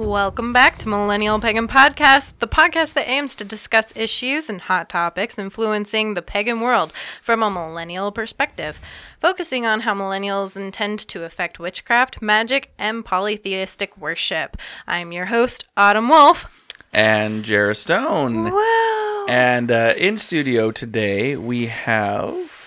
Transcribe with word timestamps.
Welcome 0.00 0.54
back 0.54 0.78
to 0.78 0.88
Millennial 0.88 1.38
Pagan 1.40 1.68
Podcast, 1.68 2.38
the 2.38 2.48
podcast 2.48 2.94
that 2.94 3.06
aims 3.06 3.36
to 3.36 3.44
discuss 3.44 3.92
issues 3.94 4.48
and 4.48 4.62
hot 4.62 4.88
topics 4.88 5.38
influencing 5.38 6.14
the 6.14 6.22
pagan 6.22 6.62
world 6.62 6.94
from 7.22 7.42
a 7.42 7.50
millennial 7.50 8.10
perspective, 8.10 8.80
focusing 9.20 9.66
on 9.66 9.80
how 9.80 9.94
millennials 9.94 10.56
intend 10.56 11.00
to 11.00 11.24
affect 11.24 11.58
witchcraft, 11.58 12.22
magic, 12.22 12.72
and 12.78 13.04
polytheistic 13.04 13.94
worship. 13.98 14.56
I'm 14.86 15.12
your 15.12 15.26
host, 15.26 15.66
Autumn 15.76 16.08
Wolf. 16.08 16.46
and 16.94 17.44
Jarrah 17.44 17.74
Stone. 17.74 18.52
Wow. 18.52 19.26
And 19.28 19.70
uh, 19.70 19.92
in 19.98 20.16
studio 20.16 20.70
today 20.70 21.36
we 21.36 21.66
have 21.66 22.59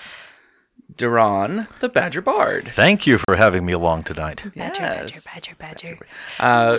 Duran, 0.98 1.68
the 1.80 1.90
Badger 1.90 2.22
Bard. 2.22 2.72
Thank 2.76 3.06
you 3.08 3.18
for 3.18 3.36
having 3.36 3.66
me 3.66 3.74
along 3.74 4.04
tonight. 4.04 4.44
Badger, 4.56 4.82
Yes. 4.82 5.24
badger, 5.26 5.56
badger, 5.58 5.98
badger. 5.98 6.08
Uh, 6.40 6.78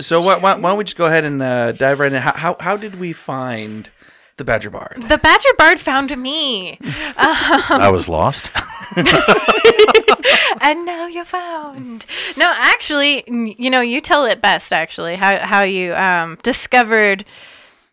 so 0.00 0.20
why, 0.20 0.36
why, 0.36 0.54
why 0.54 0.70
don't 0.70 0.78
we 0.78 0.84
just 0.84 0.96
go 0.96 1.06
ahead 1.06 1.24
and 1.24 1.42
uh, 1.42 1.72
dive 1.72 2.00
right 2.00 2.12
in? 2.12 2.20
How, 2.22 2.32
how, 2.34 2.56
how 2.60 2.76
did 2.76 2.98
we 2.98 3.12
find 3.12 3.90
the 4.36 4.44
Badger 4.44 4.70
Bard? 4.70 5.04
The 5.08 5.18
Badger 5.18 5.48
Bard 5.58 5.78
found 5.78 6.16
me, 6.16 6.78
I 7.16 7.88
was 7.92 8.08
lost. 8.08 8.50
and 10.60 10.84
now 10.84 11.06
you're 11.06 11.24
found. 11.24 12.06
No, 12.36 12.52
actually, 12.56 13.24
you 13.26 13.70
know, 13.70 13.80
you 13.80 14.00
tell 14.00 14.24
it 14.24 14.40
best. 14.42 14.72
Actually, 14.72 15.16
how 15.16 15.38
how 15.38 15.62
you 15.62 15.94
um, 15.94 16.38
discovered 16.42 17.24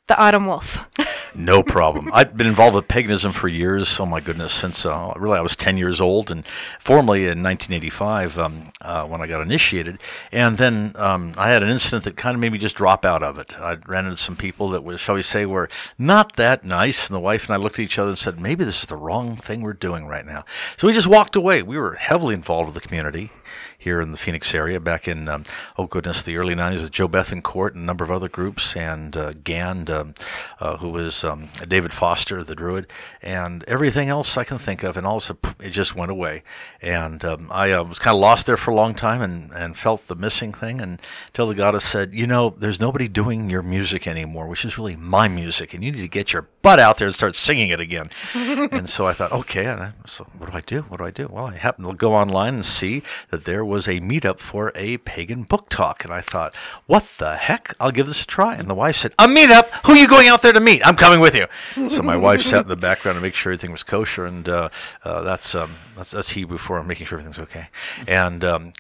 the 0.08 0.18
Autumn 0.20 0.46
Wolf. 0.48 0.86
No 1.36 1.64
problem. 1.64 2.10
I've 2.14 2.36
been 2.36 2.48
involved 2.48 2.76
with 2.76 2.88
paganism 2.88 3.32
for 3.32 3.48
years. 3.48 4.00
Oh 4.00 4.06
my 4.06 4.20
goodness, 4.20 4.54
since 4.54 4.86
uh, 4.86 5.14
really 5.16 5.38
I 5.38 5.42
was 5.42 5.56
10 5.56 5.78
years 5.78 6.02
old, 6.02 6.32
and 6.32 6.46
formally 6.80 7.22
in 7.22 7.44
1985 7.44 8.38
um, 8.38 8.64
uh, 8.82 9.06
when 9.06 9.22
I 9.22 9.28
got 9.28 9.42
initiated. 9.42 10.00
And 10.32 10.58
then 10.58 10.94
um, 10.96 11.34
I 11.38 11.50
had 11.50 11.64
an 11.64 11.70
incident 11.70 12.04
that 12.06 12.18
kind 12.18 12.36
of 12.36 12.42
made 12.42 12.52
me 12.52 12.58
just 12.58 12.76
drop 12.76 13.06
out 13.06 13.24
of 13.24 13.38
it. 13.38 13.60
I 13.60 13.78
ran 13.88 14.06
into 14.06 14.18
some 14.18 14.36
people 14.36 14.70
that 14.70 14.84
was, 14.84 15.00
shall 15.00 15.16
we 15.16 15.22
say, 15.22 15.46
were 15.46 15.70
not 15.98 16.36
that 16.36 16.64
nice, 16.64 17.08
and 17.08 17.16
the 17.16 17.20
wife 17.20 17.46
and 17.46 17.54
I 17.54 17.58
looked 17.58 17.80
at 17.80 17.84
each 17.84 18.00
other 18.00 18.10
and 18.10 18.18
said, 18.18 18.40
maybe 18.40 18.64
this 18.64 18.82
is 18.82 18.88
the 18.88 18.96
wrong 18.96 19.36
thing 19.36 19.62
we're 19.62 19.74
doing 19.74 20.08
right 20.08 20.26
now. 20.26 20.46
So 20.78 20.88
we 20.88 20.94
just 20.94 21.08
walked 21.08 21.36
away. 21.36 21.62
We 21.62 21.78
were 21.78 21.96
heavily 21.96 22.34
involved 22.34 22.74
with 22.74 22.82
the 22.82 22.88
community 22.88 23.32
here 23.80 24.02
in 24.02 24.12
the 24.12 24.18
Phoenix 24.18 24.54
area 24.54 24.80
back 24.80 25.08
in, 25.08 25.28
um, 25.28 25.46
oh 25.78 25.88
goodness, 25.88 26.22
the 26.22 26.38
early 26.38 26.54
90s 26.54 26.82
with 26.82 26.92
Joe 26.92 27.08
Bethancourt 27.08 27.72
and 27.72 27.84
a 27.84 27.86
number 27.86 28.04
of 28.04 28.12
other 28.12 28.30
groups, 28.30 28.76
and 28.76 29.16
uh, 29.16 29.32
Gand, 29.44 29.90
um, 29.90 30.14
uh, 30.60 30.78
who 30.78 30.90
was 30.90 31.24
um, 31.24 31.50
David 31.68 31.94
Foster, 31.94 32.44
the 32.44 32.56
Druid, 32.56 32.88
and 33.22 33.64
everything 33.64 34.10
else 34.10 34.38
I 34.38 34.44
can 34.44 34.60
think 34.60 34.84
of. 34.84 34.98
And 34.98 35.08
all 35.08 35.18
of 35.18 35.24
a 35.24 35.26
sudden, 35.26 35.56
it 35.60 35.70
just 35.70 35.96
went 35.96 36.12
away. 36.12 36.44
And 36.82 37.24
um, 37.24 37.48
I 37.52 37.72
uh, 37.72 37.86
was 37.86 38.00
kind 38.00 38.14
of 38.14 38.20
lost 38.20 38.46
there 38.46 38.58
for 38.58 38.72
a 38.72 38.76
long 38.76 38.94
time 38.96 39.22
and, 39.22 39.52
and 39.54 39.78
felt 39.78 40.08
the 40.08 40.16
missing 40.16 40.54
thing 40.54 40.82
and 40.82 41.02
until 41.28 41.48
the 41.48 41.56
goddess 41.56 41.86
said, 41.86 42.14
You 42.14 42.28
know, 42.28 42.54
there's 42.58 42.82
nobody 42.82 43.08
doing 43.08 43.50
your 43.50 43.64
music 43.64 44.08
anymore, 44.08 44.48
which 44.48 44.66
is 44.66 44.78
really 44.78 44.98
my 44.98 45.30
music, 45.30 45.74
and 45.74 45.84
you 45.84 45.92
need 45.92 46.02
to 46.02 46.08
get 46.08 46.34
your 46.34 46.50
butt 46.62 46.80
out 46.80 46.98
there 46.98 47.08
and 47.08 47.16
start 47.16 47.36
singing 47.36 47.70
it 47.70 47.80
again. 47.80 48.10
and 48.34 48.90
so 48.90 49.08
I 49.08 49.14
thought, 49.14 49.32
okay, 49.32 49.66
and 49.66 49.82
I, 49.82 49.94
so 50.06 50.28
what 50.38 50.52
do 50.52 50.58
I 50.58 50.62
do? 50.62 50.82
What 50.84 50.98
do 50.98 51.06
I 51.06 51.12
do? 51.12 51.30
Well, 51.32 51.46
I 51.46 51.56
happened 51.56 51.88
to 51.88 51.94
go 51.94 52.14
online 52.14 52.56
and 52.56 52.66
see 52.66 53.04
that 53.30 53.46
there 53.46 53.64
was 53.70 53.88
a 53.88 54.00
meetup 54.02 54.40
for 54.40 54.72
a 54.76 54.98
pagan 54.98 55.44
book 55.44 55.70
talk, 55.70 56.04
and 56.04 56.14
I 56.14 56.22
thought, 56.22 56.54
what 56.88 57.06
the 57.18 57.38
heck? 57.38 57.76
I'll 57.80 57.92
give 57.92 58.08
this 58.08 58.24
a 58.24 58.28
try. 58.28 58.56
And 58.56 58.70
the 58.70 58.76
wife 58.76 58.98
said, 58.98 59.14
a 59.18 59.28
meetup? 59.28 59.70
Who 59.86 59.94
are 59.94 59.98
you 59.98 60.08
going 60.08 60.28
out 60.28 60.42
there 60.42 60.54
to 60.54 60.60
meet? 60.60 60.86
I'm 60.86 60.96
coming 60.96 61.20
with 61.20 61.36
you. 61.36 61.46
so 61.90 62.02
my 62.02 62.18
wife 62.18 62.42
sat 62.42 62.64
in 62.64 62.68
the 62.68 62.76
background 62.76 63.16
to 63.16 63.22
make 63.22 63.36
sure 63.36 63.52
everything 63.52 63.72
was 63.72 63.84
kosher, 63.84 64.26
and 64.26 64.50
uh, 64.50 64.70
uh, 65.04 65.22
that's 65.22 65.56
um, 65.56 65.76
that's 65.96 66.12
that's 66.12 66.30
Hebrew 66.30 66.58
for 66.58 66.84
making 66.84 67.06
sure 67.06 67.20
everything's 67.20 67.40
okay. 67.40 67.70
And 68.08 68.44
um, 68.44 68.74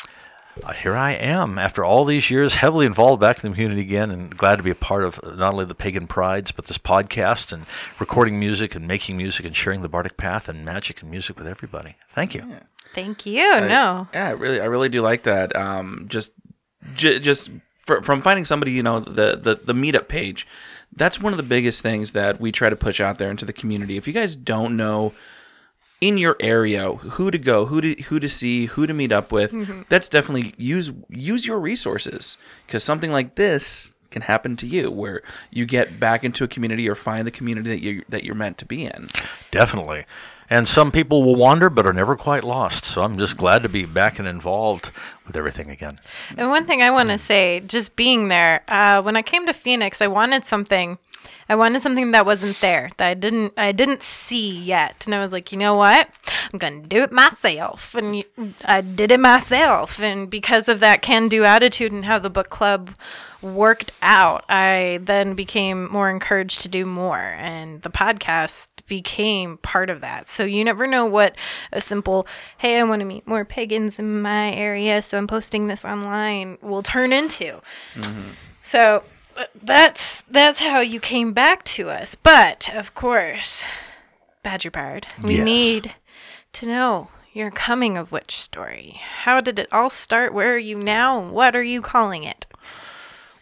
uh, 0.63 0.73
here 0.73 0.95
I 0.95 1.11
am 1.11 1.57
after 1.57 1.83
all 1.83 2.05
these 2.05 2.29
years, 2.29 2.55
heavily 2.55 2.85
involved 2.85 3.21
back 3.21 3.43
in 3.43 3.49
the 3.49 3.55
community 3.55 3.81
again, 3.81 4.11
and 4.11 4.35
glad 4.35 4.57
to 4.57 4.63
be 4.63 4.71
a 4.71 4.75
part 4.75 5.03
of 5.03 5.19
not 5.23 5.53
only 5.53 5.65
the 5.65 5.75
Pagan 5.75 6.07
Prides, 6.07 6.51
but 6.51 6.65
this 6.65 6.77
podcast 6.77 7.53
and 7.53 7.65
recording 7.99 8.39
music 8.39 8.75
and 8.75 8.87
making 8.87 9.17
music 9.17 9.45
and 9.45 9.55
sharing 9.55 9.81
the 9.81 9.89
Bardic 9.89 10.17
Path 10.17 10.49
and 10.49 10.65
magic 10.65 11.01
and 11.01 11.11
music 11.11 11.37
with 11.37 11.47
everybody. 11.47 11.95
Thank 12.13 12.33
you. 12.33 12.59
Thank 12.93 13.25
you. 13.25 13.39
no. 13.59 14.07
Yeah, 14.13 14.27
I 14.27 14.31
really, 14.31 14.59
I 14.61 14.65
really 14.65 14.89
do 14.89 15.01
like 15.01 15.23
that. 15.23 15.55
Um, 15.55 16.05
just, 16.07 16.33
j- 16.95 17.19
just 17.19 17.51
fr- 17.85 18.01
from 18.01 18.21
finding 18.21 18.45
somebody, 18.45 18.71
you 18.71 18.83
know, 18.83 18.99
the, 18.99 19.35
the 19.41 19.55
the 19.63 19.73
meetup 19.73 20.07
page. 20.07 20.47
That's 20.95 21.21
one 21.21 21.33
of 21.33 21.37
the 21.37 21.43
biggest 21.43 21.81
things 21.83 22.13
that 22.13 22.39
we 22.41 22.51
try 22.51 22.69
to 22.69 22.75
push 22.75 22.99
out 22.99 23.19
there 23.19 23.29
into 23.29 23.45
the 23.45 23.53
community. 23.53 23.95
If 23.95 24.07
you 24.07 24.13
guys 24.13 24.35
don't 24.35 24.75
know 24.75 25.13
in 26.01 26.17
your 26.17 26.35
area 26.39 26.91
who 26.93 27.29
to 27.29 27.37
go, 27.37 27.65
who 27.67 27.79
to 27.81 28.01
who 28.03 28.19
to 28.19 28.27
see, 28.29 28.65
who 28.65 28.87
to 28.87 28.93
meet 28.93 29.11
up 29.11 29.31
with, 29.31 29.87
that's 29.89 30.09
definitely 30.09 30.55
use 30.57 30.91
use 31.09 31.45
your 31.45 31.59
resources 31.59 32.37
because 32.65 32.83
something 32.83 33.11
like 33.11 33.35
this 33.35 33.93
can 34.09 34.23
happen 34.23 34.55
to 34.55 34.65
you 34.65 34.89
where 34.89 35.21
you 35.51 35.67
get 35.67 35.99
back 35.99 36.23
into 36.23 36.43
a 36.43 36.47
community 36.47 36.89
or 36.89 36.95
find 36.95 37.27
the 37.27 37.31
community 37.31 37.69
that 37.69 37.83
you 37.83 38.03
that 38.09 38.23
you're 38.23 38.33
meant 38.35 38.57
to 38.57 38.65
be 38.65 38.83
in. 38.85 39.09
Definitely. 39.51 40.05
And 40.49 40.67
some 40.67 40.91
people 40.91 41.23
will 41.23 41.35
wander 41.35 41.69
but 41.69 41.85
are 41.85 41.93
never 41.93 42.15
quite 42.15 42.43
lost. 42.43 42.83
So 42.83 43.01
I'm 43.03 43.17
just 43.17 43.37
glad 43.37 43.61
to 43.63 43.69
be 43.69 43.85
back 43.85 44.17
and 44.17 44.27
involved 44.27 44.89
with 45.27 45.37
everything 45.37 45.69
again. 45.69 45.99
And 46.35 46.49
one 46.49 46.65
thing 46.65 46.81
I 46.81 46.89
want 46.89 47.09
to 47.09 47.19
say, 47.19 47.59
just 47.59 47.95
being 47.95 48.29
there, 48.29 48.63
uh, 48.67 49.01
when 49.01 49.15
I 49.15 49.21
came 49.21 49.45
to 49.45 49.53
Phoenix, 49.53 50.01
I 50.01 50.07
wanted 50.07 50.45
something. 50.45 50.97
I 51.47 51.55
wanted 51.55 51.81
something 51.81 52.11
that 52.11 52.25
wasn't 52.25 52.61
there, 52.61 52.89
that 52.97 53.07
I 53.07 53.13
didn't, 53.15 53.53
I 53.57 53.71
didn't 53.71 54.03
see 54.03 54.51
yet. 54.51 55.05
And 55.05 55.15
I 55.15 55.19
was 55.19 55.33
like, 55.33 55.51
you 55.51 55.57
know 55.57 55.75
what? 55.75 56.09
I'm 56.51 56.59
gonna 56.59 56.81
do 56.81 57.01
it 57.01 57.11
myself, 57.11 57.95
and 57.95 58.23
I 58.63 58.81
did 58.81 59.11
it 59.11 59.19
myself. 59.19 59.99
And 59.99 60.29
because 60.29 60.69
of 60.69 60.79
that 60.79 61.01
can-do 61.01 61.43
attitude 61.43 61.91
and 61.91 62.05
how 62.05 62.19
the 62.19 62.29
book 62.29 62.49
club 62.49 62.91
worked 63.41 63.91
out, 64.01 64.45
I 64.47 64.99
then 65.01 65.33
became 65.33 65.91
more 65.91 66.09
encouraged 66.09 66.61
to 66.61 66.67
do 66.67 66.85
more, 66.85 67.17
and 67.17 67.81
the 67.81 67.89
podcast 67.89 68.78
became 68.89 69.57
part 69.59 69.89
of 69.89 70.01
that. 70.01 70.27
So 70.27 70.43
you 70.43 70.65
never 70.65 70.85
know 70.85 71.05
what 71.05 71.35
a 71.71 71.79
simple, 71.79 72.27
hey, 72.57 72.77
I 72.79 72.83
want 72.83 72.99
to 72.99 73.05
meet 73.05 73.25
more 73.25 73.45
pagans 73.45 73.97
in 73.99 74.21
my 74.21 74.51
area, 74.51 75.01
so 75.01 75.17
I'm 75.17 75.27
posting 75.27 75.67
this 75.67 75.85
online 75.85 76.57
will 76.61 76.83
turn 76.83 77.13
into. 77.13 77.61
So 78.63 79.03
uh, 79.37 79.45
that's 79.63 80.21
that's 80.29 80.59
how 80.59 80.79
you 80.81 80.99
came 80.99 81.31
back 81.33 81.63
to 81.75 81.89
us. 81.89 82.15
But 82.15 82.69
of 82.75 82.93
course, 82.93 83.65
Badger 84.43 84.71
Bard, 84.71 85.07
we 85.23 85.35
Yes. 85.35 85.45
need 85.45 85.95
to 86.53 86.65
know 86.67 87.07
your 87.31 87.51
coming 87.51 87.97
of 87.97 88.11
witch 88.11 88.35
story. 88.35 88.99
How 89.23 89.39
did 89.39 89.59
it 89.59 89.67
all 89.71 89.89
start? 89.89 90.33
Where 90.33 90.53
are 90.55 90.57
you 90.57 90.77
now? 90.77 91.19
What 91.19 91.55
are 91.55 91.63
you 91.63 91.81
calling 91.81 92.23
it? 92.23 92.45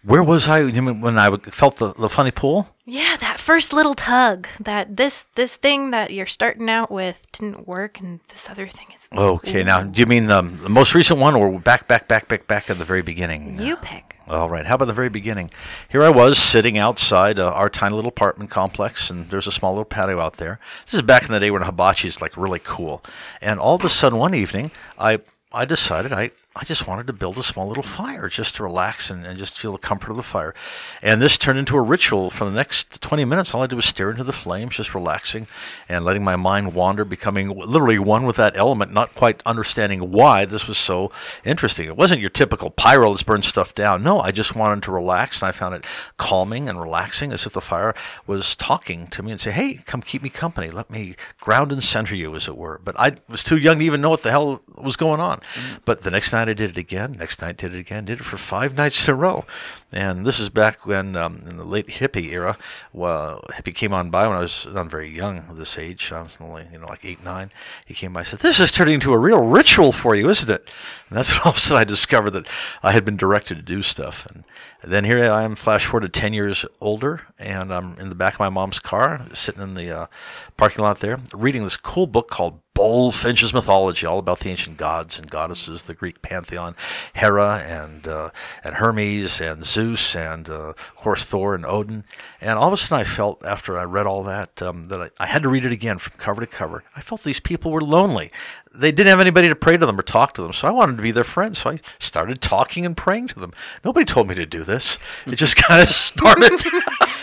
Where 0.04 0.24
was 0.24 0.48
I 0.48 0.64
when 0.66 1.18
I 1.18 1.36
felt 1.38 1.78
the, 1.78 1.94
the 1.94 2.10
funny 2.10 2.32
pull? 2.32 2.68
Yeah, 2.90 3.18
that 3.18 3.38
first 3.38 3.74
little 3.74 3.96
tug. 3.96 4.48
That 4.62 4.96
this 4.96 5.26
this 5.36 5.58
thing 5.58 5.92
that 5.92 6.12
you're 6.12 6.26
starting 6.26 6.70
out 6.70 6.90
with 6.90 7.22
didn't 7.34 7.68
work, 7.68 8.00
and 8.00 8.22
this 8.30 8.50
other 8.50 8.66
thing 8.66 8.88
is. 8.96 9.10
Okay, 9.12 9.62
now 9.62 9.84
do 9.84 10.00
you 10.00 10.06
mean 10.06 10.32
um, 10.32 10.60
the 10.64 10.70
most 10.70 10.96
recent 10.96 11.20
one 11.20 11.36
or 11.36 11.60
back, 11.60 11.90
back, 11.90 12.08
back, 12.08 12.30
back, 12.30 12.48
back 12.48 12.70
at 12.70 12.78
the 12.78 12.86
very 12.86 13.02
beginning? 13.02 13.60
You 13.60 13.76
pick. 13.76 14.16
All 14.30 14.50
right. 14.50 14.66
How 14.66 14.76
about 14.76 14.86
the 14.86 14.94
very 14.94 15.10
beginning? 15.10 15.52
Here 15.90 16.02
I 16.02 16.10
was 16.10 16.38
sitting 16.38 16.78
outside 16.78 17.40
uh, 17.40 17.52
our 17.52 17.70
tiny 17.70 17.94
little 17.94 18.08
apartment 18.08 18.52
complex, 18.52 19.10
and 19.10 19.30
there's 19.30 19.48
a 19.48 19.52
small 19.52 19.74
little 19.74 19.84
patio 19.84 20.22
out 20.22 20.38
there. 20.38 20.62
This 20.86 20.94
is 20.94 21.02
back 21.02 21.24
in 21.24 21.34
the 21.34 21.42
day 21.42 21.52
when 21.52 21.64
hibachi 21.64 22.08
is 22.08 22.22
like 22.22 22.38
really 22.38 22.62
cool. 22.64 23.04
And 23.42 23.60
all 23.60 23.76
of 23.76 23.84
a 23.84 23.90
sudden, 23.90 24.18
one 24.18 24.34
evening, 24.34 24.72
I 24.98 25.20
I 25.52 25.66
decided 25.66 26.14
I. 26.14 26.32
I 26.60 26.64
just 26.64 26.88
wanted 26.88 27.08
to 27.08 27.14
build 27.14 27.38
a 27.38 27.44
small 27.44 27.68
little 27.68 27.84
fire 27.84 28.30
just 28.30 28.56
to 28.56 28.64
relax 28.64 29.10
and, 29.10 29.26
and 29.26 29.38
just 29.38 29.58
feel 29.58 29.72
the 29.72 29.78
comfort 29.78 30.12
of 30.12 30.18
the 30.18 30.24
fire. 30.24 30.56
And 31.02 31.22
this 31.22 31.38
turned 31.38 31.60
into 31.60 31.78
a 31.78 31.82
ritual 31.82 32.30
for 32.30 32.46
the 32.46 32.52
next 32.52 33.00
20 33.02 33.26
minutes. 33.26 33.54
All 33.54 33.62
I 33.62 33.68
did 33.68 33.76
was 33.76 33.86
stare 33.86 34.10
into 34.10 34.24
the 34.24 34.34
flames, 34.34 34.76
just 34.76 34.96
relaxing 34.96 35.48
and 35.88 36.04
letting 36.04 36.24
my 36.24 36.36
mind 36.36 36.74
wander, 36.74 37.06
becoming 37.06 37.50
literally 37.50 38.00
one 38.00 38.26
with 38.26 38.38
that 38.38 38.58
element, 38.58 38.92
not 38.92 39.14
quite 39.14 39.42
understanding 39.46 40.12
why 40.12 40.46
this 40.46 40.68
was 40.68 40.78
so 40.78 41.12
interesting. 41.46 41.88
It 41.88 41.96
wasn't 41.96 42.22
your 42.22 42.30
typical 42.30 42.72
pyro 42.72 43.12
that's 43.12 43.24
burns 43.24 43.48
stuff 43.48 43.76
down. 43.76 44.02
No, 44.02 44.20
I 44.20 44.32
just 44.32 44.56
wanted 44.56 44.84
to 44.84 44.92
relax, 44.92 45.42
and 45.42 45.50
I 45.50 45.52
found 45.52 45.76
it 45.76 45.86
calming 46.18 46.68
and 46.68 46.82
relaxing, 46.82 47.32
as 47.32 47.46
if 47.46 47.54
the 47.54 47.62
fire 47.62 47.94
was 48.26 48.56
talking 48.56 49.08
to 49.08 49.22
me 49.22 49.32
and 49.32 49.40
say, 49.40 49.52
"Hey, 49.52 49.76
come 49.86 50.02
keep 50.02 50.24
me 50.24 50.30
company. 50.30 50.72
Let 50.72 50.90
me 50.90 51.16
ground 51.40 51.72
and 51.72 51.84
center 51.84 52.16
you, 52.16 52.36
as 52.36 52.48
it 52.48 52.58
were." 52.58 52.80
But 52.84 53.00
I 53.00 53.18
was 53.30 53.44
too 53.44 53.58
young 53.58 53.80
to 53.80 53.86
even 53.86 54.02
know 54.02 54.10
what 54.10 54.24
the 54.24 54.32
hell 54.32 54.62
was 54.76 54.96
going 54.96 55.20
on. 55.20 55.40
Mm-hmm. 55.40 55.76
But 55.86 56.04
the 56.04 56.12
next 56.12 56.32
night 56.32 56.47
I 56.50 56.54
did 56.54 56.72
it 56.72 56.78
again. 56.78 57.16
Next 57.20 57.42
night 57.42 57.58
did 57.58 57.74
it 57.74 57.80
again. 57.80 58.06
Did 58.06 58.20
it 58.20 58.24
for 58.24 58.38
five 58.38 58.74
nights 58.76 59.08
in 59.08 59.14
a 59.14 59.18
row. 59.18 59.46
And 59.92 60.26
this 60.26 60.40
is 60.40 60.50
back 60.50 60.86
when, 60.86 61.16
um, 61.16 61.44
in 61.50 61.58
the 61.58 61.64
late 61.64 61.88
hippie 61.88 62.32
era, 62.32 62.58
well, 62.92 63.44
hippie 63.52 63.74
came 63.74 63.94
on 63.94 64.10
by 64.10 64.28
when 64.28 64.38
I 64.38 64.42
was 64.42 64.68
not 64.70 64.88
very 64.88 65.10
young, 65.10 65.44
this 65.54 65.78
age. 65.78 66.12
I 66.12 66.22
was 66.22 66.38
only, 66.42 66.68
you 66.72 66.80
know, 66.80 66.88
like 66.88 67.06
eight, 67.06 67.24
nine. 67.24 67.52
He 67.86 67.94
came 67.94 68.14
by 68.14 68.22
and 68.22 68.28
said, 68.28 68.40
This 68.40 68.60
is 68.60 68.72
turning 68.72 68.96
into 68.96 69.14
a 69.14 69.18
real 69.18 69.44
ritual 69.44 69.92
for 69.92 70.16
you, 70.16 70.30
isn't 70.30 70.50
it? 70.50 70.68
And 71.10 71.18
that's 71.18 71.30
when 71.32 71.42
all 71.42 71.52
of 71.52 71.58
a 71.58 71.60
sudden 71.60 71.82
I 71.82 71.84
discovered 71.84 72.32
that 72.32 72.48
I 72.84 72.92
had 72.92 73.06
been 73.06 73.18
directed 73.18 73.56
to 73.56 73.62
do 73.62 73.82
stuff. 73.82 74.26
And 74.28 74.44
then 74.84 75.06
here 75.06 75.32
I 75.32 75.44
am, 75.44 75.56
flash 75.56 75.86
forward 75.86 76.12
to 76.12 76.20
10 76.20 76.34
years 76.34 76.66
older, 76.80 77.22
and 77.40 77.74
I'm 77.74 77.98
in 78.00 78.10
the 78.10 78.16
back 78.16 78.34
of 78.34 78.40
my 78.40 78.50
mom's 78.50 78.80
car, 78.80 79.22
sitting 79.34 79.62
in 79.62 79.74
the 79.74 79.92
uh, 79.92 80.08
parking 80.56 80.84
lot 80.84 81.00
there, 81.00 81.20
reading 81.34 81.64
this 81.64 81.78
cool 81.78 82.08
book 82.08 82.30
called 82.30 82.60
Bulfinch's 82.78 83.56
mythology, 83.56 84.06
all 84.06 84.20
about 84.20 84.42
the 84.42 84.52
ancient 84.52 84.78
gods 84.78 85.18
and 85.18 85.32
goddesses, 85.32 85.84
the 85.84 85.96
Greek 85.96 86.22
pantheon, 86.22 86.76
Hera 87.14 87.64
and 87.66 88.08
uh, 88.08 88.30
and 88.64 88.76
Hermes 88.76 89.42
and 89.42 89.66
Zeus 89.66 90.16
and 90.16 90.48
uh, 90.48 90.70
of 90.70 90.96
course 90.96 91.26
Thor 91.26 91.56
and 91.56 91.66
Odin. 91.66 92.04
And 92.40 92.60
all 92.60 92.68
of 92.68 92.74
a 92.74 92.78
sudden, 92.78 93.06
I 93.06 93.10
felt 93.10 93.44
after 93.44 93.78
I 93.78 93.84
read 93.84 94.06
all 94.06 94.24
that 94.24 94.62
um, 94.62 94.90
that 94.90 95.02
I, 95.02 95.10
I 95.20 95.26
had 95.26 95.42
to 95.44 95.50
read 95.50 95.66
it 95.66 95.72
again 95.72 95.98
from 95.98 96.14
cover 96.18 96.42
to 96.42 96.48
cover. 96.48 96.84
I 96.96 97.02
felt 97.02 97.24
these 97.24 97.40
people 97.40 97.72
were 97.72 97.82
lonely. 97.82 98.32
They 98.74 98.92
didn't 98.92 99.10
have 99.10 99.20
anybody 99.20 99.48
to 99.48 99.56
pray 99.56 99.76
to 99.76 99.86
them 99.86 100.00
or 100.00 100.04
talk 100.04 100.36
to 100.36 100.44
them, 100.44 100.54
so 100.54 100.68
I 100.68 100.72
wanted 100.72 100.98
to 100.98 101.02
be 101.02 101.10
their 101.10 101.24
friend. 101.24 101.58
So 101.58 101.72
I 101.72 101.80
started 102.00 102.42
talking 102.42 102.86
and 102.86 102.96
praying 102.96 103.30
to 103.30 103.40
them. 103.40 103.54
Nobody 103.84 104.06
told 104.06 104.28
me 104.28 104.36
to 104.36 104.46
do 104.46 104.64
this. 104.64 105.00
It 105.26 105.36
just 105.36 105.56
kind 105.68 105.82
of 105.82 105.90
started, 105.90 106.52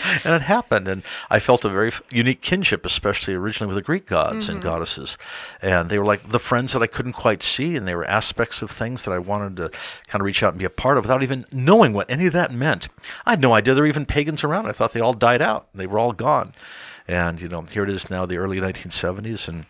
and 0.25 0.33
it 0.33 0.43
happened. 0.43 0.87
And 0.87 1.03
I 1.29 1.39
felt 1.39 1.65
a 1.65 1.69
very 1.69 1.91
unique 2.09 2.41
kinship, 2.41 2.85
especially 2.85 3.33
originally 3.33 3.67
with 3.67 3.75
the 3.75 3.85
Greek 3.85 4.05
gods 4.05 4.49
and 4.49 4.59
mm-hmm. 4.59 4.67
goddesses. 4.67 5.17
And 5.61 5.89
they 5.89 5.99
were 5.99 6.05
like 6.05 6.29
the 6.29 6.39
friends 6.39 6.73
that 6.73 6.81
I 6.81 6.87
couldn't 6.87 7.13
quite 7.13 7.43
see, 7.43 7.75
and 7.75 7.87
they 7.87 7.95
were 7.95 8.05
aspects 8.05 8.61
of 8.61 8.71
things 8.71 9.05
that 9.05 9.11
I 9.11 9.19
wanted 9.19 9.57
to 9.57 9.69
kind 10.07 10.21
of 10.21 10.25
reach 10.25 10.43
out 10.43 10.53
and 10.53 10.59
be 10.59 10.65
a 10.65 10.69
part 10.69 10.97
of 10.97 11.03
without 11.03 11.23
even 11.23 11.45
knowing 11.51 11.93
what 11.93 12.09
any 12.09 12.27
of 12.27 12.33
that 12.33 12.51
meant. 12.51 12.87
I 13.25 13.31
had 13.31 13.41
no 13.41 13.53
idea 13.53 13.73
there 13.73 13.83
were 13.83 13.87
even 13.87 14.05
pagans 14.05 14.43
around. 14.43 14.67
I 14.67 14.71
thought 14.71 14.93
they 14.93 14.99
all 14.99 15.13
died 15.13 15.41
out. 15.41 15.67
They 15.73 15.87
were 15.87 15.99
all 15.99 16.13
gone. 16.13 16.53
And, 17.07 17.39
you 17.39 17.47
know, 17.47 17.61
here 17.61 17.83
it 17.83 17.89
is 17.89 18.09
now, 18.09 18.25
the 18.25 18.37
early 18.37 18.59
1970s. 18.59 19.47
And 19.47 19.65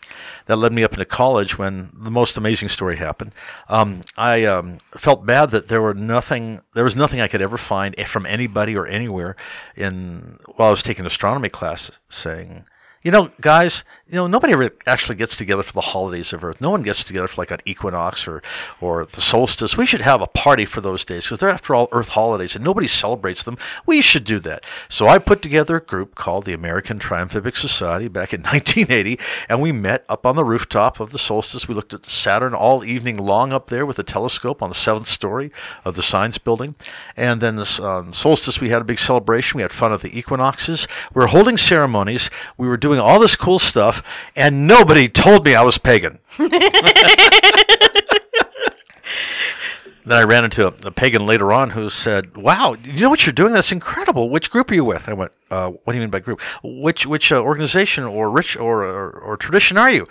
that 0.45 0.55
led 0.55 0.71
me 0.71 0.83
up 0.83 0.93
into 0.93 1.05
college 1.05 1.57
when 1.57 1.91
the 1.93 2.11
most 2.11 2.37
amazing 2.37 2.69
story 2.69 2.95
happened. 2.95 3.33
Um, 3.67 4.01
I 4.15 4.45
um, 4.45 4.79
felt 4.95 5.25
bad 5.25 5.51
that 5.51 5.67
there 5.67 5.81
were 5.81 5.93
nothing, 5.93 6.61
there 6.73 6.85
was 6.85 6.95
nothing 6.95 7.19
I 7.19 7.27
could 7.27 7.41
ever 7.41 7.57
find 7.57 7.95
from 8.07 8.25
anybody 8.25 8.75
or 8.75 8.87
anywhere 8.87 9.35
in, 9.75 10.39
while 10.55 10.69
I 10.69 10.71
was 10.71 10.83
taking 10.83 11.05
astronomy 11.05 11.49
class 11.49 11.91
saying, 12.09 12.65
you 13.05 13.11
know, 13.11 13.31
guys, 13.39 13.83
you 14.07 14.15
know, 14.15 14.27
nobody 14.27 14.53
ever 14.53 14.69
actually 14.85 15.15
gets 15.15 15.35
together 15.35 15.63
for 15.63 15.73
the 15.73 15.81
holidays 15.81 16.31
of 16.31 16.43
Earth. 16.43 16.61
No 16.61 16.69
one 16.69 16.83
gets 16.83 17.03
together 17.03 17.27
for 17.27 17.41
like 17.41 17.49
an 17.49 17.61
equinox 17.65 18.27
or, 18.27 18.43
or 18.79 19.05
the 19.05 19.21
solstice. 19.21 19.75
We 19.75 19.87
should 19.87 20.01
have 20.01 20.21
a 20.21 20.27
party 20.27 20.65
for 20.65 20.79
those 20.79 21.03
days 21.03 21.23
because 21.23 21.39
they're, 21.39 21.49
after 21.49 21.73
all, 21.73 21.89
Earth 21.91 22.09
holidays 22.09 22.55
and 22.55 22.63
nobody 22.63 22.87
celebrates 22.87 23.41
them. 23.41 23.57
We 23.87 24.01
should 24.01 24.23
do 24.23 24.37
that. 24.39 24.63
So 24.89 25.07
I 25.07 25.17
put 25.17 25.41
together 25.41 25.77
a 25.77 25.81
group 25.81 26.13
called 26.13 26.45
the 26.45 26.53
American 26.53 26.99
Triumphic 26.99 27.55
Society 27.55 28.07
back 28.07 28.31
in 28.31 28.41
1980, 28.43 29.19
and 29.49 29.59
we 29.59 29.71
met 29.71 30.05
up 30.07 30.23
on 30.25 30.35
the 30.35 30.45
rooftop 30.45 30.99
of 30.99 31.09
the 31.09 31.17
solstice. 31.17 31.67
We 31.67 31.73
looked 31.73 31.93
at 31.93 32.05
Saturn 32.05 32.53
all 32.53 32.83
evening 32.83 33.17
long 33.17 33.51
up 33.51 33.69
there 33.69 33.87
with 33.87 33.97
a 33.97 34.03
telescope 34.03 34.61
on 34.61 34.69
the 34.69 34.75
seventh 34.75 35.07
story 35.07 35.51
of 35.83 35.95
the 35.95 36.03
science 36.03 36.37
building. 36.37 36.75
And 37.17 37.41
then 37.41 37.55
this, 37.55 37.79
uh, 37.79 37.95
on 37.95 38.13
solstice, 38.13 38.61
we 38.61 38.69
had 38.69 38.81
a 38.81 38.85
big 38.85 38.99
celebration. 38.99 39.57
We 39.57 39.61
had 39.63 39.73
fun 39.73 39.93
at 39.93 40.01
the 40.01 40.17
equinoxes. 40.17 40.87
We 41.13 41.21
were 41.21 41.27
holding 41.27 41.57
ceremonies. 41.57 42.29
We 42.57 42.67
were 42.67 42.77
doing 42.77 42.99
all 42.99 43.19
this 43.19 43.35
cool 43.35 43.59
stuff, 43.59 43.94
and 44.35 44.67
nobody 44.67 45.07
told 45.09 45.45
me 45.45 45.55
I 45.55 45.61
was 45.61 45.77
pagan. 45.77 46.19
Then 50.07 50.19
I 50.19 50.23
ran 50.23 50.43
into 50.43 50.67
a, 50.67 50.73
a 50.83 50.91
pagan 50.91 51.25
later 51.25 51.51
on 51.51 51.71
who 51.71 51.89
said, 51.89 52.37
"Wow, 52.37 52.75
you 52.83 53.01
know 53.01 53.09
what 53.09 53.25
you're 53.25 53.33
doing? 53.33 53.53
That's 53.53 53.71
incredible. 53.71 54.29
Which 54.29 54.51
group 54.51 54.69
are 54.69 54.75
you 54.75 54.85
with?" 54.85 55.09
I 55.09 55.13
went, 55.13 55.31
uh, 55.49 55.69
"What 55.69 55.93
do 55.93 55.97
you 55.97 56.01
mean 56.01 56.11
by 56.11 56.19
group? 56.19 56.41
Which 56.63 57.07
which 57.07 57.31
uh, 57.31 57.41
organization 57.41 58.03
or 58.03 58.29
rich 58.29 58.55
or, 58.55 58.83
or 58.83 59.09
or 59.09 59.35
tradition 59.35 59.77
are 59.77 59.89
you?" 59.89 60.07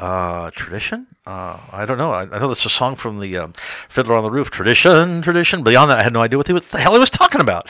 Uh, 0.00 0.50
tradition? 0.50 1.06
Uh, 1.24 1.58
I 1.72 1.86
don't 1.86 1.96
know. 1.96 2.12
I, 2.12 2.22
I 2.22 2.38
know 2.38 2.48
that's 2.48 2.66
a 2.66 2.70
song 2.70 2.96
from 2.96 3.20
the 3.20 3.36
um, 3.38 3.54
Fiddler 3.88 4.16
on 4.16 4.24
the 4.24 4.30
Roof. 4.30 4.50
Tradition, 4.50 5.22
tradition. 5.22 5.62
Beyond 5.62 5.90
that, 5.90 5.98
I 6.00 6.02
had 6.02 6.12
no 6.12 6.20
idea 6.20 6.36
what, 6.36 6.48
was, 6.50 6.66
the 6.66 6.78
hell 6.78 6.92
he 6.92 6.98
was 6.98 7.08
talking 7.08 7.40
about. 7.40 7.66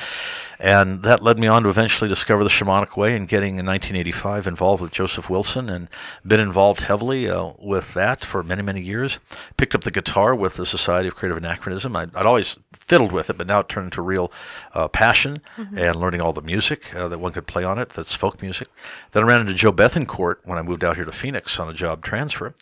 And 0.59 1.03
that 1.03 1.23
led 1.23 1.39
me 1.39 1.47
on 1.47 1.63
to 1.65 1.69
eventually 1.69 2.09
discover 2.09 2.43
the 2.43 2.51
shamanic 2.51 2.97
way 2.97 3.15
and 3.15 3.29
getting 3.29 3.59
in 3.59 3.67
1985 3.67 4.47
involved 4.47 4.83
with 4.83 4.93
Joseph 4.93 5.29
Wilson 5.29 5.69
and 5.69 5.89
been 6.27 6.41
involved 6.41 6.83
heavily 6.83 7.29
uh, 7.29 7.53
with 7.59 7.95
that 7.95 8.25
for 8.25 8.43
many, 8.43 8.63
many 8.63 8.81
years. 8.81 9.19
Picked 9.57 9.75
up 9.75 9.85
the 9.85 9.91
guitar 9.91 10.35
with 10.35 10.57
the 10.57 10.67
Society 10.67 11.09
of 11.09 11.15
Creative 11.15 11.37
Anachronism. 11.37 11.95
I'd, 11.95 12.15
I'd 12.15 12.27
always 12.27 12.57
fiddled 12.75 13.13
with 13.13 13.29
it, 13.29 13.37
but 13.37 13.47
now 13.47 13.61
it 13.61 13.69
turned 13.69 13.87
into 13.87 14.01
real 14.01 14.33
uh, 14.73 14.89
passion 14.89 15.43
and 15.77 15.97
learning 15.97 16.21
all 16.21 16.33
the 16.33 16.43
music 16.43 16.95
uh, 16.95 17.09
that 17.09 17.19
one 17.19 17.33
could 17.33 17.47
play 17.47 17.65
on 17.65 17.79
it. 17.79 17.91
That's 17.91 18.15
folk 18.15 18.41
music. 18.41 18.69
Then 19.13 19.25
I 19.25 19.27
ran 19.27 19.41
into 19.41 19.55
Joe 19.55 19.73
Bethancourt 19.73 20.37
when 20.45 20.59
I 20.59 20.63
moved 20.63 20.85
out 20.85 20.97
here 20.97 21.05
to 21.05 21.13
Phoenix 21.13 21.59
on 21.59 21.69
a 21.69 21.75
job 21.75 22.03
transfer 22.03 22.55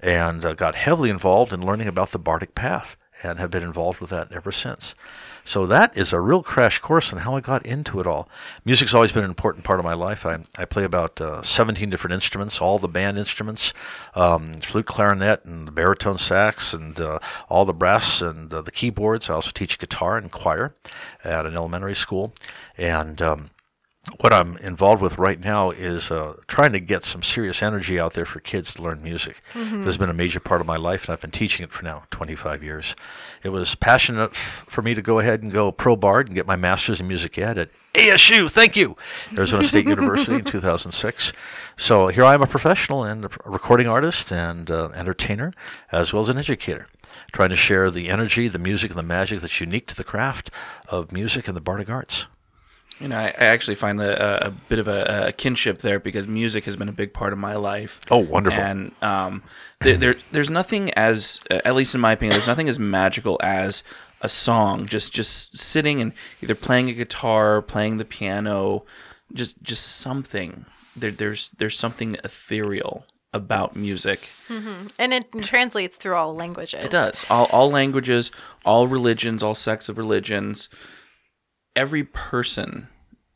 and 0.00 0.44
uh, 0.44 0.54
got 0.54 0.74
heavily 0.74 1.10
involved 1.10 1.52
in 1.52 1.64
learning 1.64 1.88
about 1.88 2.12
the 2.12 2.18
Bardic 2.18 2.54
Path 2.54 2.96
and 3.22 3.38
have 3.38 3.50
been 3.50 3.62
involved 3.62 4.00
with 4.00 4.10
that 4.10 4.30
ever 4.32 4.52
since. 4.52 4.94
So 5.44 5.64
that 5.66 5.96
is 5.96 6.12
a 6.12 6.20
real 6.20 6.42
crash 6.42 6.80
course 6.80 7.12
on 7.12 7.20
how 7.20 7.36
I 7.36 7.40
got 7.40 7.64
into 7.64 8.00
it 8.00 8.06
all. 8.06 8.28
Music's 8.64 8.92
always 8.92 9.12
been 9.12 9.22
an 9.22 9.30
important 9.30 9.64
part 9.64 9.78
of 9.78 9.84
my 9.84 9.94
life. 9.94 10.26
I, 10.26 10.40
I 10.58 10.64
play 10.64 10.82
about 10.82 11.20
uh, 11.20 11.40
17 11.42 11.88
different 11.88 12.14
instruments, 12.14 12.60
all 12.60 12.80
the 12.80 12.88
band 12.88 13.16
instruments, 13.16 13.72
um, 14.16 14.54
flute, 14.54 14.86
clarinet, 14.86 15.44
and 15.44 15.72
baritone 15.72 16.18
sax, 16.18 16.74
and 16.74 16.98
uh, 17.00 17.20
all 17.48 17.64
the 17.64 17.72
brass 17.72 18.20
and 18.20 18.52
uh, 18.52 18.60
the 18.60 18.72
keyboards. 18.72 19.30
I 19.30 19.34
also 19.34 19.52
teach 19.52 19.78
guitar 19.78 20.18
and 20.18 20.32
choir 20.32 20.74
at 21.22 21.46
an 21.46 21.54
elementary 21.54 21.94
school. 21.94 22.32
And 22.76 23.22
um, 23.22 23.50
what 24.20 24.32
I'm 24.32 24.56
involved 24.58 25.02
with 25.02 25.18
right 25.18 25.38
now 25.40 25.70
is 25.70 26.10
uh, 26.10 26.36
trying 26.46 26.72
to 26.72 26.80
get 26.80 27.02
some 27.02 27.22
serious 27.22 27.62
energy 27.62 27.98
out 27.98 28.14
there 28.14 28.24
for 28.24 28.40
kids 28.40 28.72
to 28.74 28.82
learn 28.82 29.02
music. 29.02 29.42
This 29.54 29.84
has 29.86 29.96
been 29.96 30.08
a 30.10 30.14
major 30.14 30.38
part 30.40 30.60
of 30.60 30.66
my 30.66 30.76
life, 30.76 31.04
and 31.04 31.12
I've 31.12 31.20
been 31.20 31.30
teaching 31.32 31.64
it 31.64 31.72
for 31.72 31.82
now 31.84 32.04
25 32.12 32.62
years. 32.62 32.94
It 33.42 33.48
was 33.48 33.74
passionate 33.74 34.30
f- 34.32 34.64
for 34.68 34.80
me 34.82 34.94
to 34.94 35.02
go 35.02 35.18
ahead 35.18 35.42
and 35.42 35.50
go 35.52 35.72
pro 35.72 35.96
bard 35.96 36.28
and 36.28 36.34
get 36.36 36.46
my 36.46 36.56
master's 36.56 37.00
in 37.00 37.08
music 37.08 37.36
ed 37.36 37.58
at 37.58 37.70
ASU. 37.94 38.50
Thank 38.50 38.76
you, 38.76 38.96
Arizona 39.36 39.64
State 39.64 39.88
University 39.88 40.36
in 40.36 40.44
2006. 40.44 41.32
So 41.76 42.06
here 42.08 42.24
I 42.24 42.34
am, 42.34 42.42
a 42.42 42.46
professional 42.46 43.02
and 43.04 43.24
a 43.24 43.30
recording 43.44 43.88
artist 43.88 44.32
and 44.32 44.70
uh, 44.70 44.90
entertainer, 44.94 45.52
as 45.90 46.12
well 46.12 46.22
as 46.22 46.28
an 46.28 46.38
educator 46.38 46.86
trying 47.32 47.48
to 47.50 47.56
share 47.56 47.90
the 47.90 48.08
energy, 48.08 48.46
the 48.48 48.58
music, 48.58 48.90
and 48.90 48.98
the 48.98 49.02
magic 49.02 49.40
that's 49.40 49.60
unique 49.60 49.86
to 49.86 49.96
the 49.96 50.04
craft 50.04 50.50
of 50.88 51.12
music 51.12 51.48
and 51.48 51.56
the 51.56 51.60
bardic 51.60 51.90
arts. 51.90 52.26
You 52.98 53.08
know, 53.08 53.18
I, 53.18 53.26
I 53.26 53.44
actually 53.44 53.74
find 53.74 54.00
the, 54.00 54.18
uh, 54.20 54.46
a 54.46 54.50
bit 54.50 54.78
of 54.78 54.88
a, 54.88 55.26
a 55.28 55.32
kinship 55.32 55.80
there 55.80 56.00
because 56.00 56.26
music 56.26 56.64
has 56.64 56.76
been 56.76 56.88
a 56.88 56.92
big 56.92 57.12
part 57.12 57.32
of 57.34 57.38
my 57.38 57.54
life. 57.54 58.00
Oh, 58.10 58.18
wonderful. 58.18 58.58
And 58.58 58.92
um, 59.02 59.42
there, 59.80 59.96
there, 59.98 60.16
there's 60.32 60.48
nothing 60.48 60.90
as, 60.94 61.40
uh, 61.50 61.60
at 61.64 61.74
least 61.74 61.94
in 61.94 62.00
my 62.00 62.12
opinion, 62.12 62.32
there's 62.32 62.48
nothing 62.48 62.68
as 62.70 62.78
magical 62.78 63.38
as 63.42 63.84
a 64.22 64.30
song. 64.30 64.86
Just, 64.86 65.12
just 65.12 65.58
sitting 65.58 66.00
and 66.00 66.14
either 66.40 66.54
playing 66.54 66.88
a 66.88 66.94
guitar, 66.94 67.60
playing 67.60 67.98
the 67.98 68.06
piano, 68.06 68.86
just, 69.32 69.62
just 69.62 69.86
something. 69.86 70.64
There, 70.96 71.10
there's, 71.10 71.50
there's 71.50 71.78
something 71.78 72.16
ethereal 72.24 73.04
about 73.34 73.76
music. 73.76 74.30
And 74.98 75.12
it 75.12 75.30
translates 75.42 75.98
through 75.98 76.14
all 76.14 76.34
languages. 76.34 76.86
It 76.86 76.90
does. 76.90 77.26
All, 77.28 77.44
all 77.52 77.70
languages, 77.70 78.30
all 78.64 78.88
religions, 78.88 79.42
all 79.42 79.54
sects 79.54 79.90
of 79.90 79.98
religions. 79.98 80.70
Every 81.76 82.02
person, 82.02 82.88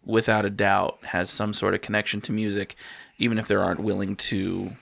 without 0.04 0.44
a 0.44 0.50
doubt, 0.50 0.99
has 1.04 1.30
some 1.30 1.52
sort 1.52 1.75
of 1.75 1.82
connection 1.82 2.20
to 2.23 2.32
music, 2.32 2.75
even 3.18 3.38
if 3.38 3.47
they 3.47 3.54
aren't 3.54 3.80
willing 3.80 4.16
to 4.16 4.73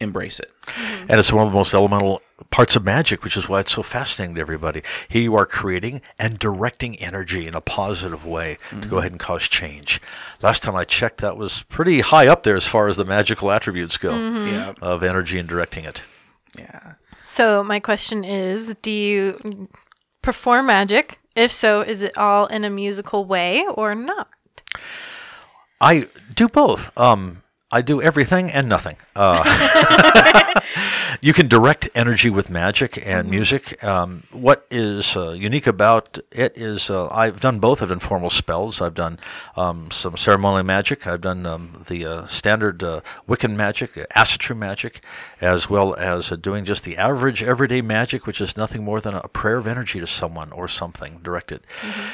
embrace 0.00 0.40
it. 0.40 0.50
Mm-hmm. 0.66 1.06
And 1.08 1.20
it's 1.20 1.32
one 1.32 1.46
of 1.46 1.52
the 1.52 1.56
most 1.56 1.74
elemental 1.74 2.20
parts 2.50 2.74
of 2.76 2.84
magic, 2.84 3.22
which 3.22 3.36
is 3.36 3.48
why 3.48 3.60
it's 3.60 3.72
so 3.72 3.82
fascinating 3.82 4.34
to 4.34 4.40
everybody. 4.40 4.82
Here 5.08 5.22
you 5.22 5.36
are 5.36 5.46
creating 5.46 6.00
and 6.18 6.38
directing 6.38 6.96
energy 6.96 7.46
in 7.46 7.54
a 7.54 7.60
positive 7.60 8.24
way 8.24 8.58
to 8.70 8.74
go 8.74 8.80
mm-hmm. 8.80 8.96
ahead 8.96 9.12
and 9.12 9.20
cause 9.20 9.44
change. 9.44 10.00
Last 10.42 10.62
time 10.62 10.74
I 10.74 10.84
checked, 10.84 11.20
that 11.20 11.36
was 11.36 11.62
pretty 11.64 12.00
high 12.00 12.26
up 12.26 12.42
there 12.42 12.56
as 12.56 12.66
far 12.66 12.88
as 12.88 12.96
the 12.96 13.04
magical 13.04 13.52
attributes 13.52 13.96
go 13.96 14.12
mm-hmm. 14.12 14.48
Yeah. 14.48 14.74
of 14.80 15.02
energy 15.02 15.38
and 15.38 15.48
directing 15.48 15.84
it. 15.84 16.02
Yeah. 16.58 16.94
So 17.22 17.62
my 17.64 17.80
question 17.80 18.24
is, 18.24 18.74
do 18.82 18.90
you 18.90 19.68
perform 20.22 20.66
magic? 20.66 21.18
If 21.36 21.50
so, 21.52 21.80
is 21.80 22.02
it 22.02 22.16
all 22.16 22.46
in 22.46 22.64
a 22.64 22.70
musical 22.70 23.24
way 23.24 23.64
or 23.74 23.94
not? 23.94 24.28
I 25.80 26.08
do 26.34 26.48
both. 26.48 26.96
Um, 26.96 27.42
I 27.70 27.82
do 27.82 28.00
everything 28.00 28.50
and 28.50 28.68
nothing. 28.68 28.96
Uh, 29.16 29.42
you 31.20 31.32
can 31.32 31.48
direct 31.48 31.88
energy 31.94 32.30
with 32.30 32.50
magic 32.50 33.04
and 33.06 33.28
music. 33.28 33.82
Um, 33.82 34.24
what 34.32 34.66
is 34.70 35.16
uh, 35.16 35.30
unique 35.30 35.66
about 35.66 36.18
it 36.30 36.56
is 36.56 36.90
uh, 36.90 37.08
I've 37.08 37.40
done 37.40 37.58
both. 37.58 37.82
I've 37.82 37.88
done 37.88 38.00
formal 38.00 38.30
spells. 38.30 38.80
I've 38.80 38.94
done 38.94 39.18
um, 39.56 39.90
some 39.90 40.16
ceremonial 40.16 40.64
magic. 40.64 41.06
I've 41.06 41.20
done 41.20 41.46
um, 41.46 41.84
the 41.88 42.04
uh, 42.06 42.26
standard 42.26 42.82
uh, 42.82 43.00
Wiccan 43.28 43.56
magic, 43.56 43.94
Asatru 44.16 44.56
magic, 44.56 45.02
as 45.40 45.68
well 45.68 45.94
as 45.94 46.30
uh, 46.30 46.36
doing 46.36 46.64
just 46.64 46.84
the 46.84 46.96
average 46.96 47.42
everyday 47.42 47.82
magic, 47.82 48.26
which 48.26 48.40
is 48.40 48.56
nothing 48.56 48.84
more 48.84 49.00
than 49.00 49.14
a 49.14 49.28
prayer 49.28 49.58
of 49.58 49.66
energy 49.66 50.00
to 50.00 50.06
someone 50.06 50.52
or 50.52 50.68
something 50.68 51.20
directed. 51.22 51.60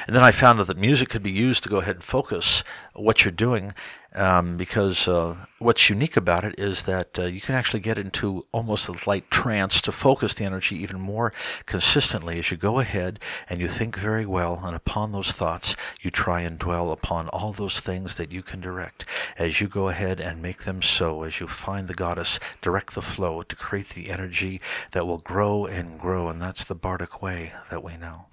And 0.07 0.15
then 0.15 0.23
I 0.23 0.31
found 0.31 0.61
out 0.61 0.67
that 0.67 0.79
music 0.79 1.09
could 1.09 1.23
be 1.23 1.31
used 1.31 1.63
to 1.65 1.69
go 1.69 1.79
ahead 1.79 1.97
and 1.97 2.05
focus 2.05 2.65
what 3.03 3.25
you're 3.25 3.33
doing 3.33 3.75
um, 4.15 4.57
because 4.57 5.07
uh, 5.07 5.37
what's 5.59 5.89
unique 5.89 6.17
about 6.17 6.45
it 6.45 6.59
is 6.59 6.83
that 6.85 7.19
uh, 7.19 7.23
you 7.23 7.41
can 7.41 7.55
actually 7.55 7.81
get 7.81 7.99
into 7.99 8.45
almost 8.53 8.89
a 8.89 9.09
light 9.09 9.31
trance 9.31 9.81
to 9.83 9.93
focus 9.93 10.35
the 10.35 10.45
energy 10.45 10.77
even 10.77 11.01
more 11.01 11.33
consistently 11.67 12.39
as 12.39 12.51
you 12.51 12.57
go 12.57 12.81
ahead 12.81 13.21
and 13.49 13.61
you 13.61 13.69
think 13.69 13.97
very 13.97 14.27
well, 14.27 14.61
and 14.65 14.75
upon 14.75 15.13
those 15.13 15.33
thoughts, 15.33 15.77
you 16.01 16.11
try 16.11 16.41
and 16.41 16.59
dwell 16.59 16.91
upon 16.91 17.29
all 17.29 17.53
those 17.53 17.81
things 17.81 18.17
that 18.17 18.33
you 18.33 18.43
can 18.43 18.61
direct. 18.61 19.05
As 19.39 19.61
you 19.61 19.69
go 19.69 19.89
ahead 19.89 20.21
and 20.21 20.43
make 20.43 20.65
them 20.65 20.83
so, 20.83 21.23
as 21.23 21.39
you 21.39 21.47
find 21.47 21.87
the 21.87 21.95
goddess, 21.95 22.41
direct 22.61 22.95
the 22.95 23.03
flow 23.03 23.43
to 23.43 23.57
create 23.57 23.91
the 23.91 24.11
energy 24.11 24.61
that 24.91 25.07
will 25.07 25.19
grow 25.19 25.67
and 25.67 26.01
grow, 26.01 26.29
and 26.29 26.43
that's 26.43 26.65
the 26.65 26.75
bardic 26.75 27.23
way 27.23 27.53
that 27.71 27.85
we 27.85 27.97
know. 27.97 28.27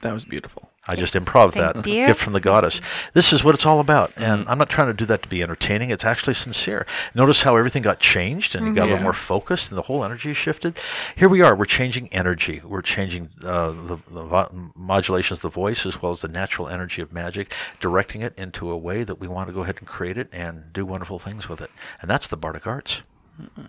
That 0.00 0.14
was 0.14 0.24
beautiful. 0.24 0.71
I 0.84 0.96
just 0.96 1.14
improv 1.14 1.52
Thank 1.52 1.76
that 1.76 1.86
you. 1.86 2.06
gift 2.06 2.20
from 2.20 2.32
the 2.32 2.40
goddess. 2.40 2.80
This 3.14 3.32
is 3.32 3.44
what 3.44 3.54
it's 3.54 3.64
all 3.64 3.78
about, 3.78 4.12
and 4.16 4.42
mm-hmm. 4.42 4.50
I'm 4.50 4.58
not 4.58 4.68
trying 4.68 4.88
to 4.88 4.92
do 4.94 5.04
that 5.06 5.22
to 5.22 5.28
be 5.28 5.40
entertaining. 5.40 5.90
It's 5.90 6.04
actually 6.04 6.34
sincere. 6.34 6.86
Notice 7.14 7.42
how 7.44 7.56
everything 7.56 7.82
got 7.82 8.00
changed, 8.00 8.56
and 8.56 8.66
you 8.66 8.74
got 8.74 8.82
a 8.82 8.86
Yeah. 8.86 8.94
little 8.94 8.96
mm-hmm. 8.96 9.04
more 9.04 9.12
focused, 9.12 9.70
and 9.70 9.78
the 9.78 9.82
whole 9.82 10.04
energy 10.04 10.34
shifted. 10.34 10.76
Here 11.14 11.28
we 11.28 11.40
are. 11.40 11.54
We're 11.54 11.66
changing 11.66 12.08
energy. 12.08 12.60
We're 12.64 12.82
changing 12.82 13.30
uh, 13.44 13.70
the, 13.70 13.98
the 14.10 14.24
vo- 14.24 14.72
modulations 14.74 15.38
of 15.38 15.42
the 15.42 15.48
voice 15.50 15.86
as 15.86 16.02
well 16.02 16.10
as 16.10 16.20
the 16.20 16.28
natural 16.28 16.66
energy 16.66 17.00
of 17.00 17.12
magic, 17.12 17.52
directing 17.78 18.22
it 18.22 18.34
into 18.36 18.68
a 18.68 18.76
way 18.76 19.04
that 19.04 19.20
we 19.20 19.28
want 19.28 19.46
to 19.46 19.52
go 19.52 19.60
ahead 19.62 19.76
and 19.78 19.86
create 19.86 20.18
it 20.18 20.28
and 20.32 20.72
do 20.72 20.84
wonderful 20.84 21.20
things 21.20 21.48
with 21.48 21.60
it. 21.60 21.70
And 22.00 22.10
that's 22.10 22.26
the 22.26 22.36
Bardic 22.36 22.66
Arts. 22.66 23.02
Mm-hmm. 23.40 23.66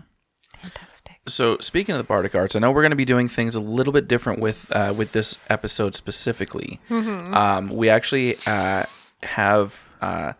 Fantastic. 1.05 1.29
So 1.29 1.57
speaking 1.61 1.93
of 1.93 1.99
the 1.99 2.03
bardic 2.03 2.35
arts, 2.35 2.55
I 2.55 2.59
know 2.59 2.71
we're 2.71 2.81
going 2.81 2.91
to 2.91 2.95
be 2.95 3.05
doing 3.05 3.29
things 3.29 3.55
a 3.55 3.59
little 3.61 3.93
bit 3.93 4.07
different 4.07 4.39
with 4.39 4.71
uh, 4.71 4.93
with 4.95 5.11
this 5.11 5.37
episode 5.49 5.95
specifically. 5.95 6.79
Um, 7.33 7.69
we 7.69 7.89
actually 7.89 8.37
uh, 8.45 8.85
have 9.23 9.83
uh, 10.01 10.33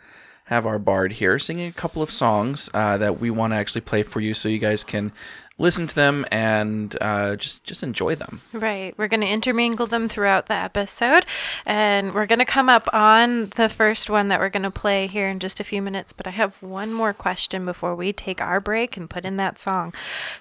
have 0.46 0.66
our 0.66 0.80
bard 0.80 1.14
here 1.14 1.40
singing 1.40 1.68
a 1.68 1.72
couple 1.72 2.02
of 2.02 2.12
songs 2.12 2.70
uh, 2.74 2.98
that 2.98 3.20
we 3.20 3.30
want 3.30 3.54
to 3.54 3.58
actually 3.58 3.82
play 3.82 4.04
for 4.04 4.20
you, 4.20 4.34
so 4.34 4.50
you 4.50 4.60
guys 4.60 4.84
can 4.84 5.12
listen 5.58 5.88
to 5.88 5.96
them 5.96 6.26
and 6.32 6.98
uh, 7.02 7.36
just 7.36 7.64
just 7.64 7.84
enjoy 7.84 8.16
them. 8.16 8.42
Right. 8.52 8.94
We're 8.98 9.08
going 9.08 9.22
to 9.22 9.28
intermingle 9.28 9.88
them 9.88 10.08
throughout 10.10 10.48
the 10.48 10.56
episode. 10.56 11.26
And 11.66 12.14
we're 12.14 12.26
going 12.26 12.40
to 12.40 12.46
come 12.46 12.70
up 12.70 12.90
on 12.94 13.50
the 13.56 13.70
first 13.70 14.10
one 14.10 14.28
that 14.30 14.40
we're 14.40 14.50
going 14.50 14.64
to 14.64 14.72
play 14.72 15.08
here 15.08 15.30
in 15.30 15.40
just 15.40 15.60
a 15.60 15.64
few 15.64 15.82
minutes. 15.82 16.14
But 16.14 16.28
I 16.28 16.32
have 16.32 16.62
one 16.62 16.92
more 16.92 17.14
question 17.14 17.66
before 17.66 17.96
we 17.96 18.14
take 18.14 18.42
our 18.42 18.60
break 18.60 18.98
and 18.98 19.10
put 19.10 19.26
in 19.26 19.38
that 19.38 19.60
song. 19.60 19.94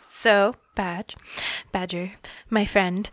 So, 0.08 0.54
Badge, 0.74 1.16
Badger, 1.72 2.12
my 2.48 2.64
friend, 2.64 3.10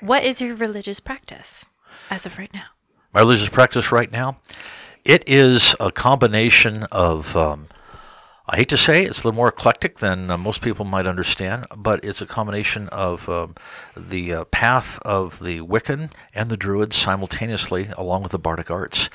what 0.00 0.22
is 0.24 0.40
your 0.40 0.54
religious 0.54 1.00
practice 1.00 1.64
as 2.08 2.24
of 2.26 2.38
right 2.38 2.52
now? 2.54 2.66
my 3.12 3.20
religious 3.20 3.48
practice 3.48 3.90
right 3.90 4.12
now, 4.12 4.38
it 5.04 5.24
is 5.26 5.74
a 5.80 5.90
combination 5.90 6.84
of. 6.92 7.36
Um, 7.36 7.66
I 8.52 8.56
hate 8.56 8.68
to 8.70 8.76
say 8.76 9.04
it's 9.04 9.18
a 9.18 9.28
little 9.28 9.36
more 9.36 9.46
eclectic 9.46 10.00
than 10.00 10.28
uh, 10.28 10.36
most 10.36 10.60
people 10.60 10.84
might 10.84 11.06
understand, 11.06 11.66
but 11.76 12.04
it's 12.04 12.20
a 12.20 12.26
combination 12.26 12.88
of 12.88 13.28
um, 13.28 13.54
the 13.96 14.34
uh, 14.34 14.44
path 14.46 14.98
of 15.02 15.38
the 15.38 15.60
Wiccan 15.60 16.10
and 16.34 16.50
the 16.50 16.56
Druids 16.56 16.96
simultaneously, 16.96 17.90
along 17.96 18.24
with 18.24 18.32
the 18.32 18.40
Bardic 18.40 18.68
arts. 18.68 19.08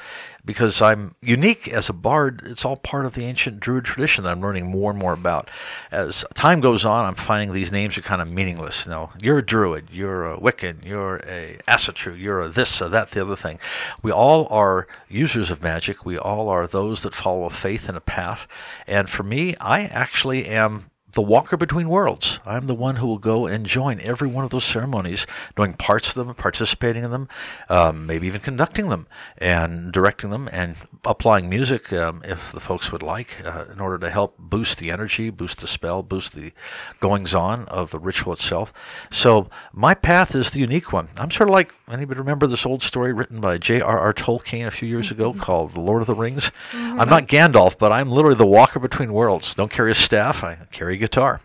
Because 0.46 0.82
I'm 0.82 1.16
unique 1.22 1.68
as 1.68 1.90
a 1.90 1.94
bard, 1.94 2.44
it's 2.46 2.64
all 2.64 2.78
part 2.78 3.06
of 3.06 3.16
the 3.16 3.25
ancient 3.25 3.60
Druid 3.60 3.86
tradition 3.86 4.24
that 4.24 4.32
I'm 4.32 4.42
learning 4.42 4.68
more 4.68 4.92
and 4.92 5.00
more 5.00 5.14
about. 5.14 5.50
As 5.92 6.24
time 6.36 6.62
goes 6.62 6.86
on, 6.86 7.06
I'm 7.06 7.16
finding 7.16 7.52
these 7.52 7.72
names 7.72 7.98
are 7.98 8.02
kind 8.02 8.22
of 8.22 8.30
meaningless. 8.30 8.86
You 8.86 8.92
know, 8.92 9.10
you're 9.20 9.40
a 9.40 9.46
Druid, 9.46 9.90
you're 9.92 10.34
a 10.34 10.38
Wiccan, 10.38 10.86
you're 10.86 11.18
a 11.28 11.58
Asatru, 11.68 12.20
you're 12.20 12.42
a 12.42 12.50
this, 12.50 12.80
a 12.80 12.90
that, 12.90 13.12
the 13.12 13.22
other 13.22 13.36
thing. 13.36 13.60
We 14.04 14.12
all 14.12 14.48
are 14.52 14.88
users 15.10 15.50
of 15.50 15.64
magic. 15.64 16.06
We 16.06 16.18
all 16.18 16.50
are 16.50 16.68
those 16.68 17.02
that 17.02 17.16
follow 17.16 17.46
a 17.46 17.50
faith 17.50 17.88
and 17.88 17.98
a 17.98 18.02
path. 18.02 18.48
And 18.86 19.10
for 19.10 19.24
me, 19.24 19.56
I 19.60 19.86
actually 19.86 20.46
am 20.46 20.92
the 21.16 21.22
walker 21.22 21.56
between 21.56 21.88
worlds. 21.90 22.40
I'm 22.46 22.68
the 22.68 22.76
one 22.76 22.98
who 22.98 23.08
will 23.08 23.18
go 23.18 23.48
and 23.48 23.66
join 23.66 24.02
every 24.02 24.28
one 24.28 24.44
of 24.44 24.52
those 24.52 24.66
ceremonies, 24.66 25.26
knowing 25.58 25.74
parts 25.74 26.10
of 26.10 26.16
them, 26.16 26.36
participating 26.36 27.06
in 27.06 27.12
them, 27.12 27.30
um, 27.70 28.06
maybe 28.06 28.28
even 28.28 28.42
conducting 28.42 28.90
them 28.90 29.08
and 29.38 29.94
directing 29.94 30.30
them 30.30 30.50
and 30.52 30.76
applying 31.06 31.50
music 31.50 31.92
um, 31.94 32.22
if 32.26 32.52
the 32.52 32.60
folks 32.60 32.92
would 32.92 33.02
like 33.02 33.38
uh, 33.46 33.64
in 33.72 33.80
order 33.80 33.98
to 33.98 34.10
help 34.10 34.38
boost 34.38 34.78
the 34.78 34.92
energy, 34.92 35.30
boost 35.30 35.60
the 35.60 35.68
spell, 35.68 36.04
boost 36.04 36.36
the 36.36 36.52
goings 37.00 37.34
on 37.34 37.66
of 37.70 37.92
the 37.92 38.00
ritual 38.00 38.34
itself. 38.34 38.74
So 39.10 39.50
my 39.72 39.94
path 39.94 40.36
is 40.36 40.52
the 40.52 40.60
unique 40.60 40.92
one. 40.92 41.08
I'm 41.18 41.32
sort 41.32 41.48
of 41.48 41.54
like 41.54 41.74
anybody 41.92 42.20
remember 42.20 42.48
this 42.48 42.65
old 42.65 42.82
story 42.82 43.13
written 43.13 43.39
by 43.39 43.58
J.R.R. 43.58 44.13
Tolkien 44.13 44.68
a 44.68 44.72
few 44.72 44.88
years 44.88 45.12
ago 45.12 45.32
mm-hmm. 45.32 45.42
called 45.42 45.74
The 45.74 45.80
Lord 45.80 46.01
of 46.01 46.08
the 46.08 46.15
Rings? 46.15 46.51
Mm-hmm. 46.72 47.00
I'm 47.00 47.10
not 47.10 47.27
Gandalf, 47.27 47.77
but 47.77 47.92
I'm 47.92 48.10
literally 48.10 48.36
the 48.36 48.46
walker 48.46 48.80
between 48.80 49.13
worlds. 49.13 49.54
Don't 49.54 49.72
carry 49.72 49.92
a 49.92 49.96
staff, 49.96 50.44
I 50.44 50.58
carry 50.72 50.96
a 50.96 50.98
guitar. 50.98 51.42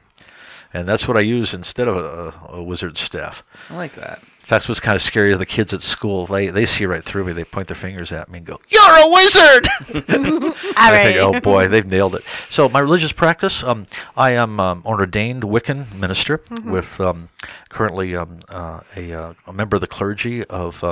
And 0.72 0.88
that's 0.88 1.08
what 1.08 1.16
I 1.16 1.20
use 1.20 1.52
instead 1.52 1.88
of 1.88 1.96
a, 1.96 2.54
a 2.54 2.62
wizard's 2.62 3.00
staff. 3.00 3.42
I 3.68 3.74
like 3.74 3.94
that. 3.94 4.22
Fact, 4.50 4.68
what's 4.68 4.80
kind 4.80 4.96
of 4.96 5.02
scary 5.02 5.30
is 5.30 5.38
the 5.38 5.46
kids 5.46 5.72
at 5.72 5.80
school. 5.80 6.26
They 6.26 6.48
they 6.48 6.66
see 6.66 6.84
right 6.84 7.04
through 7.04 7.22
me. 7.22 7.32
They 7.32 7.44
point 7.44 7.68
their 7.68 7.76
fingers 7.76 8.10
at 8.10 8.28
me 8.28 8.38
and 8.38 8.46
go, 8.48 8.60
"You're 8.68 8.82
a 8.82 9.08
wizard!" 9.08 9.68
All 9.94 10.54
I 10.76 10.90
right. 10.90 11.02
think, 11.04 11.18
oh 11.18 11.38
boy, 11.38 11.68
they've 11.68 11.86
nailed 11.86 12.16
it. 12.16 12.24
So 12.50 12.68
my 12.68 12.80
religious 12.80 13.12
practice, 13.12 13.62
um, 13.62 13.86
I 14.16 14.32
am 14.32 14.58
um, 14.58 14.78
an 14.84 14.86
ordained 14.86 15.44
Wiccan 15.44 15.94
minister 15.94 16.42
with 16.64 17.00
um, 17.00 17.28
currently 17.68 18.16
um, 18.16 18.40
uh, 18.48 18.80
a, 18.96 19.12
uh, 19.12 19.34
a 19.46 19.52
member 19.52 19.76
of 19.76 19.82
the 19.82 19.86
clergy 19.86 20.44
of. 20.46 20.82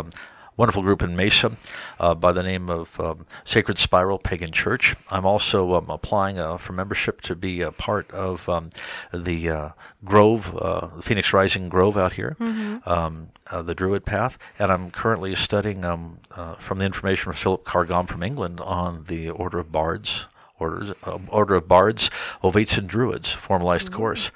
Wonderful 0.58 0.82
group 0.82 1.04
in 1.04 1.14
Mesa 1.14 1.52
uh, 2.00 2.16
by 2.16 2.32
the 2.32 2.42
name 2.42 2.68
of 2.68 2.98
um, 2.98 3.26
Sacred 3.44 3.78
Spiral 3.78 4.18
Pagan 4.18 4.50
Church. 4.50 4.96
I'm 5.08 5.24
also 5.24 5.72
um, 5.74 5.88
applying 5.88 6.36
uh, 6.40 6.56
for 6.58 6.72
membership 6.72 7.20
to 7.22 7.36
be 7.36 7.60
a 7.60 7.70
part 7.70 8.10
of 8.10 8.48
um, 8.48 8.70
the 9.14 9.48
uh, 9.48 9.68
Grove, 10.04 10.56
uh, 10.60 11.00
Phoenix 11.00 11.32
Rising 11.32 11.68
Grove 11.68 11.96
out 11.96 12.14
here, 12.14 12.36
um, 12.86 13.28
uh, 13.52 13.62
the 13.62 13.72
Druid 13.72 14.04
Path, 14.04 14.36
and 14.58 14.72
I'm 14.72 14.90
currently 14.90 15.36
studying 15.36 15.84
um, 15.84 16.18
uh, 16.32 16.56
from 16.56 16.80
the 16.80 16.86
information 16.86 17.22
from 17.22 17.34
Philip 17.34 17.64
Carr-Gomm 17.64 18.08
from 18.08 18.24
England 18.24 18.58
on 18.58 19.04
the 19.06 19.30
Order 19.30 19.60
of 19.60 19.70
Bards, 19.70 20.26
orders, 20.58 20.92
uh, 21.04 21.18
Order 21.28 21.54
of 21.54 21.68
Bards, 21.68 22.10
Ovates 22.42 22.76
and 22.76 22.88
Druids, 22.88 23.30
formalized 23.30 23.92
course. 23.92 24.32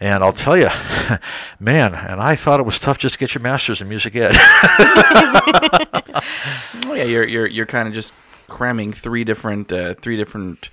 And 0.00 0.22
I'll 0.22 0.32
tell 0.32 0.56
you, 0.56 0.68
man, 1.60 1.94
and 1.94 2.20
I 2.20 2.36
thought 2.36 2.60
it 2.60 2.64
was 2.64 2.78
tough 2.78 2.98
just 2.98 3.14
to 3.14 3.18
get 3.18 3.34
your 3.34 3.42
master's 3.42 3.80
in 3.80 3.88
music 3.88 4.14
ed. 4.16 4.36
Oh 6.84 6.94
yeah, 6.94 7.04
you're 7.04 7.26
you're 7.26 7.46
you're 7.46 7.66
kind 7.66 7.86
of 7.86 7.92
just 7.94 8.14
cramming 8.46 8.92
three 8.92 9.22
different 9.24 9.70
uh, 9.72 9.94
three 9.94 10.16
different 10.16 10.70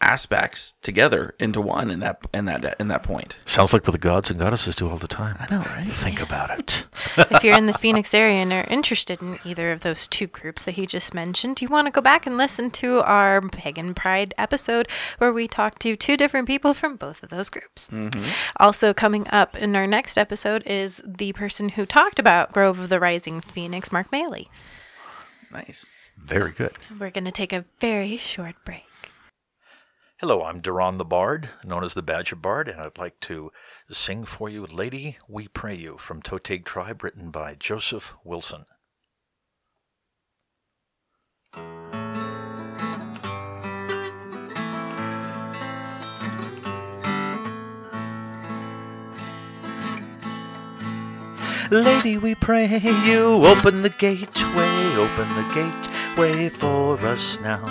aspects 0.00 0.74
together 0.80 1.34
into 1.40 1.60
one 1.60 1.90
in 1.90 1.98
that 2.00 2.24
in 2.32 2.44
that 2.44 2.76
in 2.78 2.88
that 2.88 3.02
point. 3.02 3.36
Sounds 3.46 3.72
like 3.72 3.86
what 3.86 3.92
the 3.92 3.98
gods 3.98 4.30
and 4.30 4.38
goddesses 4.38 4.76
do 4.76 4.88
all 4.88 4.96
the 4.96 5.08
time. 5.08 5.36
I 5.40 5.46
know, 5.50 5.62
right? 5.62 5.90
Think 5.90 6.20
about 6.20 6.56
it. 6.56 6.86
if 7.16 7.42
you're 7.42 7.56
in 7.56 7.66
the 7.66 7.72
Phoenix 7.74 8.14
area 8.14 8.36
and 8.36 8.52
are 8.52 8.66
interested 8.70 9.20
in 9.20 9.38
either 9.44 9.72
of 9.72 9.80
those 9.80 10.06
two 10.06 10.26
groups 10.26 10.62
that 10.64 10.72
he 10.72 10.86
just 10.86 11.14
mentioned, 11.14 11.60
you 11.60 11.68
want 11.68 11.86
to 11.86 11.90
go 11.90 12.00
back 12.00 12.26
and 12.26 12.36
listen 12.36 12.70
to 12.72 13.00
our 13.00 13.40
Pagan 13.40 13.94
Pride 13.94 14.34
episode 14.38 14.88
where 15.18 15.32
we 15.32 15.48
talked 15.48 15.82
to 15.82 15.96
two 15.96 16.16
different 16.16 16.46
people 16.46 16.74
from 16.74 16.96
both 16.96 17.22
of 17.22 17.30
those 17.30 17.48
groups. 17.48 17.88
Mm-hmm. 17.88 18.24
Also, 18.58 18.94
coming 18.94 19.26
up 19.30 19.56
in 19.56 19.74
our 19.74 19.86
next 19.86 20.16
episode 20.16 20.62
is 20.66 21.02
the 21.04 21.32
person 21.32 21.70
who 21.70 21.84
talked 21.84 22.18
about 22.18 22.52
Grove 22.52 22.78
of 22.78 22.88
the 22.88 23.00
Rising 23.00 23.40
Phoenix, 23.40 23.90
Mark 23.90 24.10
Maley. 24.10 24.46
Nice. 25.50 25.90
Very 26.16 26.52
good. 26.52 26.72
We're 26.98 27.10
going 27.10 27.24
to 27.24 27.30
take 27.30 27.52
a 27.52 27.64
very 27.80 28.16
short 28.16 28.56
break. 28.64 28.87
Hello, 30.20 30.42
I'm 30.42 30.60
Duran 30.60 30.98
the 30.98 31.04
Bard, 31.04 31.50
known 31.62 31.84
as 31.84 31.94
the 31.94 32.02
Badger 32.02 32.34
Bard, 32.34 32.66
and 32.66 32.80
I'd 32.80 32.98
like 32.98 33.20
to 33.20 33.52
sing 33.88 34.24
for 34.24 34.48
you 34.48 34.66
Lady, 34.66 35.16
We 35.28 35.46
Pray 35.46 35.76
You 35.76 35.96
from 35.96 36.22
Toteg 36.22 36.64
Tribe, 36.64 37.04
written 37.04 37.30
by 37.30 37.54
Joseph 37.54 38.14
Wilson. 38.24 38.66
Lady, 51.70 52.18
we 52.18 52.34
pray 52.34 52.66
you 53.06 53.46
open 53.46 53.82
the 53.82 53.94
gateway, 54.00 54.96
open 54.96 55.28
the 55.36 55.48
gateway 55.54 56.48
for 56.48 56.98
us 57.06 57.38
now. 57.38 57.62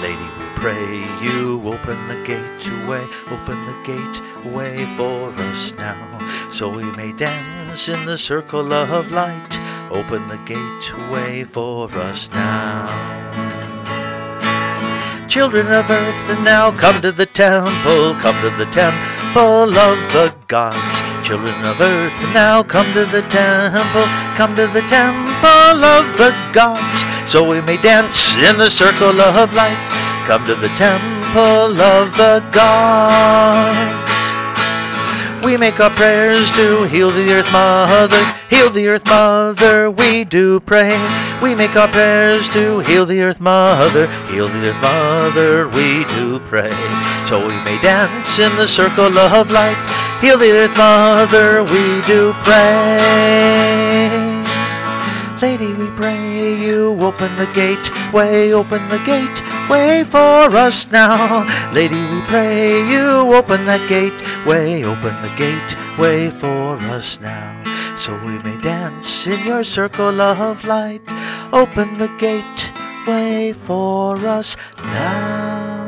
Lady, 0.00 0.24
we 0.38 0.51
pray 0.62 1.02
you 1.20 1.60
open 1.66 1.98
the 2.06 2.14
gateway, 2.24 3.02
open 3.34 3.58
the 3.66 3.76
gateway 3.84 4.84
for 4.96 5.32
us 5.50 5.74
now. 5.74 5.98
So 6.52 6.68
we 6.68 6.84
may 6.92 7.10
dance 7.10 7.88
in 7.88 8.06
the 8.06 8.16
circle 8.16 8.72
of 8.72 9.10
light, 9.10 9.58
open 9.90 10.28
the 10.28 10.38
gateway 10.46 11.42
for 11.42 11.90
us 11.90 12.30
now. 12.30 12.86
Children 15.26 15.66
of 15.66 15.90
earth, 15.90 16.30
and 16.30 16.44
now 16.44 16.70
come 16.70 17.02
to 17.02 17.10
the 17.10 17.26
temple, 17.26 18.14
come 18.22 18.38
to 18.42 18.50
the 18.56 18.70
temple 18.70 19.74
of 19.88 19.98
the 20.14 20.32
gods. 20.46 20.78
Children 21.26 21.58
of 21.66 21.80
earth, 21.80 22.14
and 22.22 22.34
now 22.34 22.62
come 22.62 22.86
to 22.92 23.04
the 23.06 23.22
temple, 23.34 24.06
come 24.38 24.54
to 24.54 24.68
the 24.68 24.86
temple 24.86 25.78
of 25.96 26.04
the 26.18 26.30
gods. 26.52 27.02
so 27.26 27.42
we 27.48 27.60
may 27.62 27.78
dance 27.82 28.36
in 28.36 28.58
the 28.58 28.70
circle 28.70 29.20
of 29.20 29.52
light. 29.54 29.91
Come 30.26 30.46
to 30.46 30.54
the 30.54 30.68
temple 30.76 31.80
of 31.80 32.16
the 32.16 32.42
gods. 32.52 34.02
We 35.44 35.56
make 35.56 35.80
our 35.80 35.90
prayers 35.90 36.48
to 36.54 36.84
heal 36.84 37.10
the 37.10 37.32
earth 37.32 37.52
mother, 37.52 38.16
heal 38.48 38.70
the 38.70 38.86
earth 38.88 39.04
mother, 39.06 39.90
we 39.90 40.22
do 40.24 40.60
pray. 40.60 40.96
We 41.42 41.56
make 41.56 41.74
our 41.74 41.88
prayers 41.88 42.48
to 42.50 42.78
heal 42.78 43.04
the 43.04 43.20
earth 43.22 43.40
mother, 43.40 44.06
heal 44.30 44.46
the 44.46 44.68
earth 44.70 44.80
mother, 44.80 45.68
we 45.68 46.04
do 46.14 46.38
pray. 46.48 46.70
So 47.28 47.40
we 47.40 47.54
may 47.64 47.78
dance 47.82 48.38
in 48.38 48.54
the 48.56 48.68
circle 48.68 49.18
of 49.18 49.50
light, 49.50 49.76
heal 50.20 50.38
the 50.38 50.52
earth 50.52 50.78
mother, 50.78 51.64
we 51.64 52.00
do 52.06 52.32
pray. 52.44 54.12
Lady, 55.42 55.72
we 55.74 55.88
pray 55.96 56.54
you 56.54 56.96
open 57.00 57.34
the 57.34 57.50
gate, 57.52 57.90
way 58.12 58.54
open 58.54 58.88
the 58.88 58.98
gate, 59.04 59.42
way 59.68 60.04
for 60.04 60.54
us 60.56 60.90
now. 60.90 61.44
Lady, 61.72 62.00
we 62.12 62.20
pray 62.22 62.86
you 62.88 63.34
open 63.34 63.64
that 63.66 63.82
gate, 63.88 64.16
way 64.46 64.84
open 64.84 65.14
the 65.22 65.32
gate, 65.36 65.72
way 65.98 66.30
for 66.30 66.76
us 66.94 67.20
now. 67.20 67.62
So 67.98 68.16
we 68.24 68.38
may 68.40 68.56
dance 68.60 69.26
in 69.26 69.44
your 69.46 69.64
circle 69.64 70.20
of 70.20 70.64
light. 70.64 71.02
Open 71.52 71.98
the 71.98 72.08
gate, 72.18 72.72
way 73.06 73.52
for 73.52 74.16
us 74.26 74.56
now. 74.84 75.81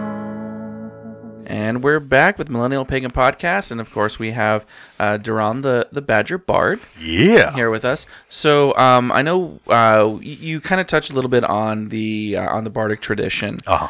And 1.46 1.82
we're 1.82 2.00
back 2.00 2.38
with 2.38 2.48
Millennial 2.48 2.84
Pagan 2.84 3.10
Podcast, 3.10 3.70
and 3.70 3.80
of 3.80 3.90
course 3.90 4.18
we 4.18 4.30
have 4.32 4.64
uh, 4.98 5.16
Duran 5.18 5.60
the 5.60 5.88
the 5.92 6.00
Badger 6.02 6.38
Bard 6.38 6.80
Yeah. 6.98 7.52
here 7.54 7.70
with 7.70 7.84
us. 7.84 8.06
So 8.28 8.76
um, 8.76 9.12
I 9.12 9.22
know 9.22 9.60
uh, 9.68 10.06
y- 10.08 10.20
you 10.22 10.60
kind 10.60 10.80
of 10.80 10.86
touched 10.86 11.10
a 11.10 11.14
little 11.14 11.30
bit 11.30 11.44
on 11.44 11.88
the 11.90 12.36
uh, 12.38 12.48
on 12.54 12.64
the 12.64 12.70
bardic 12.70 13.00
tradition. 13.00 13.58
Uh-huh. 13.66 13.88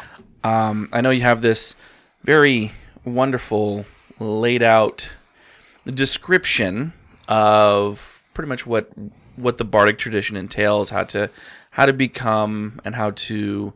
Um, 0.49 0.89
I 0.93 1.01
know 1.01 1.09
you 1.11 1.21
have 1.21 1.41
this 1.41 1.75
very 2.23 2.71
wonderful 3.03 3.85
laid 4.19 4.61
out 4.63 5.09
description 5.85 6.93
of 7.27 8.23
pretty 8.33 8.49
much 8.49 8.65
what 8.65 8.89
what 9.35 9.57
the 9.57 9.65
bardic 9.65 9.97
tradition 9.97 10.35
entails, 10.35 10.89
how 10.89 11.03
to 11.05 11.29
how 11.71 11.85
to 11.85 11.93
become 11.93 12.79
and 12.85 12.95
how 12.95 13.11
to 13.11 13.73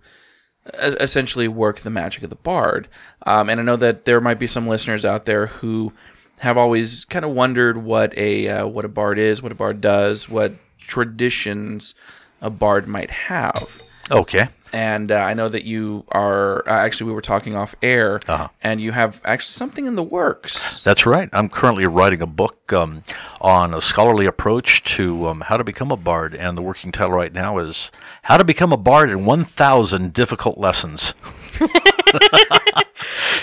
essentially 0.75 1.47
work 1.47 1.79
the 1.79 1.89
magic 1.89 2.23
of 2.23 2.29
the 2.29 2.35
bard. 2.35 2.87
Um, 3.25 3.49
and 3.49 3.59
I 3.59 3.63
know 3.63 3.75
that 3.77 4.05
there 4.05 4.21
might 4.21 4.39
be 4.39 4.47
some 4.47 4.67
listeners 4.67 5.05
out 5.05 5.25
there 5.25 5.47
who 5.47 5.93
have 6.39 6.57
always 6.57 7.05
kind 7.05 7.25
of 7.25 7.31
wondered 7.31 7.77
what 7.77 8.17
a 8.17 8.47
uh, 8.47 8.67
what 8.67 8.85
a 8.85 8.89
bard 8.89 9.19
is, 9.19 9.41
what 9.41 9.51
a 9.51 9.55
bard 9.55 9.81
does, 9.81 10.29
what 10.29 10.53
traditions 10.79 11.95
a 12.41 12.49
bard 12.49 12.87
might 12.87 13.11
have. 13.11 13.81
Okay. 14.11 14.47
And 14.71 15.11
uh, 15.11 15.15
I 15.15 15.33
know 15.33 15.49
that 15.49 15.63
you 15.63 16.03
are 16.09 16.59
uh, 16.67 16.71
actually 16.71 17.07
we 17.07 17.13
were 17.13 17.21
talking 17.23 17.55
off 17.55 17.73
air, 17.81 18.19
Uh-huh. 18.27 18.49
and 18.61 18.79
you 18.79 18.91
have 18.91 19.19
actually 19.25 19.53
something 19.53 19.87
in 19.87 19.95
the 19.95 20.03
works. 20.03 20.81
That's 20.83 21.07
right. 21.07 21.27
I'm 21.33 21.49
currently 21.49 21.87
writing 21.87 22.21
a 22.21 22.27
book 22.27 22.71
um, 22.71 23.01
on 23.41 23.73
a 23.73 23.81
scholarly 23.81 24.27
approach 24.27 24.83
to 24.95 25.27
um, 25.27 25.41
how 25.41 25.57
to 25.57 25.63
become 25.63 25.91
a 25.91 25.97
bard, 25.97 26.35
and 26.35 26.55
the 26.55 26.61
working 26.61 26.91
title 26.91 27.13
right 27.13 27.33
now 27.33 27.57
is 27.57 27.91
"How 28.23 28.37
to 28.37 28.43
Become 28.43 28.71
a 28.71 28.77
Bard 28.77 29.09
in 29.09 29.25
1,000 29.25 30.13
Difficult 30.13 30.59
Lessons." 30.59 31.15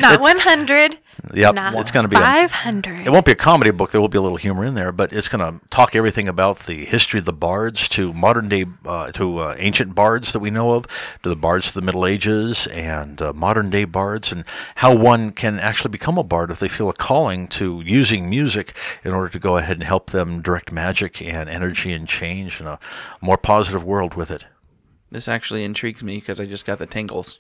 Not 0.01 0.21
100. 0.21 0.99
Yep, 1.35 1.55
Not 1.55 1.75
it's 1.75 1.91
going 1.91 2.05
to 2.05 2.09
be. 2.09 2.17
A, 2.17 2.21
500. 2.21 3.07
it 3.07 3.11
won't 3.11 3.25
be 3.25 3.33
a 3.33 3.37
comedy 3.37 3.71
book. 3.71 3.91
There 3.91 4.01
will 4.01 4.09
be 4.09 4.19
a 4.19 4.23
little 4.23 4.37
humor 4.37 4.65
in 4.65 4.75
there, 4.75 4.93
but 4.93 5.13
it's 5.13 5.29
going 5.29 5.41
to 5.41 5.67
talk 5.69 5.97
everything 5.97 6.29
about 6.29 6.61
the 6.61 6.85
history 6.85 7.19
of 7.19 7.27
the 7.27 7.33
bards 7.33 7.89
to 7.91 8.13
modern 8.13 8.49
day, 8.49 8.67
uh, 8.85 9.11
to 9.13 9.39
uh, 9.39 9.57
ancient 9.59 9.95
bards 9.95 10.33
that 10.33 10.39
we 10.39 10.51
know 10.51 10.73
of, 10.73 10.87
to 11.23 11.29
the 11.29 11.37
bards 11.37 11.69
of 11.69 11.75
the 11.75 11.83
Middle 11.83 12.07
Ages 12.07 12.67
and 12.69 13.21
uh, 13.21 13.33
modern 13.33 13.71
day 13.71 13.85
bards, 13.85 14.31
and 14.31 14.45
how 14.77 14.95
one 14.95 15.33
can 15.33 15.59
actually 15.59 15.91
become 15.91 16.17
a 16.17 16.23
bard 16.25 16.51
if 16.51 16.61
they 16.61 16.69
feel 16.69 16.89
a 16.89 16.95
calling 16.95 17.49
to 17.49 17.83
using 17.85 18.31
music 18.31 18.75
in 19.03 19.13
order 19.13 19.29
to 19.29 19.39
go 19.39 19.57
ahead 19.57 19.77
and 19.77 19.85
help 19.85 20.11
them 20.11 20.43
direct 20.43 20.71
magic 20.71 21.21
and 21.21 21.49
energy 21.49 21.93
and 21.93 22.09
change 22.09 22.61
in 22.61 22.67
a 22.67 22.79
more 23.21 23.37
positive 23.37 23.83
world 23.83 24.15
with 24.15 24.31
it. 24.31 24.45
This 25.11 25.29
actually 25.29 25.65
intrigues 25.65 26.03
me 26.03 26.19
because 26.19 26.41
I 26.41 26.47
just 26.47 26.67
got 26.67 26.79
the 26.79 26.87
tingles. 26.87 27.39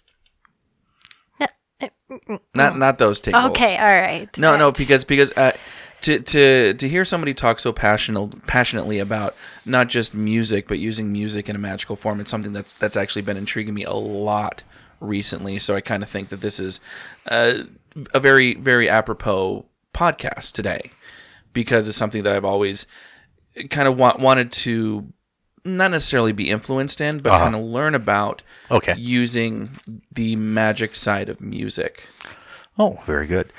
No, 2.09 2.38
Not 2.55 2.79
not 2.79 2.99
those 2.99 3.21
tingles. 3.21 3.51
Okay, 3.51 3.77
all 3.79 3.85
right. 3.85 4.29
No, 4.38 4.57
no, 4.57 4.71
because 4.71 5.05
because 5.05 5.33
uh, 5.37 5.53
to 6.03 6.21
to 6.21 6.75
to 6.75 6.88
hear 6.88 7.05
somebody 7.05 7.35
talk 7.35 7.59
so 7.59 7.73
passionate, 7.73 8.47
passionately 8.47 8.99
about 8.99 9.35
not 9.64 9.88
just 9.88 10.14
music 10.14 10.69
but 10.69 10.79
using 10.79 11.11
music 11.11 11.49
in 11.49 11.57
a 11.57 11.59
magical 11.59 11.97
form, 11.97 12.21
it's 12.21 12.31
something 12.31 12.53
that's 12.53 12.75
that's 12.75 12.97
actually 12.97 13.23
been 13.23 13.37
intriguing 13.37 13.75
me 13.75 13.85
a 13.85 13.92
lot 13.92 14.62
recently. 15.01 15.59
So 15.59 15.75
I 15.75 15.81
kind 15.81 16.03
of 16.03 16.09
think 16.09 16.29
that 16.29 16.40
this 16.40 16.61
is 16.61 16.81
uh, 17.29 17.64
a 18.14 18.21
very 18.21 18.55
very 18.55 18.88
apropos 18.88 19.66
podcast 19.92 20.53
today 20.53 20.92
because 21.53 21.88
it's 21.88 21.97
something 21.97 22.23
that 22.23 22.37
I've 22.37 22.45
always 22.45 22.87
kind 23.71 23.88
of 23.88 23.99
wa- 23.99 24.16
wanted 24.19 24.53
to 24.53 25.12
not 25.66 25.90
necessarily 25.90 26.33
be 26.33 26.48
influenced 26.50 27.00
in, 27.00 27.18
but 27.20 27.33
Uh-huh. 27.33 27.44
kind 27.44 27.55
of 27.55 27.61
learn 27.62 27.94
about 27.94 28.42
Okay. 28.70 28.94
using 28.96 29.79
the 30.12 30.37
magic 30.37 30.96
side 30.96 31.29
of 31.29 31.40
music. 31.40 32.09
Oh, 32.79 33.00
very 33.07 33.26
good. 33.26 33.52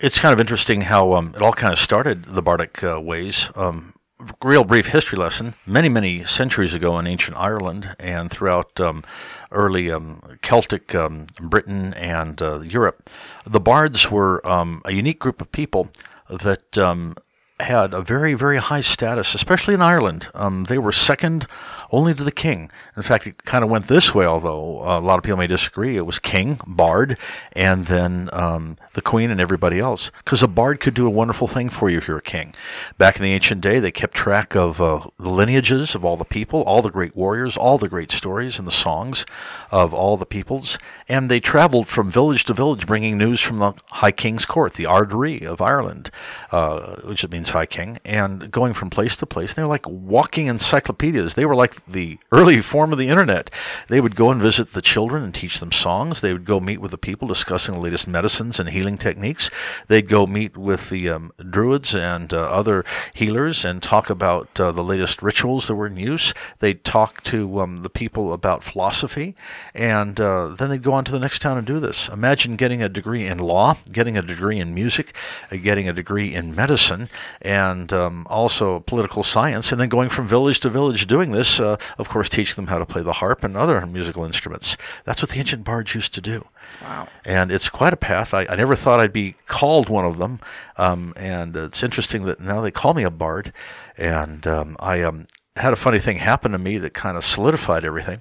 It's 0.00 0.18
kind 0.18 0.32
of 0.32 0.40
interesting 0.40 0.82
how 0.82 1.12
um, 1.14 1.32
it 1.34 1.42
all 1.42 1.52
kind 1.52 1.72
of 1.72 1.78
started 1.78 2.24
the 2.26 2.42
bardic 2.42 2.82
uh, 2.84 3.00
ways. 3.00 3.50
Um, 3.56 3.94
real 4.42 4.64
brief 4.64 4.86
history 4.88 5.18
lesson. 5.18 5.54
Many, 5.66 5.88
many 5.88 6.24
centuries 6.24 6.74
ago 6.74 6.98
in 6.98 7.06
ancient 7.06 7.36
Ireland 7.36 7.94
and 8.00 8.30
throughout 8.30 8.78
um, 8.80 9.04
early 9.52 9.90
um, 9.90 10.22
Celtic 10.42 10.94
um, 10.94 11.26
Britain 11.40 11.94
and 11.94 12.40
uh, 12.42 12.60
Europe, 12.60 13.10
the 13.46 13.60
bards 13.60 14.10
were 14.10 14.46
um, 14.48 14.82
a 14.84 14.92
unique 14.92 15.18
group 15.18 15.40
of 15.40 15.50
people 15.52 15.90
that 16.30 16.76
um, 16.78 17.14
had 17.60 17.92
a 17.92 18.02
very, 18.02 18.34
very 18.34 18.58
high 18.58 18.80
status, 18.80 19.34
especially 19.34 19.74
in 19.74 19.82
Ireland. 19.82 20.28
Um, 20.34 20.64
they 20.64 20.78
were 20.78 20.92
second 20.92 21.46
only 21.90 22.14
to 22.14 22.22
the 22.22 22.32
king. 22.32 22.70
In 22.96 23.02
fact, 23.02 23.26
it 23.26 23.44
kind 23.44 23.64
of 23.64 23.70
went 23.70 23.88
this 23.88 24.14
way, 24.14 24.26
although 24.26 24.82
uh, 24.82 24.98
a 24.98 25.00
lot 25.00 25.18
of 25.18 25.24
people 25.24 25.38
may 25.38 25.46
disagree. 25.46 25.96
It 25.96 26.06
was 26.06 26.18
king, 26.18 26.60
bard, 26.66 27.18
and 27.52 27.86
then 27.86 28.28
um, 28.32 28.76
the 28.94 29.00
queen 29.00 29.30
and 29.30 29.40
everybody 29.40 29.78
else. 29.78 30.10
Because 30.24 30.42
a 30.42 30.48
bard 30.48 30.80
could 30.80 30.94
do 30.94 31.06
a 31.06 31.10
wonderful 31.10 31.48
thing 31.48 31.68
for 31.70 31.88
you 31.88 31.98
if 31.98 32.06
you're 32.06 32.18
a 32.18 32.22
king. 32.22 32.54
Back 32.98 33.16
in 33.16 33.22
the 33.22 33.32
ancient 33.32 33.60
day, 33.60 33.80
they 33.80 33.90
kept 33.90 34.14
track 34.14 34.54
of 34.54 34.80
uh, 34.80 35.08
the 35.18 35.30
lineages 35.30 35.94
of 35.94 36.04
all 36.04 36.16
the 36.16 36.24
people, 36.24 36.62
all 36.62 36.82
the 36.82 36.90
great 36.90 37.16
warriors, 37.16 37.56
all 37.56 37.78
the 37.78 37.88
great 37.88 38.12
stories 38.12 38.58
and 38.58 38.66
the 38.66 38.72
songs 38.72 39.24
of 39.70 39.94
all 39.94 40.16
the 40.16 40.26
peoples. 40.26 40.78
And 41.08 41.30
they 41.30 41.40
traveled 41.40 41.88
from 41.88 42.10
village 42.10 42.44
to 42.44 42.54
village 42.54 42.86
bringing 42.86 43.16
news 43.16 43.40
from 43.40 43.58
the 43.58 43.72
High 43.90 44.12
King's 44.12 44.44
court, 44.44 44.74
the 44.74 44.84
Ardri 44.84 45.44
of 45.44 45.62
Ireland, 45.62 46.10
uh, 46.50 46.96
which 46.96 47.26
means 47.28 47.47
High 47.50 47.66
King, 47.66 47.98
and 48.04 48.50
going 48.50 48.74
from 48.74 48.90
place 48.90 49.16
to 49.16 49.26
place. 49.26 49.54
They 49.54 49.62
were 49.62 49.68
like 49.68 49.88
walking 49.88 50.46
encyclopedias. 50.46 51.34
They 51.34 51.44
were 51.44 51.56
like 51.56 51.84
the 51.86 52.18
early 52.32 52.60
form 52.60 52.92
of 52.92 52.98
the 52.98 53.08
internet. 53.08 53.50
They 53.88 54.00
would 54.00 54.16
go 54.16 54.30
and 54.30 54.40
visit 54.40 54.72
the 54.72 54.82
children 54.82 55.22
and 55.22 55.34
teach 55.34 55.60
them 55.60 55.72
songs. 55.72 56.20
They 56.20 56.32
would 56.32 56.44
go 56.44 56.60
meet 56.60 56.80
with 56.80 56.90
the 56.90 56.98
people 56.98 57.28
discussing 57.28 57.74
the 57.74 57.80
latest 57.80 58.06
medicines 58.06 58.58
and 58.58 58.68
healing 58.68 58.98
techniques. 58.98 59.50
They'd 59.88 60.08
go 60.08 60.26
meet 60.26 60.56
with 60.56 60.90
the 60.90 61.08
um, 61.08 61.32
druids 61.50 61.94
and 61.94 62.32
uh, 62.32 62.38
other 62.38 62.84
healers 63.14 63.64
and 63.64 63.82
talk 63.82 64.10
about 64.10 64.58
uh, 64.60 64.72
the 64.72 64.84
latest 64.84 65.22
rituals 65.22 65.68
that 65.68 65.74
were 65.74 65.86
in 65.86 65.96
use. 65.96 66.34
They'd 66.60 66.84
talk 66.84 67.22
to 67.24 67.60
um, 67.60 67.82
the 67.82 67.90
people 67.90 68.32
about 68.32 68.64
philosophy, 68.64 69.34
and 69.74 70.20
uh, 70.20 70.48
then 70.48 70.70
they'd 70.70 70.82
go 70.82 70.92
on 70.92 71.04
to 71.04 71.12
the 71.12 71.18
next 71.18 71.40
town 71.40 71.58
and 71.58 71.66
do 71.66 71.80
this. 71.80 72.08
Imagine 72.08 72.56
getting 72.56 72.82
a 72.82 72.88
degree 72.88 73.26
in 73.26 73.38
law, 73.38 73.76
getting 73.92 74.16
a 74.16 74.22
degree 74.22 74.58
in 74.58 74.74
music, 74.74 75.14
uh, 75.50 75.56
getting 75.56 75.88
a 75.88 75.92
degree 75.92 76.34
in 76.34 76.54
medicine, 76.54 77.08
and 77.40 77.92
um, 77.92 78.26
also 78.28 78.80
political 78.80 79.22
science, 79.22 79.70
and 79.72 79.80
then 79.80 79.88
going 79.88 80.08
from 80.08 80.26
village 80.28 80.60
to 80.60 80.68
village 80.68 81.06
doing 81.06 81.32
this. 81.32 81.60
Uh, 81.60 81.76
of 81.98 82.08
course, 82.08 82.28
teaching 82.28 82.56
them 82.56 82.66
how 82.68 82.78
to 82.78 82.86
play 82.86 83.02
the 83.02 83.14
harp 83.14 83.44
and 83.44 83.56
other 83.56 83.84
musical 83.86 84.24
instruments. 84.24 84.76
That's 85.04 85.22
what 85.22 85.30
the 85.30 85.38
ancient 85.38 85.64
bards 85.64 85.94
used 85.94 86.14
to 86.14 86.20
do. 86.20 86.46
Wow. 86.82 87.08
And 87.24 87.50
it's 87.50 87.68
quite 87.68 87.92
a 87.92 87.96
path. 87.96 88.34
I, 88.34 88.46
I 88.48 88.56
never 88.56 88.76
thought 88.76 89.00
I'd 89.00 89.12
be 89.12 89.36
called 89.46 89.88
one 89.88 90.04
of 90.04 90.18
them. 90.18 90.40
Um, 90.76 91.12
and 91.16 91.56
it's 91.56 91.82
interesting 91.82 92.24
that 92.24 92.40
now 92.40 92.60
they 92.60 92.70
call 92.70 92.94
me 92.94 93.02
a 93.02 93.10
bard. 93.10 93.52
And 93.96 94.46
um, 94.46 94.76
I 94.78 95.02
um, 95.02 95.26
had 95.56 95.72
a 95.72 95.76
funny 95.76 95.98
thing 95.98 96.18
happen 96.18 96.52
to 96.52 96.58
me 96.58 96.78
that 96.78 96.94
kind 96.94 97.16
of 97.16 97.24
solidified 97.24 97.84
everything. 97.84 98.20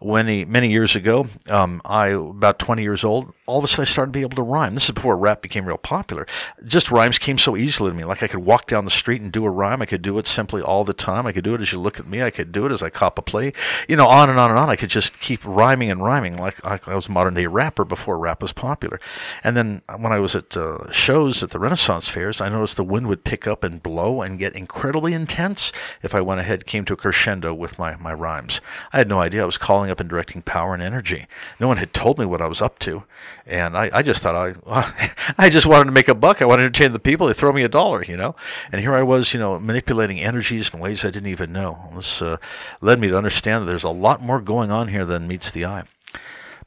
Many 0.00 0.44
many 0.44 0.70
years 0.70 0.94
ago, 0.94 1.28
um, 1.48 1.82
I 1.84 2.08
about 2.08 2.58
20 2.58 2.82
years 2.82 3.04
old. 3.04 3.32
All 3.46 3.58
of 3.58 3.64
a 3.64 3.68
sudden, 3.68 3.82
I 3.82 3.86
started 3.86 4.12
to 4.12 4.18
be 4.18 4.22
able 4.22 4.36
to 4.36 4.42
rhyme. 4.42 4.74
This 4.74 4.84
is 4.84 4.90
before 4.92 5.16
rap 5.16 5.42
became 5.42 5.64
real 5.64 5.78
popular. 5.78 6.26
Just 6.64 6.90
rhymes 6.90 7.18
came 7.18 7.38
so 7.38 7.56
easily 7.56 7.90
to 7.90 7.96
me. 7.96 8.04
Like 8.04 8.22
I 8.22 8.28
could 8.28 8.40
walk 8.40 8.66
down 8.66 8.84
the 8.84 8.90
street 8.90 9.20
and 9.20 9.32
do 9.32 9.44
a 9.44 9.50
rhyme. 9.50 9.82
I 9.82 9.86
could 9.86 10.02
do 10.02 10.18
it 10.18 10.26
simply 10.26 10.62
all 10.62 10.84
the 10.84 10.92
time. 10.92 11.26
I 11.26 11.32
could 11.32 11.44
do 11.44 11.54
it 11.54 11.60
as 11.60 11.72
you 11.72 11.78
look 11.78 11.98
at 11.98 12.06
me. 12.06 12.22
I 12.22 12.30
could 12.30 12.52
do 12.52 12.66
it 12.66 12.72
as 12.72 12.82
I 12.82 12.90
cop 12.90 13.18
a 13.18 13.22
play. 13.22 13.52
You 13.88 13.96
know, 13.96 14.06
on 14.06 14.30
and 14.30 14.38
on 14.38 14.50
and 14.50 14.58
on. 14.58 14.70
I 14.70 14.76
could 14.76 14.90
just 14.90 15.18
keep 15.20 15.44
rhyming 15.44 15.90
and 15.90 16.02
rhyming 16.02 16.36
like, 16.36 16.62
like 16.64 16.86
I 16.86 16.94
was 16.94 17.06
a 17.08 17.12
modern 17.12 17.34
day 17.34 17.46
rapper 17.46 17.84
before 17.84 18.18
rap 18.18 18.42
was 18.42 18.52
popular. 18.52 19.00
And 19.42 19.56
then 19.56 19.82
when 19.98 20.12
I 20.12 20.20
was 20.20 20.36
at 20.36 20.56
uh, 20.56 20.90
shows 20.92 21.42
at 21.42 21.50
the 21.50 21.58
Renaissance 21.58 22.08
fairs, 22.08 22.40
I 22.40 22.48
noticed 22.48 22.76
the 22.76 22.84
wind 22.84 23.08
would 23.08 23.24
pick 23.24 23.46
up 23.46 23.64
and 23.64 23.82
blow 23.82 24.22
and 24.22 24.38
get 24.38 24.54
incredibly 24.54 25.12
intense 25.12 25.72
if 26.02 26.14
I 26.14 26.20
went 26.20 26.40
ahead, 26.40 26.66
came 26.66 26.84
to 26.86 26.92
a 26.92 26.96
crescendo 26.96 27.52
with 27.54 27.78
my, 27.78 27.96
my 27.96 28.12
rhymes. 28.12 28.60
I 28.92 28.98
had 28.98 29.08
no 29.08 29.20
idea 29.20 29.42
I 29.42 29.46
was 29.46 29.58
calling 29.58 29.87
up 29.90 30.00
and 30.00 30.08
directing 30.08 30.42
power 30.42 30.74
and 30.74 30.82
energy. 30.82 31.26
No 31.58 31.68
one 31.68 31.76
had 31.76 31.92
told 31.92 32.18
me 32.18 32.26
what 32.26 32.42
I 32.42 32.46
was 32.46 32.62
up 32.62 32.78
to. 32.80 33.04
And 33.46 33.76
I, 33.76 33.90
I 33.92 34.02
just 34.02 34.22
thought 34.22 34.56
I, 34.66 35.14
I 35.38 35.48
just 35.50 35.66
wanted 35.66 35.86
to 35.86 35.92
make 35.92 36.08
a 36.08 36.14
buck. 36.14 36.42
I 36.42 36.44
wanted 36.44 36.62
to 36.62 36.66
entertain 36.66 36.92
the 36.92 36.98
people. 36.98 37.26
They 37.26 37.34
throw 37.34 37.52
me 37.52 37.62
a 37.62 37.68
dollar, 37.68 38.02
you 38.04 38.16
know. 38.16 38.36
And 38.70 38.80
here 38.80 38.94
I 38.94 39.02
was, 39.02 39.32
you 39.32 39.40
know, 39.40 39.58
manipulating 39.58 40.20
energies 40.20 40.72
in 40.72 40.80
ways 40.80 41.04
I 41.04 41.10
didn't 41.10 41.30
even 41.30 41.52
know. 41.52 41.90
This 41.94 42.22
uh, 42.22 42.38
led 42.80 42.98
me 42.98 43.08
to 43.08 43.16
understand 43.16 43.62
that 43.62 43.66
there's 43.66 43.84
a 43.84 43.90
lot 43.90 44.22
more 44.22 44.40
going 44.40 44.70
on 44.70 44.88
here 44.88 45.04
than 45.04 45.28
meets 45.28 45.50
the 45.50 45.64
eye. 45.64 45.84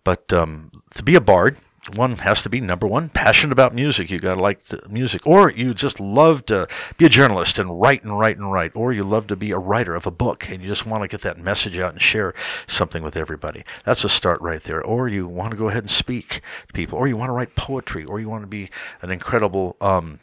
But 0.04 0.32
um, 0.34 0.72
to 0.96 1.04
be 1.04 1.16
a 1.16 1.22
bard, 1.22 1.58
one 1.96 2.18
has 2.18 2.44
to 2.44 2.50
be 2.50 2.62
number 2.62 2.86
one 2.86 3.10
passionate 3.10 3.52
about 3.52 3.74
music. 3.74 4.12
You 4.12 4.20
got 4.20 4.36
to 4.36 4.40
like 4.40 4.62
music. 4.90 5.26
Or 5.26 5.50
you 5.50 5.74
just 5.74 6.00
love 6.00 6.46
to 6.46 6.68
be 6.98 7.06
a 7.06 7.10
journalist 7.10 7.58
and 7.58 7.82
write 7.82 8.04
and 8.04 8.20
write 8.20 8.38
and 8.38 8.52
write. 8.52 8.72
Or 8.76 8.94
you 8.94 9.04
love 9.04 9.28
to 9.28 9.36
be 9.36 9.52
a 9.52 9.58
writer 9.58 9.96
of 9.96 10.06
a 10.06 10.12
book 10.12 10.48
and 10.48 10.62
you 10.62 10.70
just 10.70 10.86
want 10.86 11.04
to 11.04 11.08
get 11.08 11.22
that 11.22 11.40
message 11.40 11.80
out 11.80 11.94
and 11.94 12.02
share 12.02 12.36
something 12.68 13.02
with 13.02 13.18
everybody. 13.18 13.64
That's 13.84 14.04
a 14.04 14.10
start 14.10 14.42
right 14.42 14.64
there. 14.64 14.84
Or 14.84 15.08
you 15.08 15.28
want 15.28 15.52
to 15.52 15.58
go 15.58 15.70
ahead 15.70 15.84
and 15.84 15.90
speak 15.90 16.42
to 16.68 16.74
people. 16.74 17.00
Or 17.00 17.08
you 17.08 17.18
want 17.18 17.30
to 17.30 17.34
write 17.34 17.56
poetry. 17.56 18.06
Or 18.06 18.20
you 18.20 18.30
want 18.30 18.44
to 18.44 18.48
be 18.48 18.70
an 19.02 19.10
incredible 19.10 19.76
um, 19.82 20.20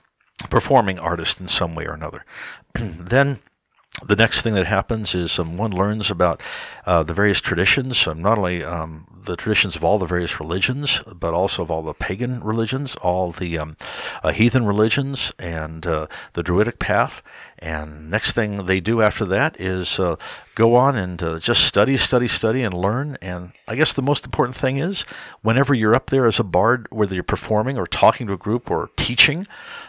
performing 0.51 0.99
artist 1.01 1.41
in 1.41 1.49
some 1.49 1.75
way 1.75 1.87
or 1.87 1.95
another. 1.95 2.25
Then 2.75 3.41
the 4.05 4.17
next 4.17 4.43
thing 4.43 4.55
that 4.55 4.67
happens 4.67 5.15
is 5.15 5.39
um, 5.39 5.57
one 5.57 5.73
learns 5.73 6.11
about 6.11 6.41
uh, 6.87 7.03
the 7.03 7.15
various 7.15 7.41
traditions, 7.41 8.07
um, 8.07 8.23
not 8.23 8.39
only 8.39 8.63
um, 8.63 9.07
the 9.25 9.37
traditions 9.37 9.75
of 9.75 9.85
all 9.85 9.99
the 9.99 10.07
various 10.07 10.39
religions, 10.39 11.03
but 11.15 11.35
also 11.35 11.63
of 11.63 11.71
all 11.71 11.83
the 11.83 11.95
pagan 11.95 12.41
religions, 12.43 12.95
all 12.97 13.33
the 13.33 13.59
um, 13.59 13.77
uh, 14.23 14.31
heathen 14.31 14.65
religions, 14.65 15.33
and 15.39 15.87
uh, 15.87 16.07
the 16.35 16.43
Druidic 16.43 16.79
path. 16.79 17.23
And 17.59 18.09
next 18.09 18.33
thing 18.33 18.67
they 18.67 18.79
do 18.79 19.03
after 19.03 19.25
that 19.27 19.61
is 19.61 19.99
uh, 19.99 20.17
go 20.55 20.77
on 20.77 20.97
and 20.97 21.21
uh, 21.23 21.39
just 21.41 21.65
study, 21.65 21.97
study, 21.97 22.29
study, 22.29 22.63
and 22.63 22.75
learn. 22.75 23.19
And 23.21 23.53
I 23.67 23.75
guess 23.75 23.93
the 23.93 24.03
most 24.03 24.25
important 24.25 24.57
thing 24.57 24.79
is 24.79 25.03
whenever 25.43 25.75
you're 25.75 25.95
up 25.95 26.11
there 26.11 26.27
as 26.27 26.39
a 26.39 26.45
bard, 26.45 26.87
whether 26.91 27.15
you're 27.15 27.25
performing 27.25 27.77
or 27.77 27.87
talking 27.87 28.29
to 28.29 28.33
a 28.33 28.39
group 28.39 28.71
or 28.71 28.91
teaching, 28.97 29.47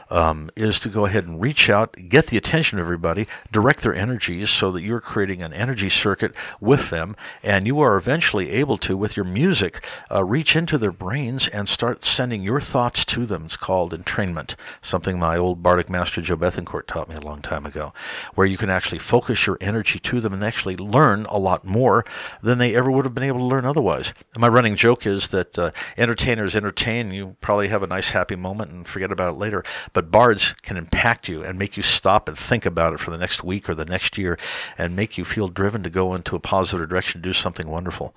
um, 0.09 0.49
is 0.55 0.79
to 0.79 0.89
go 0.89 1.05
ahead 1.05 1.25
and 1.25 1.41
reach 1.41 1.69
out, 1.69 1.95
get 2.09 2.27
the 2.27 2.37
attention 2.37 2.79
of 2.79 2.85
everybody, 2.85 3.27
direct 3.51 3.81
their 3.81 3.93
energies 3.95 4.49
so 4.49 4.71
that 4.71 4.83
you're 4.83 5.01
creating 5.01 5.41
an 5.41 5.53
energy 5.53 5.89
circuit 5.89 6.33
with 6.59 6.89
them, 6.89 7.15
and 7.43 7.67
you 7.67 7.79
are 7.79 7.97
eventually 7.97 8.49
able 8.51 8.77
to, 8.77 8.97
with 8.97 9.15
your 9.15 9.25
music, 9.25 9.83
uh, 10.11 10.23
reach 10.23 10.55
into 10.55 10.77
their 10.77 10.91
brains 10.91 11.47
and 11.49 11.69
start 11.69 12.03
sending 12.03 12.41
your 12.41 12.61
thoughts 12.61 13.05
to 13.05 13.25
them. 13.25 13.45
It's 13.45 13.57
called 13.57 13.93
entrainment, 13.93 14.55
something 14.81 15.19
my 15.19 15.37
old 15.37 15.61
bardic 15.61 15.89
master 15.89 16.21
Joe 16.21 16.37
Bethancourt 16.37 16.87
taught 16.87 17.09
me 17.09 17.15
a 17.15 17.21
long 17.21 17.41
time 17.41 17.65
ago, 17.65 17.93
where 18.35 18.47
you 18.47 18.57
can 18.57 18.69
actually 18.69 18.99
focus 18.99 19.45
your 19.45 19.57
energy 19.61 19.99
to 19.99 20.21
them 20.21 20.33
and 20.33 20.43
actually 20.43 20.77
learn 20.77 21.25
a 21.25 21.37
lot 21.37 21.65
more 21.65 22.05
than 22.41 22.57
they 22.57 22.75
ever 22.75 22.89
would 22.89 23.05
have 23.05 23.13
been 23.13 23.23
able 23.23 23.39
to 23.39 23.45
learn 23.45 23.65
otherwise. 23.65 24.13
And 24.33 24.41
my 24.41 24.47
running 24.47 24.75
joke 24.75 25.05
is 25.05 25.29
that 25.29 25.57
uh, 25.59 25.71
entertainers 25.97 26.55
entertain, 26.55 27.11
you 27.11 27.35
probably 27.41 27.67
have 27.67 27.83
a 27.83 27.87
nice 27.87 28.09
happy 28.09 28.35
moment 28.35 28.71
and 28.71 28.87
forget 28.87 29.11
about 29.11 29.29
it 29.29 29.37
later. 29.37 29.63
But 29.93 29.98
but 29.99 30.11
bards 30.11 30.55
can 30.61 30.77
impact 30.77 31.27
you 31.27 31.43
and 31.43 31.59
make 31.59 31.75
you 31.75 31.83
stop 31.83 32.29
and 32.29 32.37
think 32.37 32.65
about 32.65 32.93
it 32.93 33.01
for 33.01 33.11
the 33.11 33.17
next 33.17 33.43
week 33.43 33.67
or 33.67 33.75
the 33.75 33.83
next 33.83 34.17
year 34.17 34.39
and 34.77 34.95
make 34.95 35.17
you 35.17 35.25
feel 35.25 35.49
driven 35.49 35.83
to 35.83 35.89
go 35.89 36.15
into 36.15 36.37
a 36.37 36.39
positive 36.39 36.87
direction, 36.87 37.19
do 37.19 37.33
something 37.33 37.67
wonderful. 37.67 38.15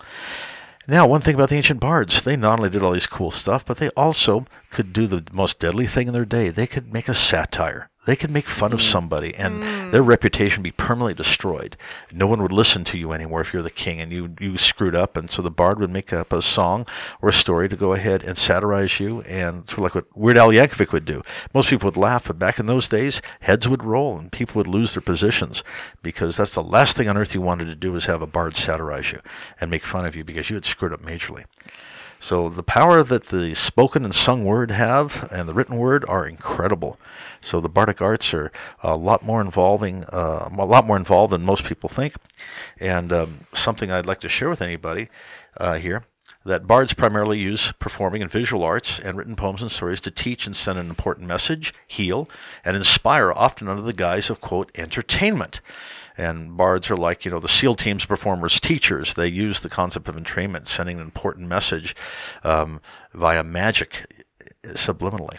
Now, 0.86 1.08
one 1.08 1.22
thing 1.22 1.34
about 1.34 1.48
the 1.48 1.56
ancient 1.56 1.80
bards, 1.80 2.22
they 2.22 2.36
not 2.36 2.60
only 2.60 2.70
did 2.70 2.84
all 2.84 2.92
these 2.92 3.08
cool 3.08 3.32
stuff, 3.32 3.66
but 3.66 3.78
they 3.78 3.88
also 3.96 4.46
could 4.70 4.92
do 4.92 5.08
the 5.08 5.24
most 5.32 5.58
deadly 5.58 5.88
thing 5.88 6.06
in 6.06 6.14
their 6.14 6.24
day. 6.24 6.50
They 6.50 6.68
could 6.68 6.92
make 6.92 7.08
a 7.08 7.14
satire. 7.14 7.90
They 8.04 8.16
could 8.16 8.30
make 8.30 8.48
fun 8.48 8.72
mm. 8.72 8.74
of 8.74 8.82
somebody 8.82 9.34
and 9.34 9.62
mm. 9.62 9.90
their 9.92 10.02
reputation 10.02 10.62
be 10.62 10.72
permanently 10.72 11.14
destroyed. 11.14 11.76
No 12.10 12.26
one 12.26 12.42
would 12.42 12.52
listen 12.52 12.82
to 12.84 12.98
you 12.98 13.12
anymore 13.12 13.40
if 13.40 13.52
you're 13.52 13.62
the 13.62 13.70
king 13.70 14.00
and 14.00 14.10
you, 14.10 14.34
you 14.40 14.56
screwed 14.58 14.96
up. 14.96 15.16
And 15.16 15.30
so 15.30 15.40
the 15.40 15.50
bard 15.50 15.78
would 15.78 15.90
make 15.90 16.12
up 16.12 16.32
a 16.32 16.42
song 16.42 16.86
or 17.20 17.28
a 17.28 17.32
story 17.32 17.68
to 17.68 17.76
go 17.76 17.92
ahead 17.92 18.22
and 18.24 18.36
satirize 18.36 18.98
you 18.98 19.22
and 19.22 19.68
sort 19.68 19.78
of 19.78 19.84
like 19.84 19.94
what 19.94 20.16
Weird 20.16 20.38
Al 20.38 20.48
Yankovic 20.48 20.92
would 20.92 21.04
do. 21.04 21.22
Most 21.54 21.70
people 21.70 21.86
would 21.86 21.96
laugh, 21.96 22.26
but 22.26 22.38
back 22.38 22.58
in 22.58 22.66
those 22.66 22.88
days, 22.88 23.22
heads 23.40 23.68
would 23.68 23.84
roll 23.84 24.18
and 24.18 24.32
people 24.32 24.58
would 24.58 24.66
lose 24.66 24.94
their 24.94 25.00
positions 25.00 25.62
because 26.02 26.36
that's 26.36 26.54
the 26.54 26.62
last 26.62 26.96
thing 26.96 27.08
on 27.08 27.16
earth 27.16 27.34
you 27.34 27.40
wanted 27.40 27.66
to 27.66 27.74
do 27.76 27.92
was 27.92 28.06
have 28.06 28.22
a 28.22 28.26
bard 28.26 28.56
satirize 28.56 29.12
you 29.12 29.20
and 29.60 29.70
make 29.70 29.86
fun 29.86 30.04
of 30.04 30.16
you 30.16 30.24
because 30.24 30.50
you 30.50 30.56
had 30.56 30.64
screwed 30.64 30.92
up 30.92 31.02
majorly. 31.02 31.44
So 32.22 32.48
the 32.48 32.62
power 32.62 33.02
that 33.02 33.26
the 33.26 33.52
spoken 33.56 34.04
and 34.04 34.14
sung 34.14 34.44
word 34.44 34.70
have 34.70 35.28
and 35.32 35.48
the 35.48 35.52
written 35.52 35.76
word 35.76 36.04
are 36.06 36.24
incredible. 36.24 36.96
So 37.40 37.60
the 37.60 37.68
bardic 37.68 38.00
arts 38.00 38.32
are 38.32 38.52
a 38.80 38.94
lot 38.94 39.24
more 39.24 39.40
involving, 39.40 40.04
uh, 40.04 40.48
a 40.56 40.64
lot 40.64 40.86
more 40.86 40.96
involved 40.96 41.32
than 41.32 41.42
most 41.42 41.64
people 41.64 41.88
think. 41.88 42.14
And 42.78 43.12
um, 43.12 43.46
something 43.54 43.90
I'd 43.90 44.06
like 44.06 44.20
to 44.20 44.28
share 44.28 44.48
with 44.48 44.62
anybody 44.62 45.08
uh, 45.56 45.78
here 45.78 46.04
that 46.44 46.68
bards 46.68 46.92
primarily 46.92 47.40
use 47.40 47.72
performing 47.72 48.22
and 48.22 48.30
visual 48.30 48.62
arts 48.62 49.00
and 49.00 49.18
written 49.18 49.34
poems 49.34 49.60
and 49.60 49.70
stories 49.70 50.00
to 50.02 50.10
teach 50.12 50.46
and 50.46 50.56
send 50.56 50.78
an 50.78 50.88
important 50.88 51.26
message, 51.26 51.74
heal, 51.88 52.28
and 52.64 52.76
inspire, 52.76 53.32
often 53.32 53.66
under 53.66 53.82
the 53.82 53.92
guise 53.92 54.30
of, 54.30 54.40
quote, 54.40 54.70
entertainment. 54.76 55.60
And 56.22 56.56
bards 56.56 56.90
are 56.90 56.96
like, 56.96 57.24
you 57.24 57.30
know, 57.30 57.40
the 57.40 57.48
SEAL 57.48 57.76
team's 57.76 58.04
performers, 58.04 58.60
teachers. 58.60 59.14
They 59.14 59.26
use 59.26 59.60
the 59.60 59.68
concept 59.68 60.08
of 60.08 60.14
entrainment, 60.14 60.68
sending 60.68 60.98
an 60.98 61.02
important 61.02 61.48
message 61.48 61.96
um, 62.44 62.80
via 63.12 63.42
magic 63.42 64.24
subliminally. 64.64 65.38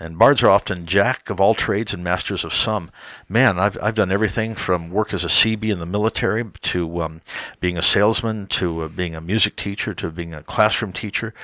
And 0.00 0.18
bards 0.18 0.42
are 0.42 0.48
often 0.48 0.86
jack 0.86 1.28
of 1.28 1.42
all 1.42 1.54
trades 1.54 1.92
and 1.92 2.02
masters 2.02 2.42
of 2.42 2.54
some. 2.54 2.90
Man, 3.28 3.58
I've, 3.58 3.76
I've 3.82 3.94
done 3.94 4.10
everything 4.10 4.54
from 4.54 4.90
work 4.90 5.12
as 5.12 5.24
a 5.24 5.28
CB 5.28 5.70
in 5.70 5.78
the 5.78 5.84
military 5.84 6.42
to 6.62 7.02
um, 7.02 7.20
being 7.60 7.76
a 7.76 7.82
salesman 7.82 8.46
to 8.46 8.84
uh, 8.84 8.88
being 8.88 9.14
a 9.14 9.20
music 9.20 9.56
teacher 9.56 9.92
to 9.92 10.10
being 10.10 10.32
a 10.32 10.42
classroom 10.42 10.94
teacher 10.94 11.34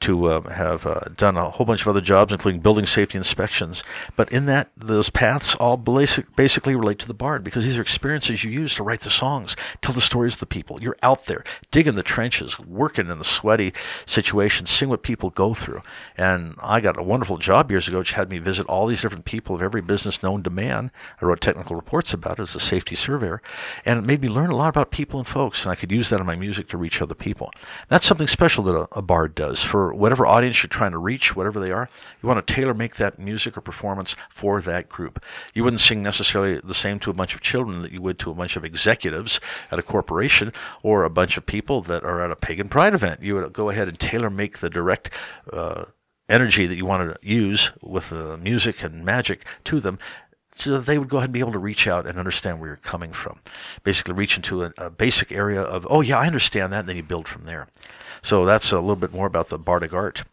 to 0.00 0.26
uh, 0.28 0.48
have 0.48 0.86
uh, 0.86 1.00
done 1.14 1.36
a 1.36 1.50
whole 1.50 1.66
bunch 1.66 1.82
of 1.82 1.88
other 1.88 2.00
jobs, 2.00 2.32
including 2.32 2.62
building 2.62 2.86
safety 2.86 3.18
inspections. 3.18 3.84
But 4.16 4.32
in 4.32 4.46
that, 4.46 4.70
those 4.74 5.10
paths 5.10 5.54
all 5.56 5.76
basic, 5.76 6.34
basically 6.36 6.74
relate 6.74 6.98
to 7.00 7.06
the 7.06 7.12
bard 7.12 7.44
because 7.44 7.66
these 7.66 7.76
are 7.76 7.82
experiences 7.82 8.42
you 8.42 8.50
use 8.50 8.74
to 8.76 8.82
write 8.82 9.02
the 9.02 9.10
songs, 9.10 9.56
tell 9.82 9.94
the 9.94 10.00
stories 10.00 10.34
of 10.34 10.40
the 10.40 10.46
people. 10.46 10.82
You're 10.82 10.96
out 11.02 11.26
there, 11.26 11.44
digging 11.70 11.96
the 11.96 12.02
trenches, 12.02 12.58
working 12.58 13.10
in 13.10 13.18
the 13.18 13.24
sweaty 13.24 13.74
situations, 14.06 14.70
seeing 14.70 14.88
what 14.88 15.02
people 15.02 15.28
go 15.28 15.52
through. 15.52 15.82
And 16.16 16.54
I 16.62 16.80
got 16.80 16.98
a 16.98 17.02
wonderful 17.02 17.36
job 17.36 17.70
years 17.70 17.88
ago 17.88 18.02
which 18.06 18.12
had 18.12 18.30
me 18.30 18.38
visit 18.38 18.64
all 18.68 18.86
these 18.86 19.00
different 19.00 19.24
people 19.24 19.56
of 19.56 19.60
every 19.60 19.82
business 19.82 20.22
known 20.22 20.40
to 20.40 20.48
man. 20.48 20.92
I 21.20 21.24
wrote 21.24 21.40
technical 21.40 21.74
reports 21.74 22.14
about 22.14 22.38
it 22.38 22.42
as 22.42 22.54
a 22.54 22.60
safety 22.60 22.94
surveyor, 22.94 23.42
and 23.84 23.98
it 23.98 24.06
made 24.06 24.22
me 24.22 24.28
learn 24.28 24.50
a 24.50 24.54
lot 24.54 24.68
about 24.68 24.92
people 24.92 25.18
and 25.18 25.26
folks, 25.26 25.64
and 25.64 25.72
I 25.72 25.74
could 25.74 25.90
use 25.90 26.08
that 26.10 26.20
in 26.20 26.26
my 26.26 26.36
music 26.36 26.68
to 26.68 26.76
reach 26.76 27.02
other 27.02 27.16
people. 27.16 27.50
That's 27.88 28.06
something 28.06 28.28
special 28.28 28.62
that 28.62 28.76
a, 28.76 28.86
a 28.96 29.02
bard 29.02 29.34
does 29.34 29.60
for 29.60 29.92
whatever 29.92 30.24
audience 30.24 30.62
you're 30.62 30.68
trying 30.68 30.92
to 30.92 30.98
reach, 30.98 31.34
whatever 31.34 31.58
they 31.58 31.72
are. 31.72 31.90
You 32.22 32.28
want 32.28 32.46
to 32.46 32.54
tailor 32.54 32.74
make 32.74 32.94
that 32.94 33.18
music 33.18 33.58
or 33.58 33.60
performance 33.60 34.14
for 34.30 34.60
that 34.60 34.88
group. 34.88 35.20
You 35.52 35.64
wouldn't 35.64 35.80
sing 35.80 36.00
necessarily 36.00 36.60
the 36.62 36.74
same 36.74 37.00
to 37.00 37.10
a 37.10 37.14
bunch 37.14 37.34
of 37.34 37.40
children 37.40 37.82
that 37.82 37.90
you 37.90 38.00
would 38.02 38.20
to 38.20 38.30
a 38.30 38.34
bunch 38.34 38.54
of 38.54 38.64
executives 38.64 39.40
at 39.72 39.80
a 39.80 39.82
corporation 39.82 40.52
or 40.84 41.02
a 41.02 41.10
bunch 41.10 41.36
of 41.36 41.44
people 41.44 41.82
that 41.82 42.04
are 42.04 42.20
at 42.20 42.30
a 42.30 42.36
pagan 42.36 42.68
pride 42.68 42.94
event. 42.94 43.20
You 43.20 43.34
would 43.34 43.52
go 43.52 43.68
ahead 43.68 43.88
and 43.88 43.98
tailor 43.98 44.30
make 44.30 44.58
the 44.58 44.70
direct 44.70 45.10
uh, 45.52 45.86
energy 46.28 46.66
that 46.66 46.76
you 46.76 46.86
want 46.86 47.08
to 47.08 47.26
use 47.26 47.70
with 47.82 48.10
the 48.10 48.36
music 48.36 48.82
and 48.82 49.04
magic 49.04 49.44
to 49.64 49.80
them 49.80 49.98
so 50.56 50.70
that 50.70 50.86
they 50.86 50.98
would 50.98 51.08
go 51.08 51.18
ahead 51.18 51.28
and 51.28 51.34
be 51.34 51.40
able 51.40 51.52
to 51.52 51.58
reach 51.58 51.86
out 51.86 52.06
and 52.06 52.18
understand 52.18 52.58
where 52.58 52.70
you're 52.70 52.76
coming 52.76 53.12
from. 53.12 53.40
Basically, 53.84 54.14
reach 54.14 54.36
into 54.36 54.64
a, 54.64 54.72
a, 54.78 54.90
basic 54.90 55.30
area 55.30 55.60
of, 55.60 55.86
oh, 55.90 56.00
yeah, 56.00 56.18
I 56.18 56.26
understand 56.26 56.72
that, 56.72 56.80
and 56.80 56.88
then 56.88 56.96
you 56.96 57.02
build 57.02 57.28
from 57.28 57.44
there. 57.44 57.68
So 58.22 58.44
that's 58.46 58.72
a 58.72 58.80
little 58.80 58.96
bit 58.96 59.12
more 59.12 59.26
about 59.26 59.50
the 59.50 59.58
bardic 59.58 59.92
art. 59.92 60.24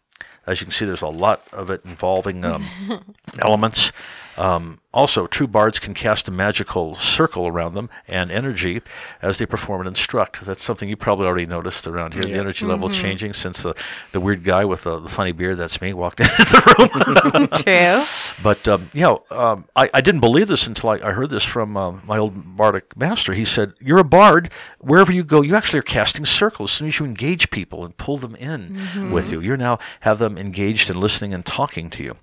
As 0.46 0.60
you 0.60 0.66
can 0.66 0.72
see, 0.72 0.86
there's 0.86 1.02
a 1.02 1.08
lot 1.08 1.46
of 1.52 1.70
it 1.70 1.84
involving 1.84 2.44
um, 2.44 2.66
elements. 3.38 3.92
Um, 4.36 4.80
also, 4.92 5.26
true 5.26 5.46
bards 5.48 5.78
can 5.80 5.92
cast 5.92 6.28
a 6.28 6.30
magical 6.30 6.94
circle 6.94 7.48
around 7.48 7.74
them 7.74 7.90
and 8.06 8.30
energy 8.30 8.80
as 9.20 9.38
they 9.38 9.46
perform 9.46 9.80
and 9.80 9.88
instruct. 9.88 10.44
That's 10.44 10.62
something 10.62 10.88
you 10.88 10.96
probably 10.96 11.26
already 11.26 11.46
noticed 11.46 11.86
around 11.88 12.14
here. 12.14 12.22
The 12.22 12.30
Yeah. 12.30 12.40
energy 12.40 12.64
level 12.64 12.88
changing 12.88 13.32
since 13.34 13.60
the, 13.62 13.74
the 14.12 14.20
weird 14.20 14.44
guy 14.44 14.64
with 14.64 14.82
the, 14.84 15.00
the 15.00 15.08
funny 15.08 15.32
beard, 15.32 15.56
that's 15.58 15.80
me, 15.80 15.92
walked 15.94 16.20
into 16.20 16.32
the 16.32 17.30
room. 17.34 17.48
True. 17.62 18.04
But 18.42 18.66
um, 18.68 18.90
you 18.92 19.02
know, 19.02 19.24
um, 19.30 19.64
I, 19.74 19.90
I 19.92 20.00
didn't 20.00 20.20
believe 20.20 20.46
this 20.46 20.66
until 20.68 20.90
I, 20.90 20.94
I 20.98 21.10
heard 21.12 21.30
this 21.30 21.44
from 21.44 21.76
um, 21.76 22.02
my 22.06 22.18
old 22.18 22.56
bardic 22.56 22.96
master. 22.96 23.34
He 23.34 23.44
said, 23.44 23.72
"You're 23.80 23.98
a 23.98 24.04
bard. 24.04 24.50
Wherever 24.78 25.10
you 25.10 25.24
go, 25.24 25.42
you 25.42 25.56
actually 25.56 25.80
are 25.80 25.82
casting 25.82 26.24
circles. 26.24 26.70
As 26.70 26.76
soon 26.76 26.88
as 26.88 26.98
you 27.00 27.04
engage 27.04 27.50
people 27.50 27.84
and 27.84 27.96
pull 27.96 28.16
them 28.18 28.36
in 28.36 29.10
with 29.10 29.32
you, 29.32 29.40
you 29.40 29.56
now 29.56 29.78
have 30.00 30.18
them 30.20 30.38
engaged 30.38 30.88
and 30.90 31.00
listening 31.00 31.34
and 31.34 31.44
talking 31.44 31.90
to 31.90 32.02
you. 32.02 32.16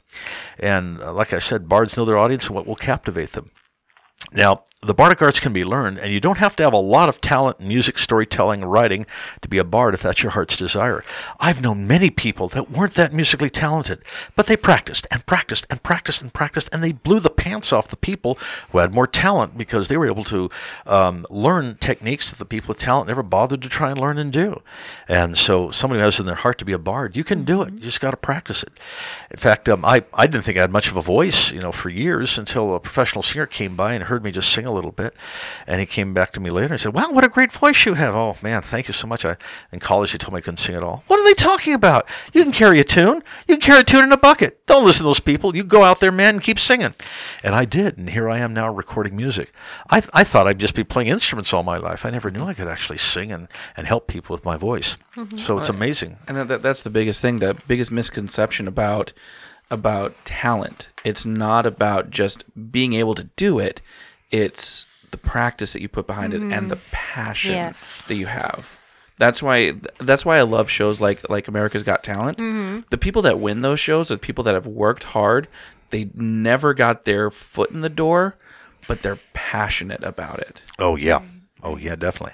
And 0.59 1.01
uh, 1.01 1.13
like 1.13 1.33
I 1.33 1.39
said, 1.39 1.69
bards 1.69 1.97
know 1.97 2.05
their 2.05 2.17
audience 2.17 2.47
and 2.47 2.55
what 2.55 2.67
will 2.67 2.75
captivate 2.75 3.33
them. 3.33 3.51
Now, 4.33 4.63
the 4.83 4.95
bardic 4.95 5.21
arts 5.21 5.39
can 5.39 5.53
be 5.53 5.63
learned, 5.63 5.99
and 5.99 6.11
you 6.11 6.19
don't 6.19 6.39
have 6.39 6.55
to 6.55 6.63
have 6.63 6.73
a 6.73 6.77
lot 6.77 7.07
of 7.07 7.21
talent 7.21 7.59
in 7.59 7.67
music, 7.67 7.99
storytelling, 7.99 8.65
writing 8.65 9.05
to 9.41 9.47
be 9.47 9.59
a 9.59 9.63
bard 9.63 9.93
if 9.93 10.01
that's 10.01 10.23
your 10.23 10.31
heart's 10.31 10.57
desire. 10.57 11.03
I've 11.39 11.61
known 11.61 11.85
many 11.85 12.09
people 12.09 12.47
that 12.47 12.71
weren't 12.71 12.95
that 12.95 13.13
musically 13.13 13.51
talented, 13.51 14.01
but 14.35 14.47
they 14.47 14.57
practiced 14.57 15.05
and 15.11 15.23
practiced 15.27 15.67
and 15.69 15.83
practiced 15.83 16.23
and 16.23 16.33
practiced, 16.33 16.67
and 16.73 16.83
they 16.83 16.93
blew 16.93 17.19
the 17.19 17.29
pants 17.29 17.71
off 17.71 17.89
the 17.89 17.95
people 17.95 18.39
who 18.71 18.79
had 18.79 18.91
more 18.91 19.05
talent 19.05 19.55
because 19.55 19.87
they 19.87 19.97
were 19.97 20.07
able 20.07 20.23
to 20.23 20.49
um, 20.87 21.27
learn 21.29 21.75
techniques 21.75 22.31
that 22.31 22.39
the 22.39 22.45
people 22.45 22.69
with 22.69 22.79
talent 22.79 23.07
never 23.07 23.21
bothered 23.21 23.61
to 23.61 23.69
try 23.69 23.91
and 23.91 24.01
learn 24.01 24.17
and 24.17 24.33
do. 24.33 24.63
And 25.07 25.37
so, 25.37 25.69
somebody 25.69 25.99
who 25.99 26.05
has 26.05 26.19
in 26.19 26.25
their 26.25 26.33
heart 26.33 26.57
to 26.57 26.65
be 26.65 26.73
a 26.73 26.79
bard, 26.79 27.15
you 27.15 27.23
can 27.23 27.43
do 27.43 27.61
it. 27.61 27.71
You 27.75 27.81
just 27.81 28.01
got 28.01 28.11
to 28.11 28.17
practice 28.17 28.63
it. 28.63 28.73
In 29.29 29.37
fact, 29.37 29.69
um, 29.69 29.85
I, 29.85 30.05
I 30.11 30.25
didn't 30.25 30.43
think 30.43 30.57
I 30.57 30.61
had 30.61 30.71
much 30.71 30.89
of 30.89 30.97
a 30.97 31.03
voice, 31.03 31.51
you 31.51 31.59
know, 31.61 31.71
for 31.71 31.89
years 31.89 32.39
until 32.39 32.73
a 32.73 32.79
professional 32.79 33.21
singer 33.21 33.45
came 33.45 33.75
by 33.75 33.93
and 33.93 34.05
heard 34.05 34.23
me 34.23 34.31
just 34.31 34.51
sing 34.51 34.70
a 34.71 34.75
little 34.75 34.91
bit. 34.91 35.13
And 35.67 35.79
he 35.79 35.85
came 35.85 36.13
back 36.13 36.31
to 36.33 36.39
me 36.39 36.49
later 36.49 36.73
and 36.73 36.81
said, 36.81 36.93
Wow, 36.93 37.11
what 37.11 37.23
a 37.23 37.29
great 37.29 37.51
voice 37.51 37.85
you 37.85 37.95
have. 37.95 38.15
Oh, 38.15 38.37
man, 38.41 38.61
thank 38.61 38.87
you 38.87 38.93
so 38.93 39.07
much. 39.07 39.25
I, 39.25 39.37
in 39.71 39.79
college, 39.79 40.11
they 40.11 40.17
told 40.17 40.33
me 40.33 40.37
I 40.39 40.41
couldn't 40.41 40.57
sing 40.57 40.75
at 40.75 40.83
all. 40.83 41.03
What 41.07 41.19
are 41.19 41.23
they 41.23 41.33
talking 41.33 41.73
about? 41.73 42.07
You 42.33 42.43
can 42.43 42.51
carry 42.51 42.79
a 42.79 42.83
tune. 42.83 43.23
You 43.47 43.55
can 43.57 43.61
carry 43.61 43.81
a 43.81 43.83
tune 43.83 44.03
in 44.03 44.11
a 44.11 44.17
bucket. 44.17 44.65
Don't 44.65 44.85
listen 44.85 44.99
to 44.99 45.09
those 45.09 45.19
people. 45.19 45.55
You 45.55 45.63
go 45.63 45.83
out 45.83 45.99
there, 45.99 46.11
man, 46.11 46.35
and 46.35 46.43
keep 46.43 46.59
singing. 46.59 46.95
And 47.43 47.55
I 47.55 47.65
did. 47.65 47.97
And 47.97 48.09
here 48.09 48.29
I 48.29 48.39
am 48.39 48.53
now 48.53 48.71
recording 48.73 49.15
music. 49.15 49.53
I, 49.89 50.03
I 50.13 50.23
thought 50.23 50.47
I'd 50.47 50.59
just 50.59 50.75
be 50.75 50.83
playing 50.83 51.09
instruments 51.09 51.53
all 51.53 51.63
my 51.63 51.77
life. 51.77 52.05
I 52.05 52.09
never 52.09 52.31
knew 52.31 52.45
I 52.45 52.53
could 52.53 52.67
actually 52.67 52.97
sing 52.97 53.31
and, 53.31 53.47
and 53.75 53.87
help 53.87 54.07
people 54.07 54.33
with 54.33 54.45
my 54.45 54.57
voice. 54.57 54.97
Mm-hmm. 55.15 55.37
So 55.37 55.59
it's 55.59 55.69
amazing. 55.69 56.17
and 56.27 56.37
that, 56.37 56.47
that, 56.47 56.61
that's 56.61 56.83
the 56.83 56.89
biggest 56.89 57.21
thing 57.21 57.39
the 57.39 57.59
biggest 57.67 57.91
misconception 57.91 58.67
about 58.67 59.13
about 59.69 60.13
talent 60.25 60.87
it's 61.03 61.25
not 61.25 61.65
about 61.65 62.09
just 62.09 62.43
being 62.71 62.93
able 62.93 63.15
to 63.15 63.23
do 63.35 63.59
it 63.59 63.81
it's 64.31 64.85
the 65.11 65.17
practice 65.17 65.73
that 65.73 65.81
you 65.81 65.89
put 65.89 66.07
behind 66.07 66.33
it 66.33 66.41
and 66.41 66.71
the 66.71 66.79
passion 66.91 67.51
Yes. 67.53 68.01
that 68.07 68.15
you 68.15 68.27
have 68.27 68.79
that's 69.17 69.43
why 69.43 69.73
that's 69.99 70.25
why 70.25 70.37
I 70.37 70.41
love 70.41 70.67
shows 70.69 70.99
like 70.99 71.29
like 71.29 71.47
America's 71.47 71.83
Got 71.83 72.03
Talent. 72.03 72.37
The 72.89 72.97
people 72.97 73.21
that 73.21 73.39
win 73.39 73.61
those 73.61 73.79
shows 73.79 74.09
are 74.09 74.17
people 74.17 74.43
that 74.45 74.55
have 74.55 74.65
worked 74.65 75.03
hard. 75.03 75.47
They 75.91 76.09
never 76.15 76.73
got 76.73 77.05
their 77.05 77.29
foot 77.29 77.69
in 77.69 77.81
the 77.81 77.89
door, 77.89 78.35
but 78.87 79.03
they're 79.03 79.19
passionate 79.33 80.03
about 80.03 80.39
it. 80.39 80.63
Oh 80.79 80.95
yeah. 80.95 81.21
Oh 81.61 81.77
yeah, 81.77 81.95
definitely. 81.95 82.33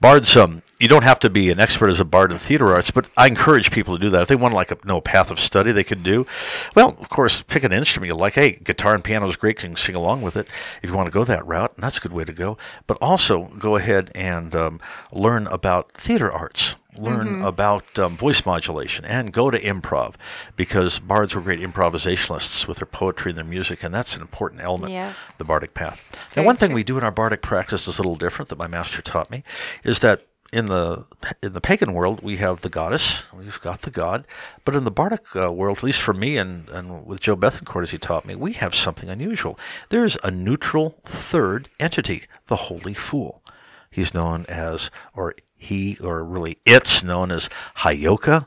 Bards, 0.00 0.34
um, 0.36 0.62
you 0.80 0.88
don't 0.88 1.04
have 1.04 1.20
to 1.20 1.30
be 1.30 1.50
an 1.50 1.60
expert 1.60 1.90
as 1.90 2.00
a 2.00 2.04
bard 2.04 2.32
in 2.32 2.38
theater 2.38 2.72
arts, 2.72 2.90
but 2.90 3.10
I 3.16 3.26
encourage 3.26 3.70
people 3.70 3.96
to 3.96 4.02
do 4.02 4.10
that. 4.10 4.22
If 4.22 4.28
they 4.28 4.34
want 4.34 4.54
like 4.54 4.70
a 4.70 4.78
know 4.84 4.96
a 4.96 5.02
path 5.02 5.30
of 5.30 5.38
study 5.38 5.70
they 5.70 5.84
could 5.84 6.02
do, 6.02 6.26
well, 6.74 6.96
of 6.98 7.08
course, 7.10 7.42
pick 7.42 7.62
an 7.62 7.72
instrument 7.72 8.08
you 8.08 8.16
like. 8.16 8.34
Hey, 8.34 8.52
guitar 8.52 8.94
and 8.94 9.04
piano 9.04 9.28
is 9.28 9.36
great. 9.36 9.62
You 9.62 9.68
can 9.68 9.76
sing 9.76 9.94
along 9.94 10.22
with 10.22 10.36
it 10.36 10.48
if 10.82 10.88
you 10.90 10.96
want 10.96 11.06
to 11.06 11.10
go 11.12 11.22
that 11.24 11.46
route, 11.46 11.72
and 11.76 11.84
that's 11.84 11.98
a 11.98 12.00
good 12.00 12.14
way 12.14 12.24
to 12.24 12.32
go. 12.32 12.56
But 12.86 12.96
also 13.02 13.44
go 13.58 13.76
ahead 13.76 14.10
and 14.14 14.56
um, 14.56 14.80
learn 15.12 15.46
about 15.48 15.92
theater 15.92 16.32
arts. 16.32 16.74
Learn 16.96 17.40
about 17.42 17.98
um, 18.00 18.16
voice 18.16 18.44
modulation 18.44 19.04
and 19.04 19.32
go 19.32 19.48
to 19.48 19.58
improv 19.60 20.16
because 20.56 20.98
bards 20.98 21.36
were 21.36 21.40
great 21.40 21.60
improvisationalists 21.60 22.66
with 22.66 22.78
their 22.78 22.86
poetry 22.86 23.30
and 23.30 23.38
their 23.38 23.44
music, 23.44 23.84
and 23.84 23.94
that's 23.94 24.16
an 24.16 24.20
important 24.20 24.60
element 24.60 24.90
Yes. 24.92 25.16
the 25.38 25.44
bardic 25.44 25.72
path. 25.72 26.00
Now, 26.12 26.18
Very 26.34 26.46
one 26.46 26.56
thing 26.56 26.72
we 26.72 26.82
do 26.82 26.98
in 26.98 27.04
our 27.04 27.12
bardic 27.12 27.42
practice 27.42 27.86
is 27.86 27.98
a 27.98 28.02
little 28.02 28.16
different 28.16 28.48
that 28.48 28.58
my 28.58 28.66
master 28.66 29.00
taught 29.02 29.30
me, 29.30 29.44
is 29.84 30.00
that 30.00 30.22
in 30.52 30.66
the 30.66 31.04
in 31.42 31.52
the 31.52 31.60
pagan 31.60 31.92
world 31.92 32.22
we 32.22 32.36
have 32.36 32.60
the 32.60 32.68
goddess, 32.68 33.22
we've 33.32 33.60
got 33.60 33.82
the 33.82 33.90
god, 33.90 34.26
but 34.64 34.74
in 34.74 34.84
the 34.84 34.90
bardic 34.90 35.24
uh, 35.36 35.52
world, 35.52 35.78
at 35.78 35.84
least 35.84 36.00
for 36.00 36.14
me 36.14 36.36
and, 36.36 36.68
and 36.70 37.06
with 37.06 37.20
Joe 37.20 37.36
Bethancourt 37.36 37.84
as 37.84 37.90
he 37.90 37.98
taught 37.98 38.26
me, 38.26 38.34
we 38.34 38.54
have 38.54 38.74
something 38.74 39.08
unusual. 39.08 39.58
There's 39.90 40.16
a 40.22 40.30
neutral 40.30 40.96
third 41.04 41.68
entity, 41.78 42.24
the 42.48 42.56
holy 42.56 42.94
fool. 42.94 43.42
He's 43.90 44.14
known 44.14 44.46
as, 44.48 44.90
or 45.14 45.34
he, 45.56 45.98
or 45.98 46.24
really 46.24 46.58
it's 46.64 47.02
known 47.02 47.30
as 47.30 47.48
Heyoka. 47.78 48.46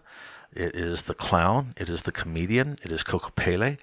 It 0.53 0.75
is 0.75 1.03
the 1.03 1.15
clown. 1.15 1.73
It 1.77 1.89
is 1.89 2.03
the 2.03 2.11
comedian. 2.11 2.77
It 2.83 2.91
is 2.91 3.03
Kokopelli. 3.03 3.77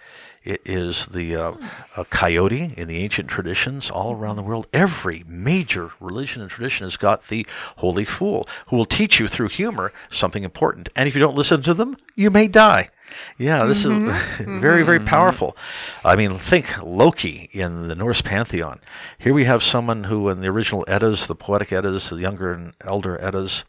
It 0.51 0.63
is 0.65 1.07
the 1.07 1.37
uh, 1.37 1.53
uh, 1.97 2.03
coyote 2.11 2.75
in 2.77 2.89
the 2.89 2.99
ancient 3.05 3.29
traditions 3.29 3.89
all 3.89 4.17
around 4.17 4.35
the 4.35 4.43
world. 4.43 4.67
Every 4.73 5.23
major 5.29 5.93
religion 6.01 6.43
and 6.43 6.51
tradition 6.51 6.87
has 6.87 6.97
got 6.97 7.29
the 7.29 7.47
holy 7.77 8.05
fool 8.05 8.49
who 8.67 8.75
will 8.75 8.85
teach 8.85 9.21
you 9.21 9.29
through 9.29 9.51
humor 9.51 9.93
something 10.11 10.43
important. 10.43 10.89
And 10.97 11.07
if 11.07 11.15
you 11.15 11.21
don't 11.21 11.37
listen 11.37 11.63
to 11.63 11.73
them, 11.73 11.97
you 12.17 12.33
may 12.33 12.49
die. 12.49 12.91
Yeah, 13.39 13.65
this 13.65 13.85
is 13.85 13.87
very, 14.41 14.83
very 14.83 14.99
powerful. 14.99 15.57
I 16.05 16.17
mean, 16.17 16.37
think 16.37 16.83
Loki 16.83 17.49
in 17.53 17.87
the 17.87 17.95
Norse 17.95 18.21
pantheon. 18.21 18.81
Here 19.21 19.33
we 19.33 19.45
have 19.45 19.63
someone 19.63 20.05
who, 20.05 20.29
in 20.31 20.41
the 20.41 20.49
original 20.49 20.85
Eddas, 20.89 21.29
the 21.29 21.37
poetic 21.37 21.73
Eddas, 21.73 22.11
the 22.11 22.17
younger 22.17 22.53
and 22.53 22.73
elder 22.81 23.23
Eddas, 23.23 23.63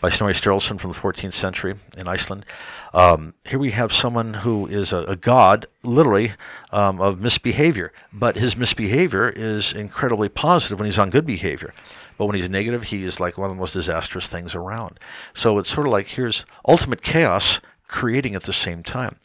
by 0.00 0.10
Snorri 0.10 0.34
Sturluson 0.34 0.78
from 0.78 0.92
the 0.92 0.98
14th 0.98 1.32
century 1.32 1.74
in 1.96 2.06
Iceland. 2.06 2.46
Um, 2.94 3.34
here 3.44 3.58
we 3.58 3.72
have 3.72 3.92
someone 3.92 4.34
who 4.34 4.66
is 4.66 4.92
a, 4.92 4.98
a 5.04 5.16
god, 5.16 5.66
literally, 5.82 6.32
um, 6.70 7.00
of 7.00 7.20
misbehavior, 7.20 7.92
but 8.12 8.36
his 8.36 8.56
misbehavior 8.56 9.28
is 9.28 9.72
incredibly 9.72 10.28
positive 10.28 10.78
when 10.78 10.86
he's 10.86 10.98
on 10.98 11.10
good 11.10 11.26
behavior. 11.26 11.74
But 12.16 12.26
when 12.26 12.36
he's 12.36 12.48
negative, 12.48 12.84
he 12.84 13.04
is 13.04 13.20
like 13.20 13.38
one 13.38 13.50
of 13.50 13.56
the 13.56 13.60
most 13.60 13.72
disastrous 13.72 14.28
things 14.28 14.54
around. 14.54 14.98
So 15.34 15.58
it's 15.58 15.68
sort 15.68 15.86
of 15.86 15.92
like 15.92 16.06
here's 16.08 16.46
ultimate 16.66 17.02
chaos 17.02 17.60
creating 17.88 18.34
at 18.34 18.42
the 18.44 18.52
same 18.52 18.82
time. 18.82 19.16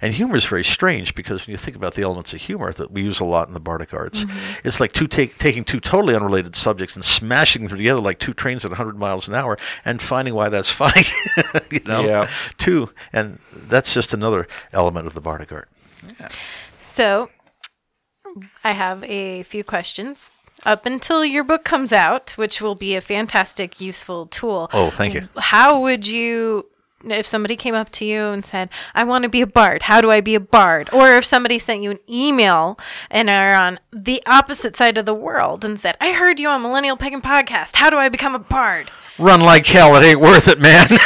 And 0.00 0.14
humor 0.14 0.36
is 0.36 0.44
very 0.44 0.64
strange 0.64 1.14
because 1.14 1.46
when 1.46 1.52
you 1.52 1.58
think 1.58 1.76
about 1.76 1.94
the 1.94 2.02
elements 2.02 2.32
of 2.32 2.40
humor 2.40 2.72
that 2.72 2.90
we 2.92 3.02
use 3.02 3.20
a 3.20 3.24
lot 3.24 3.48
in 3.48 3.54
the 3.54 3.60
bardic 3.60 3.92
arts, 3.92 4.24
mm-hmm. 4.24 4.38
it's 4.64 4.80
like 4.80 4.92
two 4.92 5.06
take, 5.08 5.38
taking 5.38 5.64
two 5.64 5.80
totally 5.80 6.14
unrelated 6.14 6.54
subjects 6.56 6.94
and 6.94 7.04
smashing 7.04 7.66
them 7.66 7.76
together 7.76 8.00
like 8.00 8.18
two 8.18 8.32
trains 8.32 8.64
at 8.64 8.70
100 8.70 8.96
miles 8.96 9.28
an 9.28 9.34
hour 9.34 9.58
and 9.84 10.00
finding 10.00 10.34
why 10.34 10.48
that's 10.48 10.70
funny. 10.82 11.04
you 11.70 11.80
know, 11.84 12.04
Yeah. 12.06 12.30
two, 12.58 12.90
and 13.12 13.38
that's 13.52 13.92
just 13.92 14.14
another 14.14 14.46
element 14.72 15.06
of 15.06 15.14
the 15.14 15.20
bardic 15.20 15.52
art. 15.52 15.68
So, 16.80 17.30
I 18.64 18.72
have 18.72 19.02
a 19.04 19.42
few 19.42 19.64
questions. 19.64 20.30
Up 20.64 20.86
until 20.86 21.24
your 21.24 21.42
book 21.42 21.64
comes 21.64 21.92
out, 21.92 22.32
which 22.32 22.62
will 22.62 22.76
be 22.76 22.94
a 22.94 23.00
fantastic, 23.00 23.80
useful 23.80 24.26
tool. 24.26 24.70
Oh, 24.72 24.90
thank 24.90 25.14
you. 25.14 25.28
How 25.36 25.80
would 25.80 26.06
you, 26.06 26.66
if 27.04 27.26
somebody 27.26 27.56
came 27.56 27.74
up 27.74 27.90
to 27.90 28.04
you 28.04 28.26
and 28.26 28.44
said, 28.44 28.68
I 28.94 29.04
want 29.04 29.24
to 29.24 29.28
be 29.28 29.40
a 29.40 29.46
bard, 29.46 29.84
how 29.84 30.00
do 30.00 30.10
I 30.10 30.20
be 30.20 30.34
a 30.34 30.40
bard? 30.40 30.88
Or 30.92 31.16
if 31.16 31.24
somebody 31.24 31.58
sent 31.58 31.82
you 31.82 31.90
an 31.90 31.98
email 32.08 32.78
and 33.10 33.28
are 33.28 33.54
on 33.54 33.78
the 33.92 34.22
opposite 34.26 34.76
side 34.76 34.98
of 34.98 35.06
the 35.06 35.14
world 35.14 35.64
and 35.64 35.78
said, 35.78 35.96
I 36.00 36.12
heard 36.12 36.38
you 36.40 36.48
on 36.48 36.62
Millennial 36.62 36.96
Pagan 36.96 37.22
Podcast, 37.22 37.76
how 37.76 37.90
do 37.90 37.96
I 37.96 38.08
become 38.08 38.34
a 38.34 38.38
bard? 38.38 38.90
Run 39.18 39.40
like 39.40 39.66
hell. 39.66 39.94
It 39.96 40.04
ain't 40.04 40.20
worth 40.20 40.48
it, 40.48 40.58
man. 40.60 40.88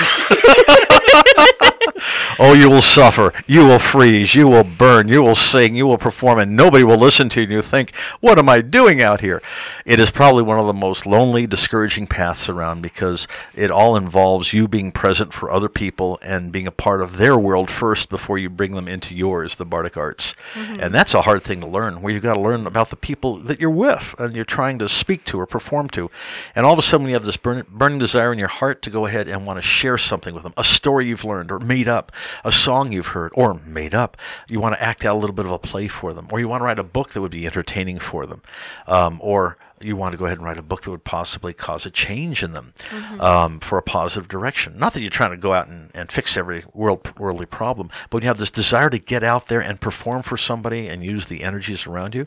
oh, 2.39 2.55
you 2.55 2.69
will 2.71 2.83
suffer. 2.83 3.33
You 3.47 3.67
will 3.67 3.79
freeze. 3.79 4.35
You 4.35 4.49
will 4.49 4.65
burn. 4.65 5.09
You 5.09 5.23
will 5.23 5.35
sing. 5.35 5.75
You 5.75 5.87
will 5.87 5.99
perform, 5.99 6.39
and 6.39 6.57
nobody 6.57 6.85
will 6.85 6.99
listen 6.99 7.29
to 7.31 7.41
you. 7.41 7.45
And 7.45 7.53
you 7.53 7.63
think, 7.63 7.95
what 8.21 8.39
am 8.39 8.49
I 8.49 8.61
doing 8.61 9.03
out 9.03 9.21
here? 9.21 9.43
It 9.85 10.01
is 10.01 10.11
probably 10.11 10.43
one 10.43 10.59
of 10.59 10.67
the 10.67 10.73
most 10.73 11.07
lonely, 11.07 11.47
discouraging 11.47 12.07
paths 12.07 12.49
around 12.49 12.83
because 12.83 13.29
it 13.55 13.71
all 13.71 13.97
involves 13.97 14.53
you 14.53 14.69
being 14.69 14.93
present 14.93 15.33
for 15.33 15.51
other 15.51 15.69
people 15.69 16.19
and 16.23 16.53
being 16.53 16.67
a 16.67 16.73
part 16.73 17.01
of 17.01 17.19
their 17.19 17.39
world 17.39 17.71
first 17.71 18.09
before 18.09 18.39
you 18.39 18.51
bring 18.51 18.73
them 18.73 18.89
into 18.89 19.15
yours, 19.15 19.57
the 19.57 19.65
Bardic 19.65 19.97
arts. 19.97 20.35
Mm-hmm. 20.55 20.81
And 20.81 20.95
that's 20.95 21.15
a 21.15 21.23
hard 21.23 21.43
thing 21.43 21.61
to 21.61 21.67
learn, 21.67 22.03
where 22.03 22.13
you've 22.13 22.23
got 22.23 22.35
to 22.35 22.41
learn 22.41 22.67
about 22.67 22.91
the 22.91 22.97
people 22.97 23.37
that 23.37 23.61
you're 23.61 23.71
with 23.71 24.15
and 24.19 24.35
you're 24.35 24.45
trying 24.45 24.79
to 24.79 24.89
speak 24.89 25.25
to 25.27 25.39
or 25.39 25.47
perform 25.47 25.89
to. 25.91 26.11
And 26.55 26.67
all 26.67 26.73
of 26.73 26.79
a 26.79 26.83
sudden, 26.83 27.07
you 27.07 27.15
have 27.15 27.25
this 27.25 27.37
burn, 27.37 27.65
burning 27.71 27.99
desire 27.99 28.33
in 28.33 28.39
your 28.39 28.49
heart 28.49 28.83
to 28.83 28.91
go 28.91 29.07
ahead 29.07 29.29
and 29.29 29.47
want 29.47 29.59
to 29.59 29.63
share 29.63 29.99
something 29.99 30.35
with 30.37 30.45
them 30.45 30.55
a 30.57 30.63
story 30.63 31.07
you've 31.07 31.25
learned 31.25 31.51
or 31.51 31.59
made 31.59 31.89
up, 31.89 32.13
a 32.45 32.53
song 32.53 32.93
you've 32.93 33.09
heard 33.09 33.33
or 33.35 33.55
made 33.55 33.95
up. 33.95 34.17
You 34.49 34.61
want 34.61 34.77
to 34.77 34.83
act 34.83 35.05
out 35.05 35.17
a 35.17 35.19
little 35.19 35.35
bit 35.35 35.47
of 35.47 35.51
a 35.51 35.59
play 35.59 35.89
for 35.89 36.15
them, 36.15 36.29
or 36.31 36.39
you 36.39 36.47
want 36.49 36.61
to 36.61 36.65
write 36.65 36.79
a 36.79 36.85
book 36.85 37.11
that 37.11 37.21
would 37.21 37.33
be 37.33 37.47
entertaining 37.47 37.99
for 37.99 38.27
them, 38.27 38.43
um, 38.87 39.19
or 39.21 39.57
you 39.81 39.97
want 39.97 40.13
to 40.13 40.19
go 40.19 40.25
ahead 40.25 40.39
and 40.39 40.45
write 40.47 40.59
a 40.59 40.63
book 40.63 40.83
that 40.83 40.91
would 40.91 41.05
possibly 41.05 41.53
cause 41.53 41.85
a 41.85 41.91
change 41.91 42.43
in 42.43 42.53
them 42.53 42.73
um, 43.21 43.61
for 43.61 43.77
a 43.77 43.83
positive 43.83 44.29
direction. 44.29 44.79
Not 44.79 44.95
that 44.95 45.01
you're 45.01 45.11
trying 45.11 45.33
to 45.33 45.37
go 45.37 45.53
out 45.53 45.69
and, 45.69 45.91
and 45.95 46.11
fix 46.11 46.37
every 46.37 46.65
world, 46.73 47.13
worldly 47.19 47.47
problem, 47.47 47.91
but 48.09 48.15
when 48.19 48.23
you 48.23 48.29
have 48.29 48.39
this 48.39 48.51
desire 48.51 48.89
to 48.91 48.99
get 48.99 49.23
out 49.23 49.49
there 49.49 49.61
and 49.61 49.81
perform 49.81 50.23
for 50.23 50.37
somebody 50.37 50.89
and 50.89 51.05
use 51.05 51.27
the 51.27 51.43
energies 51.43 51.87
around 51.87 52.15
you, 52.15 52.27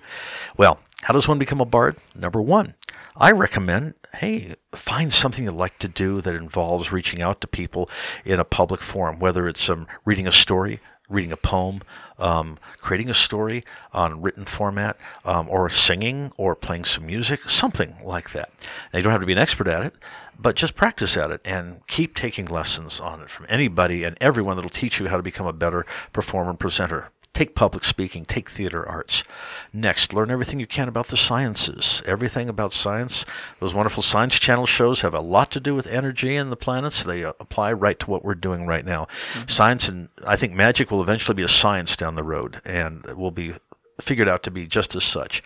well, 0.58 0.80
how 1.04 1.14
does 1.14 1.28
one 1.28 1.40
become 1.40 1.62
a 1.62 1.66
bard? 1.66 1.96
Number 2.14 2.42
one, 2.42 2.76
I 3.16 3.32
recommend, 3.32 3.94
hey, 4.16 4.56
find 4.74 5.14
something 5.14 5.44
you 5.44 5.52
like 5.52 5.80
to 5.80 5.88
do 5.88 6.22
that 6.22 6.36
involves 6.36 6.92
reaching 6.92 7.22
out 7.22 7.42
to 7.42 7.48
people 7.48 7.90
in 8.26 8.40
a 8.40 8.44
public 8.44 8.82
forum, 8.82 9.20
whether 9.20 9.48
it's 9.48 9.70
um, 9.70 9.88
reading 10.04 10.28
a 10.28 10.32
story, 10.32 10.80
reading 11.08 11.32
a 11.32 11.38
poem, 11.38 11.82
um, 12.18 12.58
creating 12.82 13.10
a 13.10 13.14
story 13.14 13.64
on 13.94 14.22
written 14.22 14.46
format, 14.46 14.98
um, 15.26 15.48
or 15.50 15.70
singing 15.70 16.32
or 16.38 16.56
playing 16.56 16.86
some 16.86 17.06
music, 17.06 17.50
something 17.50 17.96
like 18.04 18.32
that. 18.32 18.52
Now, 18.94 18.98
you 18.98 19.04
don't 19.04 19.12
have 19.12 19.22
to 19.22 19.28
be 19.28 19.34
an 19.34 19.40
expert 19.40 19.68
at 19.68 19.84
it, 19.84 19.94
but 20.38 20.56
just 20.56 20.76
practice 20.76 21.18
at 21.18 21.32
it 21.32 21.42
and 21.44 21.86
keep 21.88 22.16
taking 22.16 22.46
lessons 22.46 23.00
on 23.00 23.22
it 23.22 23.30
from 23.30 23.46
anybody 23.50 24.04
and 24.04 24.18
everyone 24.22 24.58
that'll 24.58 24.70
teach 24.70 25.00
you 25.00 25.08
how 25.08 25.18
to 25.18 25.24
become 25.24 25.48
a 25.48 25.54
better 25.54 25.86
performer 26.14 26.52
and 26.52 26.60
presenter. 26.60 27.10
Take 27.34 27.56
public 27.56 27.86
speaking, 27.86 28.26
take 28.26 28.50
theater 28.50 28.88
arts. 28.88 29.24
Next, 29.72 30.14
learn 30.14 30.32
everything 30.32 30.60
you 30.60 30.68
can 30.68 30.88
about 30.88 31.08
the 31.08 31.18
sciences. 31.18 32.02
Everything 32.06 32.50
about 32.50 32.74
science. 32.74 33.26
Those 33.60 33.74
wonderful 33.74 34.04
Science 34.04 34.36
Channel 34.36 34.66
shows 34.66 35.02
have 35.02 35.14
a 35.14 35.22
lot 35.22 35.52
to 35.52 35.60
do 35.60 35.76
with 35.76 35.88
energy 35.88 36.36
and 36.36 36.52
the 36.52 36.58
planets. 36.58 37.04
They 37.04 37.24
uh, 37.24 37.34
apply 37.40 37.74
right 37.74 38.00
to 38.00 38.10
what 38.10 38.26
we're 38.26 38.36
doing 38.36 38.66
right 38.66 38.84
now. 38.84 39.08
Science 39.48 39.88
and 39.88 40.10
I 40.26 40.36
think 40.36 40.54
magic 40.54 40.92
will 40.92 41.02
eventually 41.02 41.36
be 41.36 41.44
a 41.44 41.48
science 41.48 41.96
down 41.96 42.16
the 42.16 42.24
road 42.24 42.62
and 42.66 43.06
will 43.06 43.32
be 43.32 43.54
figured 44.02 44.30
out 44.30 44.44
to 44.44 44.52
be 44.52 44.66
just 44.66 44.96
as 44.96 45.04
such. 45.04 45.44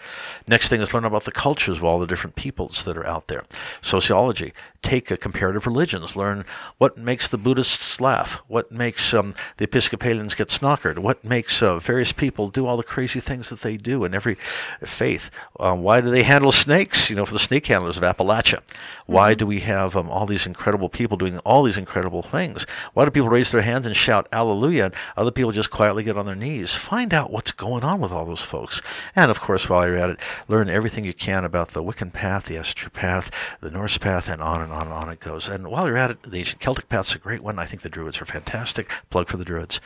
Next 0.48 0.70
thing 0.70 0.82
is 0.82 0.94
learn 0.94 1.06
about 1.06 1.26
the 1.26 1.32
cultures 1.32 1.78
of 1.78 1.84
all 1.84 2.00
the 2.00 2.08
different 2.08 2.36
peoples 2.36 2.86
that 2.86 2.98
are 2.98 3.06
out 3.06 3.28
there. 3.28 3.44
Sociology, 3.82 4.54
take 4.84 5.10
a 5.10 5.18
comparative 5.18 5.66
religions, 5.66 6.16
learn 6.16 6.46
what 6.78 6.98
makes 6.98 7.28
the 7.28 7.38
Buddhists 7.38 8.00
laugh, 8.00 8.44
what 8.48 8.72
makes 8.72 9.14
um, 9.14 9.34
the 9.58 9.64
Episcopalians 9.64 10.36
get 10.36 10.50
snockered, 10.50 11.00
what 11.00 11.24
makes 11.24 11.64
uh, 11.64 11.80
various 11.80 12.12
people 12.12 12.50
do 12.50 12.68
all 12.68 12.78
the 12.78 12.84
crazy 12.84 13.20
things 13.20 13.50
that 13.50 13.62
they 13.62 13.78
do 13.78 14.04
in 14.04 14.14
every 14.14 14.38
faith. 14.86 15.32
Um, 15.60 15.82
why 15.82 16.02
do 16.02 16.10
they 16.10 16.24
handle 16.24 16.52
snakes? 16.52 17.10
You 17.10 17.16
know, 17.16 17.26
for 17.26 17.34
the 17.34 17.40
snake 17.40 17.66
handlers 17.68 17.98
of 17.98 18.04
Appalachia. 18.04 18.62
Why 19.06 19.34
do 19.34 19.48
we 19.48 19.62
have 19.62 19.96
um, 19.96 20.10
all 20.10 20.26
these 20.26 20.46
incredible 20.46 20.90
people 20.90 21.18
doing 21.18 21.40
all 21.40 21.64
these 21.64 21.78
incredible 21.78 22.22
things? 22.22 22.66
Why 22.94 23.06
do 23.06 23.12
people 23.12 23.30
raise 23.30 23.52
their 23.52 23.62
hands 23.62 23.86
and 23.86 23.96
shout 23.96 24.28
Alleluia, 24.32 24.86
and 24.86 24.94
other 25.16 25.32
people 25.32 25.52
just 25.52 25.72
quietly 25.72 26.04
get 26.04 26.18
on 26.18 26.26
their 26.26 26.36
knees? 26.36 26.74
Find 26.74 27.14
out 27.14 27.32
what's 27.32 27.52
going 27.52 27.84
on 27.84 28.02
with 28.02 28.12
all 28.12 28.26
those 28.26 28.42
folks. 28.42 28.82
And 29.16 29.32
of 29.32 29.40
course, 29.40 29.70
while 29.70 29.88
you're 29.88 29.98
at 29.98 30.10
it, 30.10 30.20
learn 30.48 30.70
everything 30.70 31.06
you 31.06 31.14
can 31.14 31.46
about 31.46 31.70
the 31.70 31.84
Wiccan 31.84 32.12
path, 32.12 32.46
the 32.46 32.58
Esther 32.58 32.90
path, 32.90 33.32
the 33.62 33.72
Norse 33.72 33.98
path, 33.98 34.28
and 34.28 34.42
on 34.42 34.62
and 34.62 34.73
on 34.74 34.88
and 34.88 34.94
on 34.94 35.10
it 35.10 35.20
goes. 35.20 35.48
And 35.48 35.68
while 35.70 35.88
you're 35.88 35.98
at 35.98 36.12
it, 36.12 36.24
the 36.24 36.38
ancient 36.38 36.62
Celtic 36.62 36.90
path's 36.90 37.16
a 37.16 37.20
great 37.20 37.42
one. 37.42 37.60
I 37.60 37.66
think 37.66 37.82
the 37.82 37.90
Druids 37.90 38.22
are 38.22 38.26
fantastic. 38.26 38.90
Plug 39.10 39.28
for 39.28 39.38
the 39.38 39.46
Druids. 39.46 39.80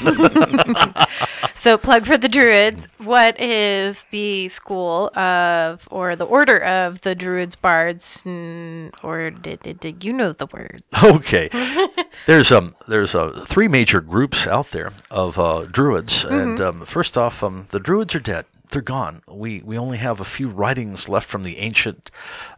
So, 1.60 1.76
plug 1.76 2.06
for 2.06 2.16
the 2.16 2.26
Druids. 2.26 2.88
What 2.96 3.38
is 3.38 4.06
the 4.10 4.48
school 4.48 5.14
of, 5.14 5.86
or 5.90 6.16
the 6.16 6.24
order 6.24 6.56
of 6.56 7.02
the 7.02 7.14
Druids, 7.14 7.54
Bards, 7.54 8.22
mm, 8.22 8.90
or 9.04 9.30
did, 9.30 9.60
did, 9.60 9.78
did 9.78 10.02
you 10.02 10.14
know 10.14 10.32
the 10.32 10.46
word? 10.46 10.82
Okay, 11.04 11.50
there's 12.26 12.50
um 12.50 12.76
there's 12.88 13.14
uh, 13.14 13.44
three 13.46 13.68
major 13.68 14.00
groups 14.00 14.46
out 14.46 14.70
there 14.70 14.94
of 15.10 15.38
uh, 15.38 15.66
druids, 15.70 16.24
and 16.24 16.60
um, 16.62 16.86
first 16.86 17.18
off, 17.18 17.42
um, 17.42 17.66
the 17.72 17.80
druids 17.80 18.14
are 18.14 18.20
dead. 18.20 18.46
They're 18.70 18.82
gone. 18.82 19.22
We 19.28 19.62
we 19.62 19.76
only 19.76 19.98
have 19.98 20.20
a 20.20 20.24
few 20.24 20.48
writings 20.48 21.08
left 21.08 21.28
from 21.28 21.42
the 21.42 21.58
ancient 21.58 22.10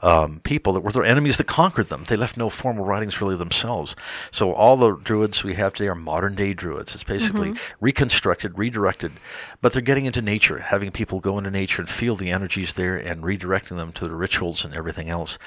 um, 0.02 0.40
people 0.40 0.72
that 0.74 0.80
were 0.80 0.92
their 0.92 1.04
enemies 1.04 1.38
that 1.38 1.46
conquered 1.46 1.88
them. 1.88 2.04
They 2.08 2.16
left 2.16 2.36
no 2.36 2.50
formal 2.50 2.84
writings 2.84 3.20
really 3.20 3.36
themselves. 3.36 3.96
So 4.30 4.52
all 4.52 4.76
the 4.76 4.96
druids 4.96 5.42
we 5.42 5.54
have 5.54 5.74
today 5.74 5.88
are 5.88 5.94
modern 5.94 6.34
day 6.34 6.52
druids. 6.54 6.94
It's 6.94 7.04
basically 7.04 7.54
reconstructed, 7.80 8.58
redirected, 8.58 9.12
but 9.60 9.72
they're 9.72 9.82
getting 9.82 10.06
into 10.06 10.20
nature, 10.22 10.58
having 10.58 10.90
people 10.90 11.20
go 11.20 11.38
into 11.38 11.50
nature 11.50 11.82
and 11.82 11.88
feel 11.88 12.16
the 12.16 12.30
energies 12.30 12.74
there 12.74 12.96
and 12.96 13.22
redirecting 13.22 13.76
them 13.76 13.92
to 13.92 14.04
the 14.04 14.14
rituals 14.14 14.64
and 14.64 14.74
everything 14.74 15.08
else. 15.08 15.38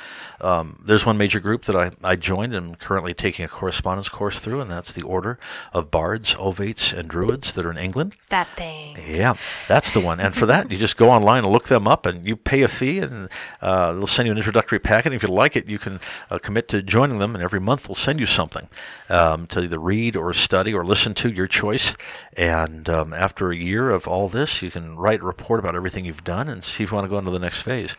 Um, 0.41 0.81
there's 0.83 1.05
one 1.05 1.17
major 1.17 1.39
group 1.39 1.65
that 1.65 1.75
I, 1.75 1.91
I 2.03 2.15
joined 2.15 2.53
and 2.53 2.79
currently 2.79 3.13
taking 3.13 3.45
a 3.45 3.47
correspondence 3.47 4.09
course 4.09 4.39
through, 4.39 4.61
and 4.61 4.71
that's 4.71 4.93
the 4.93 5.03
Order 5.03 5.37
of 5.73 5.91
Bards, 5.91 6.33
Ovates, 6.35 6.93
and 6.93 7.09
Druids 7.09 7.53
that 7.53 7.65
are 7.65 7.71
in 7.71 7.77
England. 7.77 8.15
That 8.29 8.47
thing. 8.55 8.97
Yeah, 9.07 9.35
that's 9.67 9.91
the 9.91 9.99
one. 9.99 10.19
And 10.19 10.35
for 10.35 10.45
that, 10.45 10.54
you 10.63 10.77
just 10.77 10.97
go 10.97 11.09
online 11.09 11.43
and 11.43 11.53
look 11.53 11.67
them 11.67 11.87
up, 11.87 12.05
and 12.05 12.25
you 12.25 12.35
pay 12.35 12.61
a 12.61 12.67
fee, 12.67 12.99
and 12.99 13.29
uh, 13.61 13.93
they'll 13.93 14.07
send 14.07 14.27
you 14.27 14.31
an 14.31 14.37
introductory 14.37 14.79
packet. 14.79 15.07
And 15.07 15.15
If 15.15 15.23
you 15.23 15.29
like 15.29 15.55
it, 15.55 15.67
you 15.67 15.79
can 15.79 15.99
uh, 16.29 16.39
commit 16.39 16.67
to 16.69 16.81
joining 16.81 17.19
them, 17.19 17.35
and 17.35 17.43
every 17.43 17.59
month 17.59 17.83
they'll 17.83 17.95
send 17.95 18.19
you 18.19 18.25
something 18.25 18.67
um, 19.09 19.47
to 19.47 19.61
either 19.61 19.79
read 19.79 20.15
or 20.15 20.33
study 20.33 20.73
or 20.73 20.85
listen 20.85 21.13
to, 21.15 21.29
your 21.29 21.47
choice. 21.47 21.95
And 22.37 22.89
um, 22.89 23.13
after 23.13 23.51
a 23.51 23.55
year 23.55 23.89
of 23.89 24.07
all 24.07 24.27
this, 24.29 24.61
you 24.61 24.71
can 24.71 24.97
write 24.97 25.21
a 25.21 25.25
report 25.25 25.59
about 25.59 25.75
everything 25.75 26.05
you've 26.05 26.23
done 26.23 26.49
and 26.49 26.63
see 26.63 26.83
if 26.83 26.91
you 26.91 26.95
want 26.95 27.05
to 27.05 27.09
go 27.09 27.17
into 27.17 27.31
the 27.31 27.39
next 27.39 27.61
phase. 27.61 27.95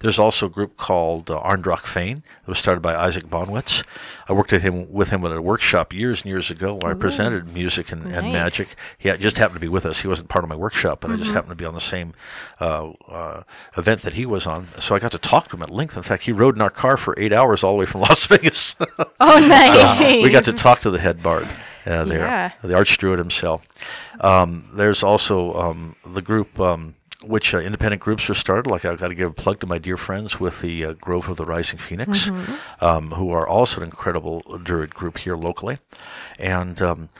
There's 0.00 0.18
also 0.18 0.46
a 0.46 0.50
group 0.50 0.76
called 0.76 1.30
uh, 1.30 1.40
Ár 1.40 1.50
nDraíocht 1.50 1.96
Féin. 1.96 2.22
It 2.42 2.48
was 2.48 2.58
started 2.58 2.80
by 2.80 2.94
Isaac 2.94 3.24
Bonewits. 3.28 3.84
I 4.28 4.32
worked 4.32 4.52
at 4.52 4.62
him 4.62 4.92
with 4.92 5.10
him 5.10 5.24
at 5.24 5.32
a 5.32 5.42
workshop 5.42 5.92
years 5.92 6.20
and 6.22 6.26
years 6.26 6.50
ago 6.50 6.74
where 6.74 6.92
I 6.92 6.94
presented 6.94 7.52
music 7.52 7.90
and, 7.90 8.06
and 8.06 8.32
magic. 8.32 8.74
He 8.96 9.10
just 9.16 9.38
happened 9.38 9.56
to 9.56 9.60
be 9.60 9.68
with 9.68 9.84
us. 9.84 10.00
He 10.00 10.08
wasn't 10.08 10.28
part 10.28 10.44
of 10.44 10.48
my 10.48 10.56
workshop, 10.56 11.00
but 11.00 11.10
I 11.10 11.16
just 11.16 11.32
happened 11.32 11.50
to 11.50 11.56
be 11.56 11.64
on 11.64 11.74
the 11.74 11.80
same 11.80 11.99
uh, 12.60 12.90
uh, 13.08 13.42
event 13.76 14.02
that 14.02 14.14
he 14.14 14.26
was 14.26 14.46
on. 14.46 14.68
So 14.80 14.94
I 14.94 14.98
got 14.98 15.12
to 15.12 15.18
talk 15.18 15.48
to 15.50 15.56
him 15.56 15.62
at 15.62 15.70
length. 15.70 15.96
In 15.96 16.02
fact, 16.02 16.24
he 16.24 16.32
rode 16.32 16.54
in 16.56 16.60
our 16.60 16.70
car 16.70 16.96
for 16.96 17.14
eight 17.18 17.32
hours 17.32 17.62
all 17.64 17.72
the 17.74 17.78
way 17.80 17.86
from 17.86 18.00
Las 18.08 18.26
Vegas. 18.26 18.74
Oh, 19.22 19.38
nice. 19.38 20.10
So 20.14 20.22
we 20.22 20.30
got 20.30 20.44
to 20.44 20.52
talk 20.52 20.80
to 20.80 20.90
the 20.90 20.98
head 20.98 21.22
bard 21.22 21.46
uh, 21.86 22.04
there, 22.04 22.20
Yeah. 22.20 22.52
the 22.62 22.74
archdruid 22.74 23.18
himself. 23.18 23.62
Um, 24.20 24.68
there's 24.74 25.02
also 25.02 25.54
um, 25.54 25.96
the 26.06 26.22
group. 26.22 26.58
Um, 26.58 26.94
which 27.22 27.52
uh, 27.52 27.58
independent 27.58 28.00
groups 28.00 28.30
are 28.30 28.34
started? 28.34 28.66
Like 28.66 28.86
I've 28.86 28.98
got 28.98 29.08
to 29.08 29.14
give 29.14 29.28
a 29.30 29.34
plug 29.34 29.60
to 29.60 29.66
my 29.66 29.76
dear 29.76 29.98
friends 29.98 30.40
with 30.40 30.62
the 30.62 30.86
uh, 30.86 30.92
Grove 30.94 31.28
of 31.28 31.36
the 31.36 31.44
Rising 31.44 31.78
Phoenix, 31.78 32.30
um, 32.80 33.10
who 33.10 33.30
are 33.30 33.46
also 33.46 33.82
an 33.82 33.84
incredible 33.84 34.40
druid 34.64 34.94
group 34.94 35.18
here 35.18 35.36
locally, 35.36 35.76
and 36.38 36.80
um, 36.80 37.10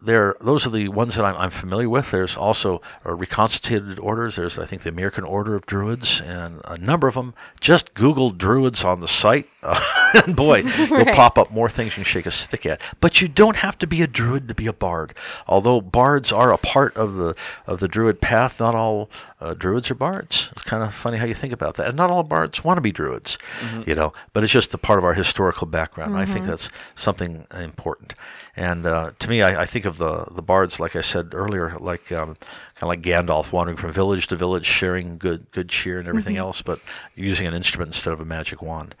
there, 0.00 0.36
those 0.40 0.64
are 0.64 0.70
the 0.70 0.88
ones 0.88 1.16
that 1.16 1.24
I'm, 1.24 1.36
I'm 1.36 1.50
familiar 1.50 1.88
with. 1.88 2.12
There's 2.12 2.36
also 2.36 2.80
uh, 3.04 3.14
reconstituted 3.14 3.98
orders. 3.98 4.36
There's, 4.36 4.58
I 4.58 4.64
think, 4.64 4.82
the 4.82 4.90
American 4.90 5.24
Order 5.24 5.56
of 5.56 5.66
Druids, 5.66 6.20
and 6.20 6.60
a 6.64 6.78
number 6.78 7.08
of 7.08 7.14
them. 7.14 7.34
Just 7.60 7.94
Google 7.94 8.30
Druids 8.30 8.84
on 8.84 9.00
the 9.00 9.08
site, 9.08 9.48
and 10.14 10.36
boy, 10.36 10.58
you'll 10.78 11.04
pop 11.06 11.36
up 11.36 11.50
more 11.50 11.68
things 11.68 11.92
you 11.92 11.96
can 11.96 12.04
shake 12.04 12.26
a 12.26 12.30
stick 12.30 12.64
at. 12.64 12.80
But 13.00 13.20
you 13.20 13.26
don't 13.26 13.56
have 13.56 13.76
to 13.78 13.86
be 13.88 14.00
a 14.02 14.06
druid 14.06 14.46
to 14.48 14.54
be 14.54 14.68
a 14.68 14.72
bard. 14.72 15.14
Although 15.48 15.80
bards 15.80 16.30
are 16.30 16.52
a 16.52 16.58
part 16.58 16.96
of 16.96 17.14
the 17.14 17.34
of 17.66 17.80
the 17.80 17.88
druid 17.88 18.20
path, 18.20 18.60
not 18.60 18.76
all 18.76 19.10
uh, 19.40 19.54
druids 19.54 19.90
are 19.90 19.94
bards. 19.94 20.48
It's 20.52 20.62
kind 20.62 20.82
of 20.82 20.92
funny 20.92 21.16
how 21.16 21.26
you 21.26 21.34
think 21.34 21.52
about 21.52 21.76
that. 21.76 21.88
And 21.88 21.96
not 21.96 22.10
all 22.10 22.22
bards 22.24 22.64
want 22.64 22.76
to 22.78 22.80
be 22.80 22.90
druids, 22.90 23.38
you 23.86 23.94
know. 23.94 24.12
But 24.32 24.42
it's 24.44 24.52
just 24.52 24.74
a 24.74 24.78
part 24.78 24.98
of 24.98 25.04
our 25.04 25.14
historical 25.14 25.66
background. 25.66 26.16
I 26.16 26.24
think 26.26 26.46
that's 26.46 26.68
something 26.96 27.46
important. 27.54 28.14
And 28.56 28.86
uh, 28.86 29.12
to 29.20 29.28
me, 29.28 29.42
I, 29.42 29.62
I 29.62 29.66
think 29.66 29.84
of 29.84 29.98
the 29.98 30.24
the 30.30 30.42
bards, 30.42 30.80
like 30.80 30.96
I 30.96 31.00
said 31.00 31.30
earlier, 31.32 31.76
like 31.78 32.10
um, 32.10 32.34
kind 32.74 32.82
of 32.82 32.88
like 32.88 33.02
Gandalf 33.02 33.52
wandering 33.52 33.76
from 33.76 33.92
village 33.92 34.26
to 34.28 34.36
village, 34.36 34.66
sharing 34.66 35.18
good 35.18 35.46
good 35.52 35.68
cheer 35.68 36.00
and 36.00 36.08
everything 36.08 36.36
else, 36.36 36.60
but 36.60 36.80
using 37.14 37.46
an 37.46 37.54
instrument 37.54 37.90
instead 37.94 38.12
of 38.12 38.20
a 38.20 38.24
magic 38.24 38.60
wand. 38.60 38.96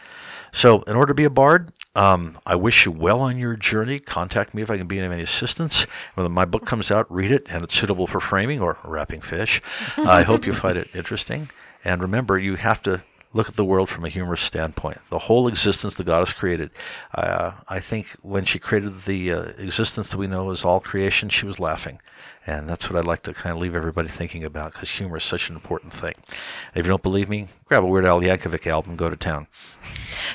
So, 0.52 0.82
in 0.82 0.96
order 0.96 1.10
to 1.10 1.14
be 1.14 1.24
a 1.24 1.30
bard, 1.30 1.72
um, 1.94 2.38
I 2.46 2.54
wish 2.54 2.86
you 2.86 2.92
well 2.92 3.20
on 3.20 3.38
your 3.38 3.56
journey. 3.56 3.98
Contact 3.98 4.54
me 4.54 4.62
if 4.62 4.70
I 4.70 4.78
can 4.78 4.86
be 4.86 4.98
of 4.98 5.10
any 5.10 5.22
assistance. 5.22 5.82
When 6.14 6.30
my 6.32 6.44
book 6.44 6.64
comes 6.64 6.90
out, 6.90 7.10
read 7.12 7.30
it, 7.30 7.46
and 7.48 7.64
it's 7.64 7.74
suitable 7.74 8.06
for 8.06 8.20
framing 8.20 8.60
or 8.60 8.78
wrapping 8.84 9.20
fish. 9.20 9.60
I 9.96 10.22
hope 10.22 10.46
you 10.46 10.52
find 10.52 10.76
it 10.76 10.88
interesting. 10.94 11.50
And 11.84 12.00
remember, 12.00 12.38
you 12.38 12.56
have 12.56 12.82
to 12.82 13.02
look 13.32 13.48
at 13.48 13.56
the 13.56 13.64
world 13.64 13.88
from 13.88 14.04
a 14.04 14.08
humorous 14.08 14.40
standpoint. 14.40 15.00
The 15.10 15.18
whole 15.20 15.48
existence 15.48 15.94
the 15.94 16.04
goddess 16.04 16.32
created. 16.32 16.70
Uh, 17.14 17.52
I 17.68 17.80
think 17.80 18.16
when 18.22 18.44
she 18.44 18.58
created 18.58 19.04
the 19.04 19.32
uh, 19.32 19.42
existence 19.58 20.10
that 20.10 20.18
we 20.18 20.26
know 20.26 20.50
as 20.50 20.64
all 20.64 20.80
creation, 20.80 21.28
she 21.28 21.46
was 21.46 21.60
laughing. 21.60 22.00
And 22.48 22.66
that's 22.66 22.88
what 22.88 22.98
I'd 22.98 23.04
like 23.04 23.24
to 23.24 23.34
kind 23.34 23.54
of 23.54 23.60
leave 23.60 23.74
everybody 23.74 24.08
thinking 24.08 24.42
about 24.42 24.72
because 24.72 24.88
humor 24.88 25.18
is 25.18 25.24
such 25.24 25.50
an 25.50 25.54
important 25.54 25.92
thing. 25.92 26.14
If 26.74 26.86
you 26.86 26.88
don't 26.88 27.02
believe 27.02 27.28
me, 27.28 27.48
grab 27.66 27.84
a 27.84 27.86
Weird 27.86 28.06
Al 28.06 28.22
Yankovic 28.22 28.66
album, 28.66 28.96
go 28.96 29.10
to 29.10 29.16
town. 29.16 29.48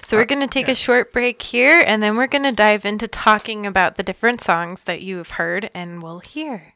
So 0.03 0.17
we're 0.17 0.25
going 0.25 0.39
to 0.41 0.47
take 0.47 0.67
a 0.67 0.75
short 0.75 1.11
break 1.11 1.41
here, 1.41 1.83
and 1.83 2.03
then 2.03 2.15
we're 2.15 2.27
going 2.27 2.43
to 2.43 2.51
dive 2.51 2.85
into 2.85 3.07
talking 3.07 3.65
about 3.65 3.95
the 3.95 4.03
different 4.03 4.41
songs 4.41 4.83
that 4.83 5.01
you 5.01 5.17
have 5.17 5.31
heard 5.31 5.71
and 5.73 6.03
will 6.03 6.19
hear. 6.19 6.75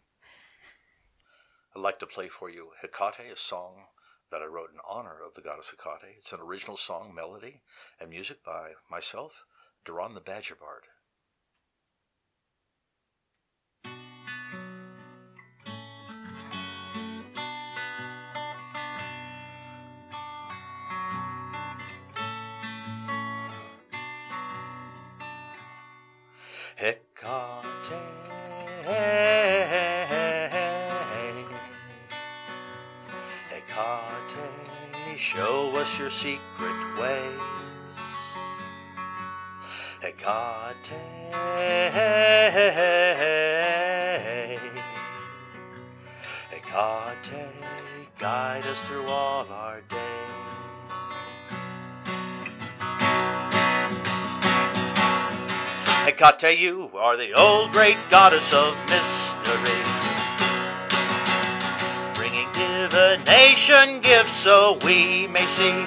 I'd 1.76 1.84
like 1.84 2.00
to 2.00 2.08
play 2.08 2.30
for 2.30 2.50
you 2.50 2.69
Hecate, 2.82 3.32
a 3.32 3.38
song 3.38 3.84
that 4.32 4.41
I 4.41 4.45
wrote 4.45 4.71
in 4.73 4.80
honor 4.89 5.17
of 5.23 5.36
the 5.36 5.41
goddess 5.41 5.69
Hecate. 5.69 6.15
It's 6.17 6.34
an 6.34 6.39
original 6.41 6.78
song, 6.78 7.13
melody, 7.13 7.62
and 8.02 8.10
music 8.10 8.43
by 8.43 8.71
myself, 8.89 9.43
Duran 9.86 10.15
the 10.15 10.19
Badger 10.19 10.56
Bard. 10.56 10.86
Hecate, 26.78 27.26
show 35.18 35.76
us 35.76 35.98
your 35.98 36.12
secret 36.12 37.00
ways. 37.00 37.98
Hecate, 40.02 40.94
Hecate, 46.52 47.48
guide 48.19 48.65
us 48.67 48.86
through 48.86 49.08
all 49.08 49.48
our 49.52 49.67
Hecate, 56.18 56.58
you 56.58 56.90
are 56.96 57.15
the 57.15 57.32
old 57.34 57.72
great 57.72 57.98
goddess 58.10 58.52
of 58.52 58.76
mystery, 58.90 59.84
bringing 62.15 62.52
divination 62.54 64.00
gifts 64.02 64.36
so 64.36 64.80
we 64.84 65.28
may 65.28 65.46
see 65.46 65.86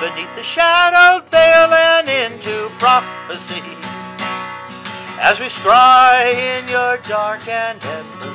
beneath 0.00 0.34
the 0.34 0.42
shadowed 0.42 1.28
veil 1.28 1.74
and 1.74 2.08
into 2.08 2.70
prophecy. 2.78 3.60
As 5.20 5.38
we 5.38 5.46
scry 5.46 6.32
in 6.32 6.68
your 6.68 6.96
dark 7.08 7.46
and 7.48 7.84
endless 7.84 8.25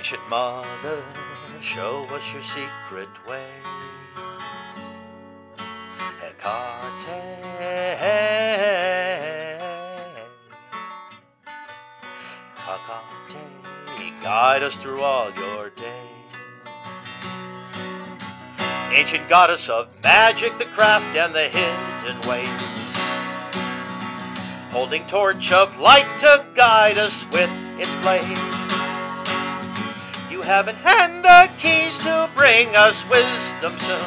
ancient 0.00 0.30
mother, 0.30 1.04
show 1.60 2.06
us 2.12 2.32
your 2.32 2.40
secret 2.40 3.10
ways. 3.28 3.44
Hecate. 6.18 7.04
Hecate, 12.64 14.22
guide 14.22 14.62
us 14.62 14.74
through 14.76 15.02
all 15.02 15.30
your 15.32 15.68
days. 15.68 15.84
Ancient 18.94 19.28
goddess 19.28 19.68
of 19.68 19.90
magic, 20.02 20.56
the 20.56 20.64
craft, 20.64 21.14
and 21.14 21.34
the 21.34 21.46
hidden 21.46 22.18
ways. 22.26 22.48
Holding 24.72 25.04
torch 25.04 25.52
of 25.52 25.78
light 25.78 26.08
to 26.20 26.46
guide 26.54 26.96
us 26.96 27.26
with 27.30 27.50
its 27.78 27.94
blaze. 27.96 28.49
In 30.50 30.74
hand 30.74 31.22
the 31.24 31.48
keys 31.58 31.96
to 31.98 32.28
bring 32.34 32.74
us 32.74 33.08
wisdom 33.08 33.78
soon. 33.78 34.00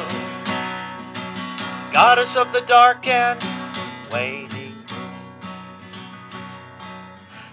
Goddess 1.90 2.36
of 2.36 2.52
the 2.52 2.60
dark 2.60 3.06
and 3.06 3.42
waiting 4.12 4.76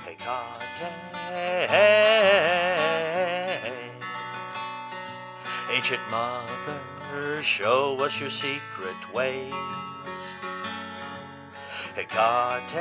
Hecate. 0.05 0.91
Ancient 5.71 6.01
mother, 6.11 7.41
show 7.41 7.97
us 8.03 8.19
your 8.19 8.29
secret 8.29 9.13
ways. 9.13 9.53
Hecate. 11.95 12.71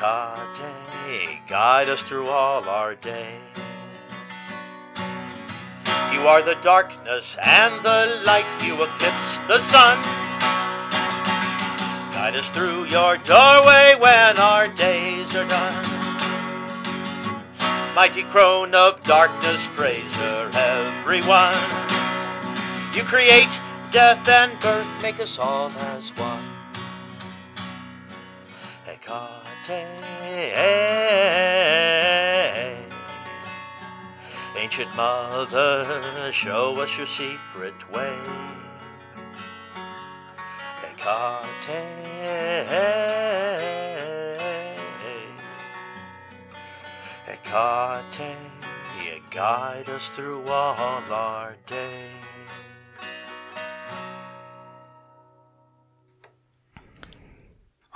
Hecate, 0.00 1.40
guide 1.48 1.88
us 1.88 2.00
through 2.02 2.28
all 2.28 2.62
our 2.68 2.94
days. 2.94 3.40
You 6.12 6.20
are 6.20 6.40
the 6.40 6.56
darkness 6.62 7.36
and 7.44 7.74
the 7.84 8.22
light, 8.24 8.46
you 8.64 8.74
eclipse 8.74 9.38
the 9.48 9.58
sun. 9.58 10.00
Guide 12.12 12.36
us 12.36 12.48
through 12.50 12.84
your 12.84 13.16
doorway 13.18 13.96
when 13.98 14.38
our 14.38 14.68
days 14.68 15.34
are 15.34 15.48
done. 15.48 15.84
Mighty 17.96 18.22
crone 18.22 18.76
of 18.76 19.02
darkness, 19.02 19.66
praise 19.74 20.14
her, 20.16 20.50
everyone. 20.54 21.54
You 22.94 23.02
create 23.02 23.50
death 23.90 24.28
and 24.28 24.58
birth, 24.60 25.02
make 25.02 25.18
us 25.18 25.40
all 25.40 25.70
as 25.70 26.16
one. 26.16 26.57
Ancient 34.56 34.96
mother, 34.96 36.32
show 36.32 36.80
us 36.80 36.96
your 36.96 37.06
secret 37.06 37.74
way. 37.92 38.16
Hecate. 40.80 41.44
Hecate, 47.26 48.36
you 49.04 49.20
guide 49.30 49.90
us 49.90 50.08
through 50.08 50.44
all 50.46 51.02
our 51.12 51.56
days. 51.66 52.37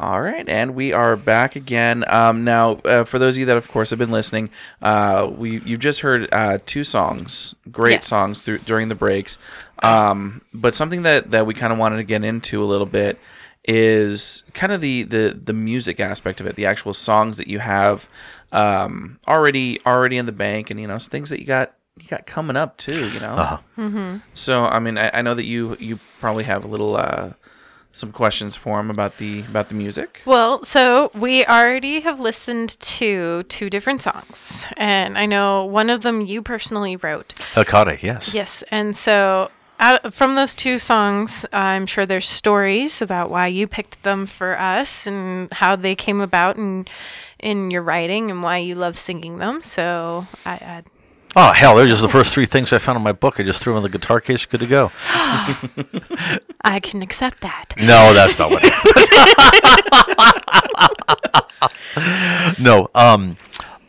All 0.03 0.21
right, 0.21 0.49
and 0.49 0.75
we 0.75 0.93
are 0.93 1.15
back 1.15 1.55
again. 1.55 2.03
Um, 2.09 2.43
now, 2.43 2.73
uh, 2.85 3.05
for 3.05 3.21
those 3.21 3.37
of 3.37 3.39
you 3.41 3.47
that, 3.47 3.57
of 3.57 3.69
course, 3.69 3.91
have 3.91 4.01
been 4.01 4.11
listening, 4.11 4.51
uh, 4.83 5.31
we 5.33 5.61
you've 5.61 5.79
just 5.79 6.01
heard 6.01 6.29
uh, 6.33 6.59
two 6.67 6.83
songs, 6.83 7.55
great 7.71 7.93
Yes. 7.93 8.07
songs 8.09 8.41
through, 8.41 8.59
during 8.59 8.89
the 8.89 8.97
breaks. 8.97 9.39
Um, 9.81 10.41
but 10.53 10.75
something 10.75 11.03
that, 11.03 11.31
that 11.31 11.47
we 11.47 11.55
kind 11.55 11.73
of 11.73 11.79
wanted 11.79 11.99
to 11.99 12.03
get 12.03 12.25
into 12.25 12.65
a 12.65 12.67
little 12.67 12.87
bit 12.87 13.17
is 13.65 14.43
kind 14.55 14.73
of 14.73 14.81
the, 14.81 15.05
the 15.05 15.41
the 15.41 15.53
music 15.53 16.01
aspect 16.01 16.41
of 16.41 16.49
it, 16.49 16.57
the 16.57 16.67
actual 16.67 16.93
songs 16.93 17.37
that 17.37 17.47
you 17.47 17.61
have 17.61 18.09
um, 18.51 19.21
already 19.29 19.79
already 19.87 20.17
in 20.19 20.27
the 20.27 20.33
bank, 20.33 20.69
and 20.73 20.81
you 20.81 20.89
know 20.89 20.99
things 20.99 21.31
that 21.31 21.39
you 21.39 21.47
got 21.47 21.75
you 21.97 22.09
got 22.09 22.27
coming 22.27 22.57
up 22.57 22.77
too. 22.77 23.09
You 23.09 23.21
know, 23.21 23.61
so 24.35 24.65
I 24.65 24.81
mean, 24.81 24.99
I, 24.99 25.11
I 25.15 25.23
know 25.23 25.35
that 25.35 25.45
you 25.45 25.77
you 25.79 26.01
probably 26.19 26.43
have 26.43 26.65
a 26.65 26.69
little. 26.69 26.97
Some 27.93 28.11
questions 28.11 28.57
for 28.57 28.81
him 28.81 28.91
about 28.91 29.19
the 29.19 29.41
about 29.41 29.69
the 29.69 29.75
music. 29.75 30.23
Well, 30.25 30.65
so 30.65 31.11
we 31.15 31.45
already 31.45 32.01
have 32.01 32.21
listened 32.21 32.81
to 32.81 33.43
two 33.45 33.69
different 33.69 34.03
songs, 34.03 34.67
and 34.77 35.19
I 35.19 35.27
know 35.27 35.65
one 35.67 35.91
of 35.91 36.01
them 36.01 36.23
you 36.23 36.43
personally 36.43 36.97
wrote. 36.97 37.35
Hecate, 37.55 38.03
yes. 38.03 38.33
Yes, 38.33 38.65
and 38.71 38.97
so 38.97 39.51
out, 39.83 40.15
from 40.15 40.37
those 40.37 40.55
two 40.55 40.79
songs, 40.79 41.45
I'm 41.53 41.87
sure 41.87 42.07
there's 42.07 42.29
stories 42.29 43.03
about 43.03 43.31
why 43.31 43.49
you 43.49 43.67
picked 43.67 44.03
them 44.05 44.27
for 44.27 44.59
us 44.59 45.07
and 45.07 45.53
how 45.53 45.77
they 45.77 45.95
came 45.95 46.21
about 46.21 46.57
in 46.57 46.87
in 47.41 47.71
your 47.73 47.83
writing 47.83 48.31
and 48.31 48.43
why 48.43 48.59
you 48.59 48.77
love 48.77 48.97
singing 48.97 49.39
them. 49.39 49.61
So 49.61 50.27
I, 50.47 50.53
I 50.53 50.83
Oh, 51.35 51.53
hell, 51.53 51.77
they're 51.77 51.87
just 51.87 52.03
the 52.03 52.11
first 52.11 52.35
three 52.35 52.45
things 52.45 52.73
I 52.73 52.79
found 52.79 52.97
in 52.97 53.03
my 53.03 53.13
book. 53.13 53.41
I 53.41 53.43
just 53.43 53.63
threw 53.63 53.73
them 53.73 53.85
in 53.85 53.91
the 53.91 53.99
guitar 53.99 54.21
case, 54.21 54.45
good 54.45 54.61
to 54.61 54.67
go. 54.67 54.93
I 55.07 56.79
can 56.83 57.01
accept 57.03 57.41
that. 57.41 57.73
No, 57.79 58.13
that's 58.13 58.39
not 58.39 58.51
what 58.51 58.63
happened. 58.63 58.99
no, 62.61 62.89
um, 62.95 63.39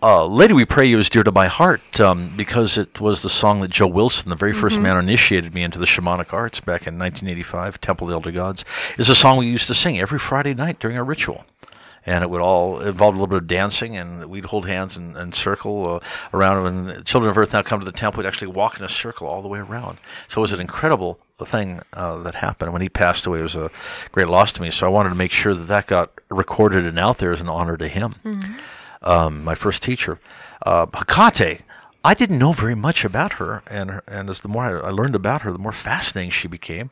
uh, 0.01 0.25
Lady 0.25 0.53
We 0.53 0.63
Pray 0.63 0.85
You 0.85 0.99
is 0.99 1.09
dear 1.09 1.23
to 1.23 1.31
my 1.31 1.47
heart 1.47 1.99
um, 1.99 2.33
because 2.35 2.77
it 2.77 3.01
was 3.01 3.21
the 3.21 3.29
song 3.29 3.59
that 3.61 3.71
Joe 3.71 3.87
Wilson, 3.87 4.29
the 4.29 4.35
very 4.35 4.53
1st 4.53 4.81
man 4.81 4.97
initiated 4.97 5.53
me 5.53 5.63
into 5.63 5.79
the 5.79 5.85
shamanic 5.85 6.31
arts 6.31 6.59
back 6.59 6.87
in 6.87 6.97
1985, 6.97 7.81
Temple 7.81 8.07
of 8.07 8.09
the 8.09 8.15
Elder 8.15 8.31
Gods, 8.31 8.65
is 8.97 9.09
a 9.09 9.15
song 9.15 9.37
we 9.37 9.47
used 9.47 9.67
to 9.67 9.75
sing 9.75 9.99
every 9.99 10.19
Friday 10.19 10.53
night 10.53 10.79
during 10.79 10.97
our 10.97 11.03
ritual. 11.03 11.45
And 12.05 12.23
it 12.23 12.29
would 12.29 12.41
all 12.41 12.79
involve 12.79 13.15
a 13.15 13.17
little 13.17 13.27
bit 13.27 13.37
of 13.37 13.47
dancing, 13.47 13.95
and 13.95 14.25
we'd 14.25 14.45
hold 14.45 14.67
hands 14.67 14.97
and, 14.97 15.15
and 15.15 15.33
circle 15.33 15.95
uh, 15.95 15.99
around. 16.33 16.65
And 16.65 17.05
children 17.05 17.31
of 17.31 17.37
Earth 17.37 17.53
now 17.53 17.61
come 17.61 17.79
to 17.79 17.85
the 17.85 17.91
temple, 17.91 18.21
we'd 18.21 18.27
actually 18.27 18.47
walk 18.47 18.77
in 18.77 18.83
a 18.83 18.89
circle 18.89 19.27
all 19.27 19.41
the 19.41 19.47
way 19.47 19.59
around. 19.59 19.99
So 20.27 20.39
it 20.39 20.43
was 20.43 20.53
an 20.53 20.59
incredible 20.59 21.19
thing 21.45 21.81
uh, 21.93 22.17
that 22.23 22.35
happened. 22.35 22.71
When 22.73 22.81
he 22.81 22.89
passed 22.89 23.25
away, 23.25 23.39
it 23.39 23.43
was 23.43 23.55
a 23.55 23.71
great 24.11 24.27
loss 24.27 24.51
to 24.53 24.61
me. 24.61 24.71
So 24.71 24.85
I 24.85 24.89
wanted 24.89 25.09
to 25.09 25.15
make 25.15 25.31
sure 25.31 25.53
that 25.53 25.63
that 25.63 25.87
got 25.87 26.11
recorded 26.29 26.85
and 26.85 26.97
out 26.99 27.17
there 27.17 27.33
as 27.33 27.41
an 27.41 27.49
honor 27.49 27.77
to 27.77 27.87
him 27.87 28.15
um, 29.01 29.43
my 29.43 29.55
first 29.55 29.83
teacher. 29.83 30.19
Uh, 30.65 30.85
Hecate, 30.85 31.61
I 32.03 32.13
didn't 32.13 32.37
know 32.37 32.51
very 32.51 32.75
much 32.75 33.05
about 33.05 33.33
her, 33.33 33.63
and 33.67 34.01
and 34.07 34.29
as 34.29 34.41
the 34.41 34.49
more 34.49 34.85
I, 34.85 34.89
learned 34.89 35.15
about 35.15 35.43
her, 35.43 35.51
the 35.51 35.57
more 35.57 35.71
fascinating 35.71 36.31
she 36.31 36.47
became 36.49 36.89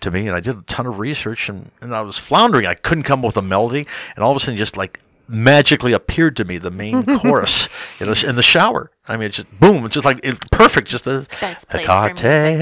to 0.00 0.10
me. 0.10 0.28
And 0.28 0.36
I 0.36 0.40
did 0.40 0.56
a 0.56 0.62
ton 0.62 0.86
of 0.86 1.00
research, 1.00 1.48
and, 1.48 1.72
and 1.80 1.94
I 1.94 2.02
was 2.02 2.16
floundering. 2.16 2.66
I 2.66 2.74
couldn't 2.74 3.04
come 3.04 3.20
up 3.20 3.26
with 3.26 3.36
a 3.36 3.42
melody, 3.42 3.86
and 4.14 4.24
all 4.24 4.30
of 4.30 4.36
a 4.36 4.40
sudden, 4.40 4.56
just 4.56 4.76
like 4.76 5.00
magically 5.28 5.92
appeared 5.92 6.36
to 6.36 6.44
me, 6.44 6.58
the 6.58 6.70
main 6.70 7.04
chorus 7.18 7.68
in 7.98 8.08
the, 8.08 8.24
in 8.28 8.36
the 8.36 8.42
shower. 8.42 8.90
I 9.08 9.16
mean, 9.16 9.26
it's 9.26 9.36
just 9.38 9.58
boom, 9.58 9.84
it's 9.84 9.94
just 9.94 10.04
like 10.04 10.22
perfect. 10.52 10.86
Just 10.86 11.06
the 11.06 11.26
Best 11.40 11.68
place 11.68 11.84
for 11.84 11.90
Hecate, 11.90 12.60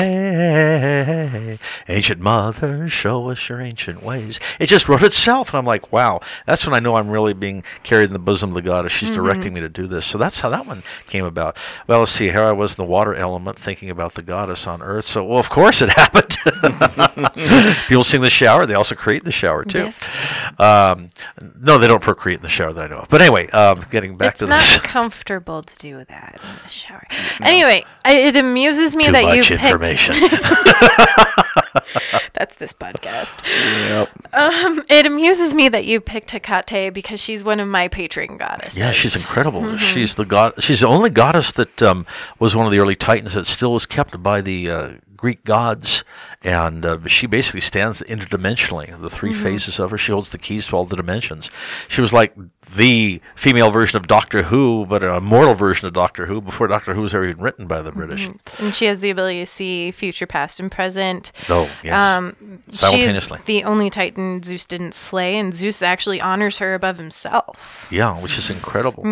ancient 1.86 2.22
mother, 2.22 2.88
show 2.88 3.28
us 3.28 3.46
your 3.50 3.60
ancient 3.60 4.02
ways. 4.02 4.40
It 4.58 4.68
just 4.68 4.88
wrote 4.88 5.02
itself, 5.02 5.50
and 5.50 5.58
I'm 5.58 5.66
like, 5.66 5.92
wow, 5.92 6.20
that's 6.46 6.64
when 6.64 6.72
I 6.74 6.78
know 6.78 6.96
I'm 6.96 7.10
really 7.10 7.34
being 7.34 7.62
carried 7.82 8.04
in 8.04 8.14
the 8.14 8.18
bosom 8.18 8.52
of 8.52 8.54
the 8.54 8.62
goddess. 8.62 8.90
She's 8.90 9.10
directing 9.10 9.52
me 9.52 9.60
to 9.60 9.68
do 9.68 9.86
this. 9.86 10.06
So 10.06 10.16
that's 10.16 10.40
how 10.40 10.48
that 10.48 10.64
one 10.64 10.82
came 11.08 11.26
about. 11.26 11.58
Well, 11.86 11.98
let's 11.98 12.12
see. 12.12 12.30
Here 12.30 12.40
I 12.40 12.52
was 12.52 12.78
in 12.78 12.84
the 12.86 12.90
water 12.90 13.14
element, 13.14 13.58
thinking 13.58 13.90
about 13.90 14.14
the 14.14 14.22
goddess 14.22 14.66
on 14.66 14.80
earth. 14.80 15.04
So, 15.04 15.22
well, 15.22 15.38
of 15.38 15.50
course 15.50 15.82
it 15.82 15.90
happened. 15.96 16.38
People 17.86 18.02
sing 18.04 18.22
the 18.22 18.30
shower. 18.30 18.64
They 18.64 18.72
also 18.72 18.94
create 18.94 19.24
the 19.24 19.32
shower 19.32 19.62
too. 19.66 19.90
Yes. 19.90 20.02
Um, 20.58 21.10
no, 21.60 21.76
they 21.76 21.86
don't 21.86 22.00
procreate 22.00 22.38
in 22.38 22.42
the 22.42 22.48
shower 22.48 22.72
that 22.72 22.84
I 22.84 22.86
know 22.86 23.00
of. 23.00 23.10
But 23.10 23.20
anyway, 23.20 23.50
um, 23.50 23.84
getting 23.90 24.16
back 24.16 24.32
it's 24.32 24.38
to 24.38 24.46
this. 24.46 24.76
It's 24.76 24.76
not 24.84 24.84
comfortable 24.84 25.62
to 25.62 25.76
do 25.76 26.02
that 26.06 26.29
in 26.34 26.40
the 26.62 26.68
shower. 26.68 27.06
Anyway, 27.42 27.84
I, 28.04 28.14
it 28.16 28.36
amuses 28.36 28.94
me 28.96 29.06
Too 29.06 29.12
that 29.12 29.22
you 29.34 29.40
much 29.40 29.48
picked. 29.48 29.64
information. 29.64 30.14
That's 32.34 32.56
this 32.56 32.72
podcast. 32.72 33.42
Yep. 33.46 34.08
Um, 34.34 34.82
it 34.88 35.06
amuses 35.06 35.54
me 35.54 35.68
that 35.68 35.84
you 35.84 36.00
picked 36.00 36.30
Hecate 36.30 36.92
because 36.94 37.20
she's 37.20 37.44
one 37.44 37.60
of 37.60 37.68
my 37.68 37.88
patron 37.88 38.36
goddesses. 38.38 38.78
Yeah, 38.78 38.92
she's 38.92 39.14
incredible. 39.16 39.60
Mm-hmm. 39.62 39.76
She's 39.76 40.14
the 40.14 40.24
god. 40.24 40.62
She's 40.62 40.80
the 40.80 40.86
only 40.88 41.10
goddess 41.10 41.52
that 41.52 41.82
um, 41.82 42.06
was 42.38 42.56
one 42.56 42.66
of 42.66 42.72
the 42.72 42.78
early 42.78 42.96
titans 42.96 43.34
that 43.34 43.46
still 43.46 43.72
was 43.72 43.86
kept 43.86 44.22
by 44.22 44.40
the 44.40 44.70
uh, 44.70 44.90
Greek 45.16 45.44
gods, 45.44 46.02
and 46.42 46.86
uh, 46.86 47.06
she 47.06 47.26
basically 47.26 47.60
stands 47.60 48.00
interdimensionally. 48.02 48.98
The 49.00 49.10
3 49.10 49.32
Mm-hmm. 49.32 49.42
phases 49.42 49.78
of 49.78 49.90
her. 49.90 49.98
She 49.98 50.12
holds 50.12 50.30
the 50.30 50.38
keys 50.38 50.66
to 50.66 50.76
all 50.76 50.86
the 50.86 50.96
dimensions. 50.96 51.50
She 51.88 52.00
was 52.00 52.12
like 52.12 52.34
the 52.76 53.20
female 53.34 53.70
version 53.70 53.96
of 53.96 54.06
Doctor 54.06 54.44
Who, 54.44 54.86
but 54.88 55.02
a 55.02 55.20
mortal 55.20 55.54
version 55.54 55.86
of 55.88 55.92
Doctor 55.94 56.26
Who 56.26 56.40
before 56.40 56.68
Doctor 56.68 56.94
Who 56.94 57.02
was 57.02 57.14
ever 57.14 57.26
even 57.28 57.42
written 57.42 57.66
by 57.66 57.82
the 57.82 57.90
British. 57.92 58.28
and 58.58 58.74
she 58.74 58.84
has 58.86 59.00
the 59.00 59.10
ability 59.10 59.40
to 59.40 59.46
see 59.46 59.90
future, 59.90 60.26
past, 60.26 60.60
and 60.60 60.70
present. 60.70 61.32
Oh, 61.48 61.68
yes. 61.82 61.94
Um, 61.94 62.60
she's 62.70 62.80
Simultaneously. 62.80 63.38
the 63.46 63.64
only 63.64 63.90
Titan 63.90 64.42
Zeus 64.42 64.66
didn't 64.66 64.94
slay, 64.94 65.36
and 65.38 65.52
Zeus 65.52 65.82
actually 65.82 66.20
honors 66.20 66.58
her 66.58 66.74
above 66.74 66.98
himself. 66.98 67.88
Yeah, 67.90 68.20
which 68.20 68.38
is 68.38 68.50
incredible. 68.50 69.02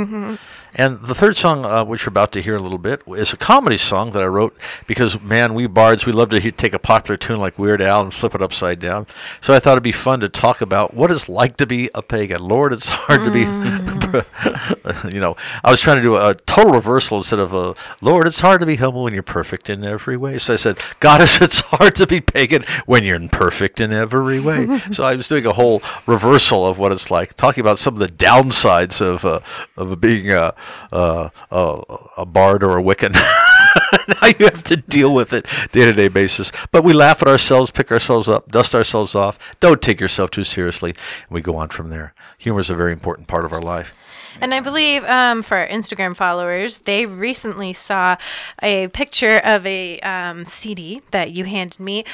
And 0.75 1.01
the 1.01 1.15
third 1.15 1.37
song, 1.39 1.65
uh, 1.65 1.83
which 1.83 2.03
you're 2.03 2.11
about 2.11 2.31
to 2.33 2.43
hear 2.43 2.55
a 2.55 2.61
little 2.61 2.77
bit, 2.79 3.01
is 3.09 3.33
a 3.33 3.39
comedy 3.39 3.79
song 3.79 4.13
that 4.13 4.23
I 4.23 4.27
wrote 4.27 4.55
because, 4.87 5.19
man, 5.23 5.55
we 5.55 5.67
bards, 5.67 6.05
we 6.05 6.13
love 6.13 6.29
to 6.29 6.39
he- 6.41 6.53
take 6.53 6.75
a 6.75 6.79
popular 6.79 7.17
tune 7.17 7.39
like 7.39 7.59
Weird 7.59 7.81
Al 7.81 8.03
and 8.03 8.13
flip 8.13 8.35
it 8.35 8.43
upside 8.43 8.79
down. 8.79 9.07
So 9.41 9.55
I 9.55 9.61
thought 9.61 9.73
it'd 9.73 9.83
be 9.83 9.93
fun 9.93 10.21
to 10.21 10.29
talk 10.29 10.61
about 10.61 10.93
what 10.93 11.11
it's 11.11 11.27
like 11.27 11.57
to 11.57 11.67
be 11.67 11.89
a 11.95 12.03
pagan. 12.03 12.43
Lord, 12.47 12.75
it's 12.75 12.89
hard 12.91 13.25
to 13.25 13.31
be, 13.31 13.45
you 15.09 15.21
know, 15.21 15.37
I 15.65 15.71
was 15.71 15.81
trying 15.81 15.97
to 15.97 16.03
do 16.03 16.17
a 16.17 16.35
total 16.47 16.73
reversal 16.73 17.19
instead 17.19 17.39
of 17.39 17.53
a, 17.53 17.75
Lord, 18.01 18.27
it's 18.27 18.41
hard 18.41 18.61
to 18.61 18.67
be 18.67 18.77
humble 18.77 19.03
when 19.05 19.13
you're 19.13 19.23
perfect 19.23 19.69
in 19.69 19.85
every 19.85 20.17
way. 20.17 20.39
So 20.39 20.55
I 20.55 20.57
said, 20.57 20.79
Goddess, 21.01 21.41
it's 21.41 21.61
hard 21.61 21.95
to 21.97 22.07
be 22.07 22.21
pagan 22.21 22.65
when 22.87 23.05
you're 23.05 23.17
imperfect 23.17 23.81
in 23.81 23.93
every 23.93 24.41
way. 24.41 24.81
so 24.93 25.05
I 25.05 25.15
was 25.15 25.29
doing 25.29 25.47
a 25.47 25.53
whole 25.53 25.83
reversal 26.07 26.67
of 26.67 26.79
what 26.79 26.93
it's 26.93 27.11
like, 27.11 27.35
talking 27.35 27.61
about 27.61 27.79
some 27.79 27.95
of 27.95 28.01
the 28.01 28.09
downsides 28.09 29.01
of 29.01 29.25
uh, 29.25 29.41
of 29.77 30.01
being 30.01 30.31
a, 30.31 30.55
a 30.93 31.31
a 31.51 32.27
bard 32.27 32.63
or 32.63 32.79
a 32.79 32.83
Wiccan. 32.83 33.13
now 33.13 34.29
you 34.39 34.47
have 34.47 34.65
to 34.65 34.77
deal 34.77 35.15
with 35.15 35.33
it 35.33 35.47
day 35.73 35.85
to 35.85 35.93
day 35.93 36.09
basis. 36.09 36.53
But 36.73 36.85
we 36.85 36.93
laugh 36.93 37.23
at 37.23 37.29
ourselves, 37.29 37.71
pick 37.71 37.93
ourselves 37.93 38.29
up, 38.29 38.51
dust 38.51 38.75
ourselves 38.75 39.15
off. 39.15 39.39
Don't 39.61 39.83
take 39.83 40.01
yourself 40.01 40.31
too 40.31 40.45
seriously, 40.45 40.91
and 40.91 41.31
we 41.31 41.41
go 41.41 41.57
on 41.57 41.69
from 41.69 41.91
there. 41.91 42.15
Humor 42.39 42.61
is 42.61 42.71
a 42.71 42.75
very 42.77 42.93
important 42.93 43.27
part 43.27 43.45
of 43.45 43.53
our 43.53 43.61
life. 43.61 43.93
And 44.41 44.55
I 44.55 44.61
believe 44.61 45.03
um, 45.05 45.43
for 45.43 45.57
our 45.57 45.67
Instagram 45.67 46.15
followers, 46.15 46.81
they 46.81 47.05
recently 47.05 47.73
saw 47.73 48.15
a 48.63 48.87
picture 48.89 49.41
of 49.45 49.67
a 49.67 49.99
um, 50.01 50.45
CD 50.45 51.03
that 51.11 51.33
you 51.33 51.45
handed 51.45 51.81
me, 51.81 52.05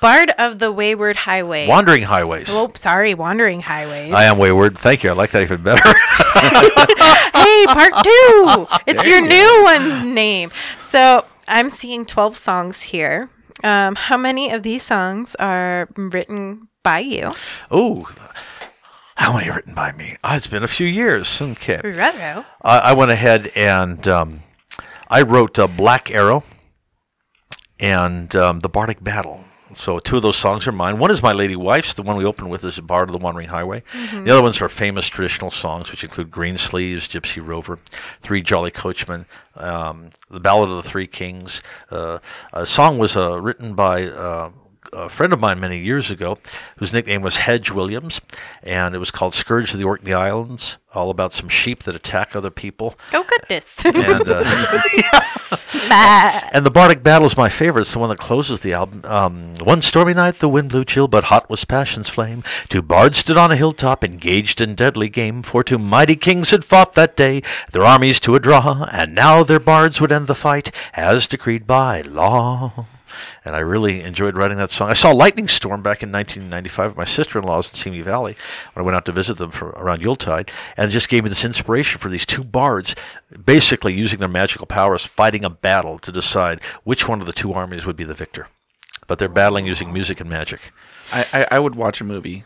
Bard 0.00 0.32
of 0.38 0.58
the 0.58 0.72
Wayward 0.72 1.16
Highway. 1.16 1.68
Wandering 1.68 2.04
highways. 2.04 2.48
Oh, 2.48 2.72
sorry, 2.74 3.12
Wandering 3.12 3.60
Highways. 3.60 4.14
I 4.14 4.24
am 4.24 4.38
wayward. 4.38 4.78
Thank 4.78 5.04
you. 5.04 5.10
I 5.10 5.12
like 5.12 5.32
that 5.32 5.42
even 5.42 5.62
better. 5.62 5.82
hey, 7.34 7.66
part 7.66 7.92
two. 8.02 8.66
It's 8.86 9.06
your 9.06 9.20
new 9.20 9.64
one's 9.64 10.04
name. 10.06 10.50
So 10.78 11.26
I'm 11.46 11.68
seeing 11.68 12.06
12 12.06 12.38
songs 12.38 12.80
here. 12.80 13.28
Um, 13.62 13.94
how 13.96 14.16
many 14.16 14.50
of 14.50 14.62
these 14.62 14.82
songs 14.82 15.34
are 15.34 15.88
written 15.96 16.68
by 16.82 17.00
you? 17.00 17.34
oh, 17.70 18.08
how 19.16 19.32
many 19.32 19.50
written 19.50 19.74
by 19.74 19.92
me? 19.92 20.16
Ah, 20.24 20.36
it's 20.36 20.46
been 20.46 20.64
a 20.64 20.68
few 20.68 20.86
years. 20.86 21.40
Okay. 21.40 21.80
Ruh-roh. 21.82 22.44
I, 22.62 22.78
I 22.78 22.92
went 22.94 23.10
ahead 23.10 23.50
and 23.54 24.06
um, 24.08 24.42
I 25.08 25.22
wrote 25.22 25.58
uh, 25.58 25.66
Black 25.66 26.10
Arrow 26.10 26.44
and 27.78 28.34
um, 28.34 28.60
The 28.60 28.68
Bardic 28.68 29.02
Battle. 29.02 29.44
So 29.72 29.98
two 29.98 30.16
of 30.16 30.22
those 30.22 30.36
songs 30.36 30.66
are 30.68 30.72
mine. 30.72 30.98
One 30.98 31.10
is 31.10 31.20
my 31.22 31.32
lady 31.32 31.56
wife's. 31.56 31.94
The 31.94 32.02
one 32.02 32.16
we 32.16 32.24
open 32.24 32.48
with 32.48 32.64
is 32.64 32.78
Bard 32.78 33.08
of 33.08 33.12
the 33.12 33.18
Wandering 33.18 33.48
Highway. 33.48 33.82
The 34.12 34.30
other 34.30 34.42
ones 34.42 34.60
are 34.60 34.68
famous 34.68 35.06
traditional 35.08 35.50
songs, 35.50 35.90
which 35.90 36.04
include 36.04 36.30
Green 36.30 36.56
Sleeves, 36.56 37.08
Gypsy 37.08 37.44
Rover, 37.44 37.80
Three 38.22 38.40
Jolly 38.40 38.70
Coachmen, 38.70 39.26
um, 39.56 40.10
The 40.30 40.38
Ballad 40.38 40.70
of 40.70 40.76
the 40.76 40.88
Three 40.88 41.08
Kings. 41.08 41.60
Uh, 41.90 42.18
a 42.52 42.64
song 42.66 42.98
was 42.98 43.16
uh, 43.16 43.40
written 43.40 43.74
by 43.74 44.04
uh, 44.04 44.50
a 44.92 45.08
friend 45.08 45.32
of 45.32 45.40
mine 45.40 45.60
many 45.60 45.78
years 45.78 46.10
ago, 46.10 46.38
whose 46.78 46.92
nickname 46.92 47.22
was 47.22 47.38
Hedge 47.38 47.70
Williams, 47.70 48.20
and 48.62 48.94
it 48.94 48.98
was 48.98 49.10
called 49.10 49.34
Scourge 49.34 49.72
of 49.72 49.78
the 49.78 49.84
Orkney 49.84 50.12
Islands, 50.12 50.78
all 50.92 51.10
about 51.10 51.32
some 51.32 51.48
sheep 51.48 51.82
that 51.84 51.96
attack 51.96 52.34
other 52.34 52.50
people. 52.50 52.94
Oh, 53.12 53.24
goodness. 53.24 53.84
And 53.84 54.28
uh, 54.28 54.44
and 55.90 56.64
the 56.64 56.70
Bardic 56.70 57.02
Battle 57.02 57.26
is 57.26 57.36
my 57.36 57.48
favorite. 57.48 57.82
It's 57.82 57.92
the 57.92 57.98
one 57.98 58.08
that 58.08 58.18
closes 58.18 58.60
the 58.60 58.72
album. 58.72 59.02
Um, 59.04 59.54
one 59.62 59.82
stormy 59.82 60.14
night, 60.14 60.38
the 60.38 60.48
wind 60.48 60.70
blew 60.70 60.84
chill, 60.84 61.08
but 61.08 61.24
hot 61.24 61.48
was 61.48 61.64
passion's 61.64 62.08
flame. 62.08 62.42
Two 62.68 62.82
bards 62.82 63.18
stood 63.18 63.36
on 63.36 63.52
a 63.52 63.56
hilltop, 63.56 64.02
engaged 64.02 64.60
in 64.60 64.74
deadly 64.74 65.08
game. 65.08 65.42
For 65.42 65.62
two 65.62 65.78
mighty 65.78 66.16
kings 66.16 66.50
had 66.50 66.64
fought 66.64 66.94
that 66.94 67.16
day, 67.16 67.42
their 67.72 67.84
armies 67.84 68.20
to 68.20 68.34
a 68.34 68.40
draw, 68.40 68.86
and 68.92 69.14
now 69.14 69.42
their 69.44 69.60
bards 69.60 70.00
would 70.00 70.12
end 70.12 70.26
the 70.26 70.34
fight, 70.34 70.70
as 70.94 71.26
decreed 71.26 71.66
by 71.66 72.00
law. 72.00 72.86
And 73.44 73.54
I 73.54 73.60
really 73.60 74.02
enjoyed 74.02 74.36
writing 74.36 74.58
that 74.58 74.70
song. 74.70 74.90
I 74.90 74.94
saw 74.94 75.10
Lightning 75.10 75.48
Storm 75.48 75.82
back 75.82 76.02
in 76.02 76.12
1995 76.12 76.92
at 76.92 76.96
my 76.96 77.04
sister-in-law's 77.04 77.70
in 77.70 77.76
Simi 77.76 78.00
Valley 78.00 78.36
when 78.72 78.82
I 78.82 78.84
went 78.84 78.96
out 78.96 79.04
to 79.06 79.12
visit 79.12 79.38
them 79.38 79.50
for 79.50 79.70
around 79.70 80.00
Yuletide, 80.02 80.50
and 80.76 80.88
it 80.88 80.92
just 80.92 81.08
gave 81.08 81.24
me 81.24 81.28
this 81.28 81.44
inspiration 81.44 81.98
for 81.98 82.08
these 82.08 82.26
two 82.26 82.44
bards, 82.44 82.94
basically 83.44 83.94
using 83.94 84.18
their 84.18 84.28
magical 84.28 84.66
powers, 84.66 85.04
fighting 85.04 85.44
a 85.44 85.50
battle 85.50 85.98
to 85.98 86.12
decide 86.12 86.60
which 86.84 87.08
one 87.08 87.20
of 87.20 87.26
the 87.26 87.32
two 87.32 87.52
armies 87.52 87.84
would 87.84 87.96
be 87.96 88.04
the 88.04 88.14
victor. 88.14 88.48
But 89.06 89.18
they're 89.18 89.28
battling 89.28 89.66
using 89.66 89.92
music 89.92 90.20
and 90.20 90.30
magic. 90.30 90.72
I, 91.12 91.26
I, 91.32 91.46
I 91.52 91.58
would 91.58 91.74
watch 91.74 92.00
a 92.00 92.04
movie 92.04 92.44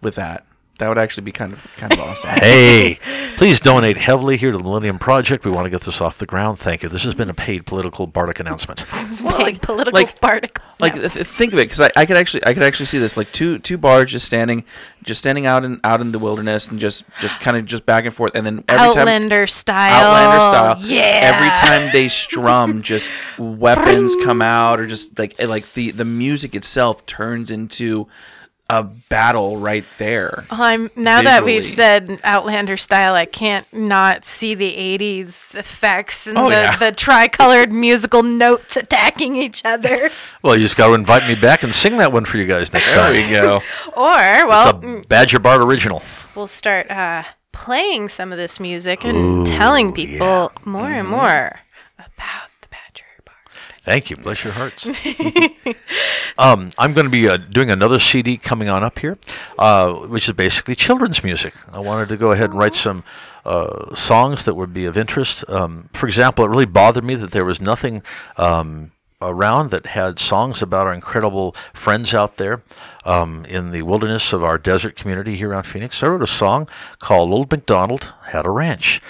with 0.00 0.14
that. 0.14 0.46
That 0.80 0.88
would 0.88 0.98
actually 0.98 1.24
be 1.24 1.32
kind 1.32 1.52
of 1.52 1.66
kind 1.76 1.92
of 1.92 2.00
awesome. 2.00 2.30
Hey, 2.40 2.98
please 3.36 3.60
donate 3.60 3.98
heavily 3.98 4.38
here 4.38 4.50
to 4.50 4.56
the 4.56 4.62
Millennium 4.62 4.98
Project. 4.98 5.44
We 5.44 5.50
want 5.50 5.66
to 5.66 5.70
get 5.70 5.82
this 5.82 6.00
off 6.00 6.16
the 6.16 6.24
ground. 6.24 6.58
Thank 6.58 6.82
you. 6.82 6.88
This 6.88 7.04
has 7.04 7.14
been 7.14 7.28
a 7.28 7.34
paid 7.34 7.66
political 7.66 8.06
bardic 8.06 8.40
announcement. 8.40 8.86
Big 9.44 9.60
political 9.60 9.92
like- 10.00 10.20
bardic. 10.20 10.58
like 10.80 10.94
no. 10.96 11.06
th- 11.06 11.26
think 11.26 11.52
of 11.52 11.58
it 11.58 11.64
because 11.64 11.80
I, 11.80 11.90
I 11.96 12.06
could 12.06 12.16
actually 12.16 12.44
I 12.46 12.54
could 12.54 12.62
actually 12.62 12.86
see 12.86 12.98
this 12.98 13.16
like 13.16 13.30
two 13.30 13.58
two 13.58 13.76
bards 13.76 14.12
just 14.12 14.24
standing 14.24 14.64
just 15.02 15.20
standing 15.20 15.44
out 15.44 15.64
in 15.64 15.80
out 15.84 16.00
in 16.00 16.12
the 16.12 16.18
wilderness 16.18 16.68
and 16.68 16.80
just 16.80 17.04
just 17.20 17.40
kind 17.40 17.56
of 17.58 17.66
just 17.66 17.84
back 17.84 18.06
and 18.06 18.14
forth 18.14 18.34
and 18.34 18.46
then 18.46 18.64
every 18.66 18.94
time 18.94 18.98
Outlander 19.00 19.46
style. 19.46 20.04
Outlander 20.04 20.44
style. 20.80 20.90
Yeah. 20.90 21.20
Every 21.34 21.50
time 21.68 21.92
they 21.92 22.08
strum, 22.08 22.80
just 22.90 23.10
weapons 23.38 24.16
come 24.24 24.40
out, 24.40 24.80
or 24.80 24.86
just 24.86 25.18
like 25.18 25.38
like 25.42 25.74
the 25.74 25.90
the 25.90 26.06
music 26.06 26.54
itself 26.54 27.04
turns 27.04 27.50
into 27.50 28.08
a 28.70 28.84
battle 28.84 29.56
right 29.56 29.84
there. 29.98 30.44
Oh, 30.50 30.62
I'm 30.62 30.90
now 30.94 31.22
that 31.22 31.44
we've 31.44 31.64
said 31.64 32.20
Outlander 32.22 32.76
style, 32.76 33.14
I 33.14 33.24
can't 33.26 33.66
not 33.72 34.24
see 34.24 34.54
the 34.54 34.72
'80s 34.76 35.54
effects 35.56 36.26
and 36.28 36.38
Oh, 36.38 36.44
the, 36.44 36.50
yeah. 36.56 36.76
the 36.76 36.92
tricolored 36.92 37.72
musical 37.72 38.22
notes 38.22 38.76
attacking 38.76 39.34
each 39.36 39.64
other. 39.64 40.10
Well, 40.42 40.56
you 40.56 40.62
just 40.62 40.76
got 40.76 40.86
to 40.88 40.94
invite 40.94 41.28
me 41.28 41.34
back 41.34 41.62
and 41.64 41.74
sing 41.74 41.98
that 41.98 42.12
one 42.12 42.24
for 42.24 42.38
you 42.38 42.46
guys 42.46 42.72
next 42.72 42.86
There 42.86 42.96
time. 42.96 43.12
we 43.12 43.30
go. 43.30 43.60
Or 43.88 44.48
well, 44.48 44.80
It's 44.82 45.04
a 45.04 45.08
Badger 45.08 45.38
Bard 45.38 45.60
original. 45.60 46.00
we'll 46.34 46.46
start 46.46 46.90
uh, 46.90 47.24
playing 47.52 48.08
some 48.08 48.32
of 48.32 48.38
this 48.38 48.58
music 48.60 49.04
and 49.04 49.44
telling 49.46 49.92
people 49.92 50.50
more 50.64 50.86
and 50.90 51.06
Mm-hmm. 51.06 51.10
more 51.10 51.60
about 51.98 52.06
the 52.06 52.08
Badger 52.16 52.16
Bard. 52.16 52.49
Thank 53.84 54.10
you. 54.10 54.16
Bless 54.16 54.44
your 54.44 54.52
hearts. 54.52 54.86
um, 56.38 56.70
I'm 56.78 56.92
going 56.92 57.06
to 57.06 57.10
be 57.10 57.28
uh, 57.28 57.38
doing 57.38 57.70
another 57.70 57.98
CD 57.98 58.36
coming 58.36 58.68
on 58.68 58.84
up 58.84 58.98
here, 58.98 59.18
uh, 59.58 59.92
which 59.94 60.28
is 60.28 60.34
basically 60.34 60.74
children's 60.74 61.24
music. 61.24 61.54
I 61.72 61.80
wanted 61.80 62.08
to 62.10 62.16
go 62.16 62.32
ahead 62.32 62.50
and 62.50 62.58
write 62.58 62.74
some 62.74 63.04
uh, 63.44 63.94
songs 63.94 64.44
that 64.44 64.54
would 64.54 64.74
be 64.74 64.84
of 64.84 64.98
interest. 64.98 65.44
Um, 65.48 65.88
for 65.94 66.06
example, 66.06 66.44
it 66.44 66.48
really 66.48 66.66
bothered 66.66 67.04
me 67.04 67.14
that 67.16 67.30
there 67.30 67.44
was 67.44 67.60
nothing. 67.60 68.02
Um, 68.36 68.92
around 69.22 69.70
that 69.70 69.84
had 69.84 70.18
songs 70.18 70.62
about 70.62 70.86
our 70.86 70.94
incredible 70.94 71.54
friends 71.74 72.14
out 72.14 72.38
there 72.38 72.62
um, 73.04 73.44
in 73.44 73.70
the 73.70 73.82
wilderness 73.82 74.32
of 74.32 74.42
our 74.42 74.56
desert 74.56 74.96
community 74.96 75.36
here 75.36 75.50
around 75.50 75.64
Phoenix. 75.64 76.02
I 76.02 76.08
wrote 76.08 76.22
a 76.22 76.26
song 76.26 76.68
called 77.00 77.30
Old 77.30 77.50
MacDonald 77.50 78.08
Had 78.28 78.46
a 78.46 78.50
Ranch. 78.50 79.00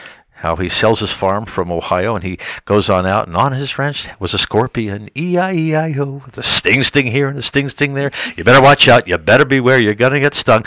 How 0.41 0.57
he 0.57 0.71
sells 0.71 1.01
his 1.01 1.13
farm 1.13 1.45
from 1.45 1.71
Ohio 1.71 2.15
and 2.15 2.25
he 2.25 2.39
goes 2.65 2.89
on 2.89 3.05
out 3.05 3.27
and 3.27 3.37
on 3.37 3.53
his 3.53 3.79
ranch 3.79 4.09
was 4.19 4.33
a 4.33 4.39
scorpion, 4.39 5.11
E-I-E-I-O, 5.15 6.23
with 6.25 6.39
a 6.39 6.43
sting 6.43 6.83
sting 6.83 7.09
here 7.09 7.29
and 7.29 7.39
a 7.39 7.43
sting 7.43 7.69
sting 7.69 7.93
there. 7.93 8.11
You 8.37 8.45
better 8.45 8.63
watch 8.63 8.89
out. 8.89 9.07
You 9.07 9.19
better 9.19 9.45
beware. 9.45 9.79
You're 9.79 9.95
going 9.95 10.13
to 10.13 10.21
get 10.21 10.33
stung. 10.33 10.65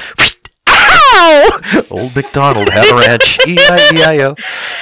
Ow! 0.67 1.59
Old 1.89 2.15
MacDonald 2.15 2.69
had 2.69 2.87
a 2.87 2.95
ranch, 2.95 3.39
E-I-E-I-O. 3.47 4.35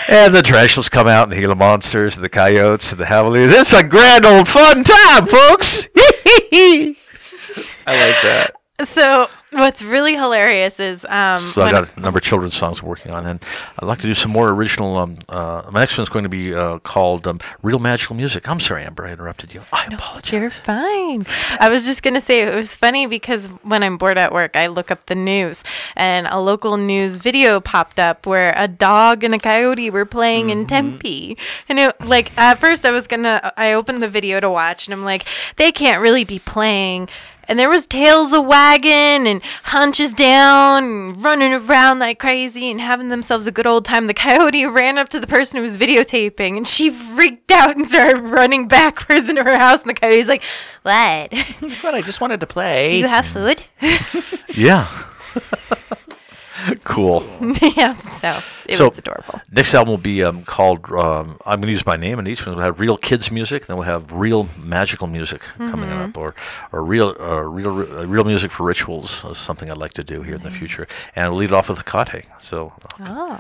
And 0.10 0.36
the 0.36 0.42
tarantulas 0.42 0.90
come 0.90 1.08
out 1.08 1.24
and 1.24 1.32
the 1.32 1.38
Gila 1.38 1.56
monsters 1.56 2.18
and 2.18 2.24
the 2.26 2.30
coyotes 2.30 2.92
and 2.92 3.00
the 3.00 3.06
javelins. 3.06 3.54
It's 3.54 3.72
a 3.72 3.84
grand 3.84 4.26
old 4.26 4.50
fun 4.50 4.84
time, 4.84 5.26
folks. 5.26 5.88
I 5.96 6.96
like 7.88 8.22
that. 8.24 8.52
So 8.84 9.30
what's 9.52 9.84
really 9.84 10.14
hilarious 10.16 10.80
is 10.80 11.06
um, 11.10 11.40
So 11.52 11.62
I 11.62 11.72
got 11.72 11.98
a 11.98 12.00
number 12.00 12.20
of 12.20 12.24
children's 12.24 12.56
songs 12.56 12.82
working 12.82 13.12
on, 13.12 13.26
and 13.26 13.44
I'd 13.80 13.86
like 13.86 14.00
to 14.00 14.08
do 14.08 14.14
some 14.14 14.32
more 14.32 14.50
original. 14.50 14.98
Um, 14.98 15.18
uh, 15.30 15.70
my 15.72 15.82
next 15.82 15.98
one's 15.98 16.10
going 16.10 16.24
to 16.24 16.30
be 16.30 16.54
uh, 16.54 16.80
called 16.80 17.28
um, 17.28 17.40
"Real 17.62 17.80
Magical 17.80 18.16
Music." 18.16 18.48
I'm 18.48 18.60
sorry, 18.60 18.84
Amber, 18.84 19.06
I 19.06 19.12
interrupted 19.12 19.54
you. 19.54 19.64
I 19.72 19.86
apologize. 19.92 20.32
You're 20.32 20.50
fine. 20.50 21.26
I 21.60 21.70
was 21.70 21.86
just 21.86 22.02
going 22.04 22.14
to 22.14 22.22
say 22.22 22.42
it 22.42 22.56
was 22.56 22.76
funny 22.76 23.08
because 23.08 23.48
when 23.64 23.84
I'm 23.84 23.98
bored 23.98 24.18
at 24.18 24.34
work, 24.34 24.56
I 24.56 24.68
look 24.68 24.90
up 24.90 25.08
the 25.08 25.16
news 25.16 25.64
and 25.96 26.28
a 26.28 26.40
local 26.40 26.78
news 26.78 27.18
video 27.18 27.60
popped 27.60 28.00
up 28.00 28.26
where 28.26 28.54
a 28.56 28.68
dog 28.68 29.24
and 29.24 29.36
a 29.36 29.40
coyote 29.40 29.90
were 29.90 30.06
playing 30.06 30.50
in 30.50 30.66
Tempe. 30.66 31.38
And 31.68 31.80
it, 31.80 32.02
like 32.02 32.36
at 32.38 32.58
first 32.60 32.86
I 32.86 32.92
was 32.92 33.08
going 33.08 33.24
to 33.24 33.54
I 33.58 33.74
opened 33.74 34.02
the 34.02 34.10
video 34.10 34.40
to 34.40 34.50
watch 34.50 34.88
and 34.88 34.94
I'm 34.94 35.04
like 35.04 35.26
they 35.58 35.72
can't 35.72 36.02
really 36.02 36.24
be 36.24 36.40
playing 36.40 37.10
and 37.52 37.60
there 37.60 37.70
was 37.70 37.86
tails 37.86 38.32
a 38.32 38.40
wagging 38.40 39.28
and 39.28 39.44
hunches 39.66 40.14
down 40.14 40.86
and 40.86 41.22
running 41.22 41.52
around 41.52 42.00
like 42.00 42.18
crazy 42.18 42.72
and 42.72 42.80
having 42.80 43.10
themselves 43.10 43.46
a 43.46 43.52
good 43.52 43.68
old 43.68 43.84
time. 43.84 44.08
The 44.08 44.14
coyote 44.14 44.66
ran 44.68 44.98
up 44.98 45.10
to 45.10 45.20
the 45.20 45.28
person 45.28 45.58
who 45.58 45.62
was 45.64 45.78
videotaping 45.78 46.56
and 46.56 46.66
she 46.66 46.90
freaked 46.90 47.52
out 47.52 47.76
and 47.76 47.90
started 47.90 48.22
running 48.22 48.70
backwards 48.70 49.28
into 49.30 49.44
her 49.44 49.58
house. 49.58 49.82
And 49.82 49.90
the 49.90 49.96
coyote's 49.96 50.30
like, 50.30 50.44
What? 50.84 51.30
But 51.82 51.94
I 51.94 52.02
just 52.02 52.22
wanted 52.22 52.40
to 52.40 52.48
play. 52.48 52.88
Do 52.92 52.98
you 52.98 53.08
have 53.08 53.26
food? 53.26 53.64
Yeah. 54.56 54.88
Cool. 56.84 57.24
yeah. 57.76 57.96
So 58.10 58.40
it 58.68 58.78
So- 58.78 58.90
was 58.90 58.98
adorable. 58.98 59.42
Next 59.52 59.74
album 59.74 59.92
will 59.92 59.98
be 59.98 60.24
um, 60.24 60.44
called. 60.44 60.90
Um, 60.92 61.38
I'm 61.46 61.60
going 61.60 61.68
to 61.68 61.72
use 61.74 61.86
my 61.86 61.98
name, 61.98 62.20
and 62.20 62.28
each 62.28 62.46
one 62.46 62.56
will 62.56 62.64
have 62.64 62.80
real 62.80 62.98
kids 62.98 63.32
music. 63.32 63.66
Then 63.68 63.78
we'll 63.78 63.86
have 63.86 64.12
real 64.12 64.48
magical 64.58 65.08
music 65.08 65.42
coming 65.58 65.90
up, 65.90 66.18
or 66.18 66.34
or 66.72 66.84
real 66.84 67.16
uh, 67.20 67.42
real 67.42 67.80
uh, 67.80 68.06
real 68.08 68.24
music 68.24 68.52
for 68.52 68.64
rituals. 68.64 69.24
Is 69.26 69.38
something 69.38 69.70
I'd 69.72 69.78
like 69.78 69.94
to 69.96 70.04
do 70.04 70.22
here 70.24 70.36
in 70.36 70.44
the 70.44 70.52
future, 70.52 70.88
and 71.16 71.32
we'll 71.32 71.40
lead 71.40 71.50
it 71.52 71.54
off 71.54 71.70
with 71.70 71.80
Hecate. 71.80 72.26
So 72.40 72.74
Oh, 73.00 73.40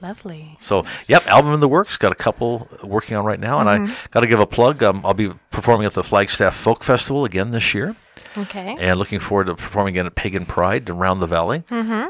lovely. 0.00 0.56
So, 0.60 0.84
yep, 1.08 1.26
album 1.26 1.54
in 1.54 1.60
the 1.60 1.68
works. 1.68 1.96
Got 1.96 2.12
a 2.12 2.16
couple 2.16 2.68
working 2.82 3.16
on 3.16 3.24
right 3.24 3.40
now, 3.40 3.60
and 3.60 3.68
I 3.68 3.94
got 4.10 4.20
to 4.20 4.26
give 4.26 4.40
a 4.40 4.46
plug. 4.46 4.82
Um, 4.82 5.02
I'll 5.04 5.14
be 5.14 5.32
performing 5.50 5.86
at 5.86 5.94
the 5.94 6.02
Flagstaff 6.04 6.56
Folk 6.56 6.82
Festival 6.84 7.24
again 7.24 7.50
this 7.50 7.74
year, 7.74 7.96
Okay. 8.36 8.76
and 8.78 8.98
looking 8.98 9.20
forward 9.20 9.46
to 9.46 9.54
performing 9.54 9.94
again 9.94 10.06
at 10.06 10.14
Pagan 10.14 10.44
Pride 10.46 10.90
around 10.90 11.20
the 11.20 11.26
valley. 11.26 11.62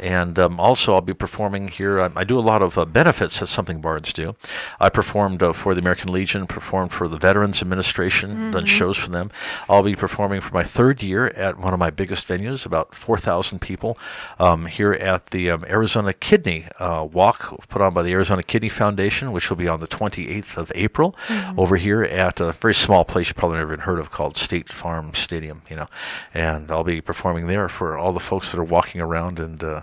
And 0.03 0.39
um, 0.39 0.59
also, 0.59 0.95
I'll 0.95 1.01
be 1.01 1.14
performing 1.14 1.68
here. 1.68 2.01
I, 2.01 2.11
I 2.16 2.25
do 2.25 2.39
a 2.39 2.41
lot 2.41 2.62
of 2.62 2.79
uh, 2.79 2.85
benefits. 2.85 3.41
That's 3.41 3.51
something 3.51 3.81
bards 3.81 4.12
do. 4.12 4.35
I 4.81 4.89
performed 4.89 5.43
uh, 5.43 5.53
for 5.53 5.75
the 5.75 5.81
American 5.81 6.12
Legion, 6.12 6.47
performed 6.47 6.93
for 6.93 7.09
the 7.09 7.16
Veterans 7.18 7.61
Administration, 7.62 8.51
done 8.53 8.64
shows 8.64 8.97
for 8.97 9.11
them. 9.11 9.31
I'll 9.68 9.83
be 9.83 9.97
performing 9.97 10.41
for 10.41 10.53
my 10.53 10.62
third 10.64 11.03
year 11.03 11.29
at 11.29 11.59
one 11.59 11.72
of 11.72 11.79
my 11.79 11.91
biggest 11.91 12.27
venues, 12.27 12.64
about 12.66 12.95
4,000 12.95 13.61
people, 13.61 13.99
um, 14.39 14.66
here 14.66 14.93
at 14.93 15.29
the 15.29 15.51
um, 15.51 15.64
Arizona 15.68 16.12
Kidney 16.12 16.66
uh, 16.79 17.07
Walk, 17.11 17.66
put 17.68 17.83
on 17.83 17.93
by 17.95 18.03
the 18.03 18.12
Arizona 18.12 18.43
Kidney 18.43 18.68
Foundation, 18.68 19.33
which 19.33 19.51
will 19.51 19.57
be 19.57 19.68
on 19.68 19.81
the 19.81 19.89
28th 19.89 20.57
of 20.57 20.72
April, 20.75 21.14
over 21.57 21.77
here 21.77 22.03
at 22.03 22.41
a 22.41 22.53
very 22.53 22.75
small 22.75 23.05
place 23.05 23.29
you 23.29 23.35
probably 23.35 23.59
never 23.59 23.72
even 23.72 23.85
heard 23.85 23.99
of 23.99 24.11
called 24.11 24.37
State 24.37 24.68
Farm 24.70 25.12
Stadium. 25.14 25.62
You 25.68 25.77
know, 25.77 25.87
and 26.33 26.71
I'll 26.71 26.85
be 26.85 27.01
performing 27.01 27.47
there 27.47 27.69
for 27.69 27.97
all 27.97 28.12
the 28.12 28.21
folks 28.21 28.51
that 28.51 28.59
are 28.59 28.65
walking 28.65 29.01
around 29.01 29.39
and 29.39 29.62
uh, 29.62 29.83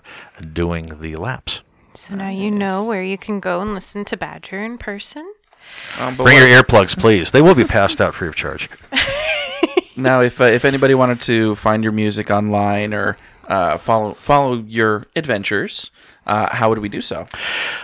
doing 0.53 0.99
the 1.01 1.15
laps. 1.15 1.61
So 1.93 2.15
now 2.15 2.29
you 2.29 2.51
know 2.51 2.85
where 2.85 3.03
you 3.03 3.17
can 3.17 3.39
go 3.39 3.61
and 3.61 3.73
listen 3.73 4.05
to 4.05 4.17
Badger 4.17 4.63
in 4.63 4.77
person. 4.77 5.33
Um, 5.99 6.15
but 6.15 6.23
Bring 6.23 6.37
your 6.37 6.47
earplugs, 6.47 6.97
please. 6.97 7.31
They 7.31 7.41
will 7.41 7.55
be 7.55 7.63
passed 7.63 8.01
out 8.01 8.15
free 8.15 8.27
of 8.27 8.35
charge. 8.35 8.69
now, 9.95 10.21
if 10.21 10.39
uh, 10.41 10.45
if 10.45 10.65
anybody 10.65 10.93
wanted 10.93 11.21
to 11.21 11.55
find 11.55 11.83
your 11.83 11.91
music 11.91 12.31
online 12.31 12.93
or 12.93 13.17
uh, 13.47 13.77
follow 13.77 14.13
follow 14.15 14.55
your 14.67 15.05
adventures, 15.15 15.91
uh, 16.25 16.55
how 16.55 16.69
would 16.69 16.77
we 16.77 16.89
do 16.89 17.01
so? 17.01 17.27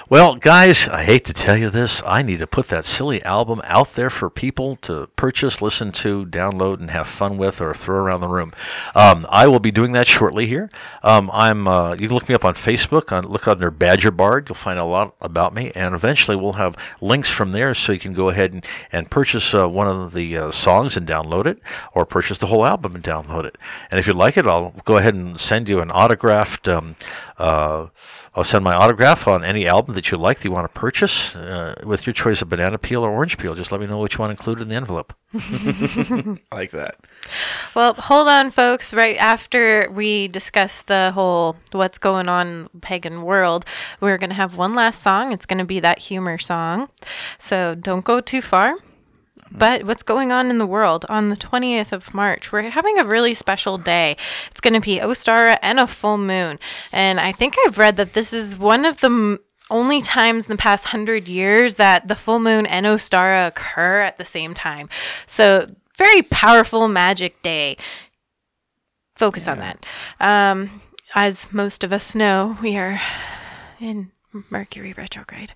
Well, 0.09 0.35
guys, 0.35 0.87
I 0.87 1.03
hate 1.03 1.25
to 1.25 1.33
tell 1.33 1.57
you 1.57 1.69
this. 1.69 2.01
I 2.05 2.21
need 2.21 2.39
to 2.39 2.47
put 2.47 2.67
that 2.67 2.85
silly 2.85 3.21
album 3.23 3.61
out 3.65 3.93
there 3.93 4.09
for 4.09 4.29
people 4.29 4.75
to 4.77 5.07
purchase, 5.15 5.61
listen 5.61 5.91
to, 5.93 6.25
download, 6.25 6.79
and 6.79 6.91
have 6.91 7.07
fun 7.07 7.37
with, 7.37 7.59
or 7.59 7.73
throw 7.73 7.97
around 7.97 8.21
the 8.21 8.27
room. 8.27 8.53
Um, 8.93 9.25
I 9.29 9.47
will 9.47 9.59
be 9.59 9.71
doing 9.71 9.91
that 9.93 10.07
shortly 10.07 10.45
here. 10.45 10.69
Um, 11.03 11.29
I'm. 11.33 11.67
Uh, 11.67 11.93
you 11.93 12.07
can 12.07 12.15
look 12.15 12.29
me 12.29 12.35
up 12.35 12.45
on 12.45 12.53
Facebook. 12.53 13.11
On, 13.11 13.25
look 13.25 13.47
under 13.47 13.71
Badger 13.71 14.11
Bard. 14.11 14.47
You'll 14.47 14.55
find 14.55 14.79
a 14.79 14.85
lot 14.85 15.15
about 15.19 15.53
me, 15.53 15.71
and 15.75 15.95
eventually 15.95 16.37
we'll 16.37 16.53
have 16.53 16.75
links 17.01 17.29
from 17.29 17.51
there, 17.51 17.73
so 17.73 17.91
you 17.91 17.99
can 17.99 18.13
go 18.13 18.29
ahead 18.29 18.53
and, 18.53 18.65
and 18.91 19.09
purchase 19.09 19.53
uh, 19.53 19.67
one 19.67 19.87
of 19.87 20.13
the 20.13 20.37
uh, 20.37 20.51
songs 20.51 20.95
and 20.95 21.07
download 21.07 21.47
it, 21.47 21.59
or 21.93 22.05
purchase 22.05 22.37
the 22.37 22.47
whole 22.47 22.65
album 22.65 22.95
and 22.95 23.03
download 23.03 23.45
it. 23.45 23.57
And 23.89 23.99
if 23.99 24.05
you 24.05 24.13
like 24.13 24.37
it, 24.37 24.45
I'll 24.45 24.73
go 24.85 24.97
ahead 24.97 25.15
and 25.15 25.39
send 25.39 25.67
you 25.67 25.81
an 25.81 25.91
autographed. 25.91 26.67
Um, 26.67 26.95
uh, 27.37 27.87
I'll 28.33 28.43
send 28.43 28.63
my 28.63 28.73
autograph 28.73 29.27
on 29.27 29.43
any 29.43 29.67
album 29.67 29.95
that 29.95 30.11
you 30.11 30.17
like 30.17 30.39
that 30.39 30.45
you 30.45 30.51
want 30.51 30.71
to 30.71 30.79
purchase 30.79 31.35
uh, 31.35 31.75
with 31.83 32.07
your 32.07 32.13
choice 32.13 32.41
of 32.41 32.49
banana 32.49 32.77
peel 32.77 33.03
or 33.03 33.11
orange 33.11 33.37
peel. 33.37 33.55
Just 33.55 33.71
let 33.71 33.81
me 33.81 33.87
know 33.87 33.99
which 33.99 34.17
one 34.17 34.31
included 34.31 34.63
in 34.63 34.69
the 34.69 34.75
envelope. 34.75 35.13
I 35.33 36.35
like 36.51 36.71
that. 36.71 36.97
Well, 37.75 37.93
hold 37.93 38.27
on, 38.27 38.49
folks. 38.49 38.93
Right 38.93 39.17
after 39.17 39.89
we 39.91 40.27
discuss 40.27 40.81
the 40.81 41.11
whole 41.13 41.57
what's 41.71 41.97
going 41.97 42.27
on 42.27 42.69
pagan 42.81 43.21
world, 43.21 43.65
we're 43.99 44.17
going 44.17 44.29
to 44.31 44.35
have 44.35 44.55
one 44.55 44.73
last 44.73 45.01
song. 45.01 45.31
It's 45.31 45.45
going 45.45 45.59
to 45.59 45.65
be 45.65 45.79
that 45.79 45.99
humor 45.99 46.37
song. 46.37 46.89
So 47.37 47.75
don't 47.75 48.05
go 48.05 48.19
too 48.21 48.41
far. 48.41 48.77
But 49.51 49.83
what's 49.85 50.03
going 50.03 50.31
on 50.31 50.49
in 50.49 50.57
the 50.57 50.67
world 50.67 51.05
on 51.09 51.29
the 51.29 51.35
20th 51.35 51.91
of 51.91 52.13
March? 52.13 52.51
We're 52.51 52.69
having 52.69 52.97
a 52.97 53.03
really 53.03 53.33
special 53.33 53.77
day. 53.77 54.17
It's 54.51 54.61
going 54.61 54.73
to 54.73 54.79
be 54.79 54.99
Ostara 54.99 55.57
and 55.61 55.79
a 55.79 55.87
full 55.87 56.17
moon. 56.17 56.59
And 56.91 57.19
I 57.19 57.31
think 57.31 57.55
I've 57.65 57.77
read 57.77 57.97
that 57.97 58.13
this 58.13 58.33
is 58.33 58.57
one 58.57 58.85
of 58.85 58.99
the 59.01 59.07
m- 59.07 59.39
only 59.69 60.01
times 60.01 60.45
in 60.45 60.51
the 60.51 60.57
past 60.57 60.85
hundred 60.85 61.27
years 61.27 61.75
that 61.75 62.07
the 62.07 62.15
full 62.15 62.39
moon 62.39 62.65
and 62.65 62.85
Ostara 62.85 63.47
occur 63.47 64.01
at 64.01 64.17
the 64.17 64.25
same 64.25 64.53
time. 64.53 64.89
So, 65.25 65.69
very 65.97 66.21
powerful 66.21 66.87
magic 66.87 67.41
day. 67.41 67.75
Focus 69.15 69.47
on 69.47 69.59
that. 69.59 69.85
Um, 70.19 70.81
as 71.15 71.51
most 71.51 71.83
of 71.83 71.91
us 71.91 72.13
know, 72.13 72.57
we 72.61 72.77
are 72.77 73.01
in 73.79 74.11
Mercury 74.49 74.93
retrograde. 74.93 75.53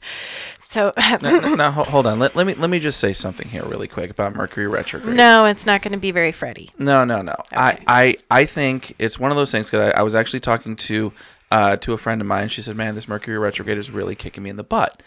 So, 0.65 0.93
now, 0.97 1.39
now, 1.55 1.71
ho- 1.71 1.83
hold 1.83 2.07
on. 2.07 2.19
Let, 2.19 2.35
let 2.35 2.47
me 2.47 2.53
let 2.55 2.69
me 2.69 2.79
just 2.79 2.99
say 2.99 3.13
something 3.13 3.47
here 3.49 3.63
really 3.63 3.87
quick 3.87 4.09
about 4.09 4.33
Mercury 4.33 4.67
retrograde. 4.67 5.15
no, 5.15 5.45
it's 5.45 5.65
not 5.65 5.81
going 5.81 5.91
to 5.91 5.97
be 5.99 6.11
very 6.11 6.31
Freddie. 6.31 6.71
No, 6.77 7.03
no, 7.03 7.21
no. 7.21 7.35
I, 7.51 7.77
I, 7.85 8.15
I 8.31 8.45
think 8.45 8.95
it's 8.97 9.19
one 9.19 9.29
of 9.31 9.37
those 9.37 9.51
things 9.51 9.69
because 9.69 9.93
I, 9.93 9.99
I 9.99 10.01
was 10.03 10.15
actually 10.15 10.39
talking 10.39 10.75
to 10.77 11.11
uh, 11.51 11.75
to 11.77 11.93
a 11.93 11.97
friend 11.97 12.21
of 12.21 12.27
mine. 12.27 12.47
She 12.47 12.61
said, 12.61 12.75
"Man, 12.75 12.95
this 12.95 13.07
Mercury 13.07 13.37
retrograde 13.37 13.77
is 13.77 13.91
really 13.91 14.15
kicking 14.15 14.43
me 14.43 14.49
in 14.49 14.55
the 14.55 14.63
butt." 14.63 15.01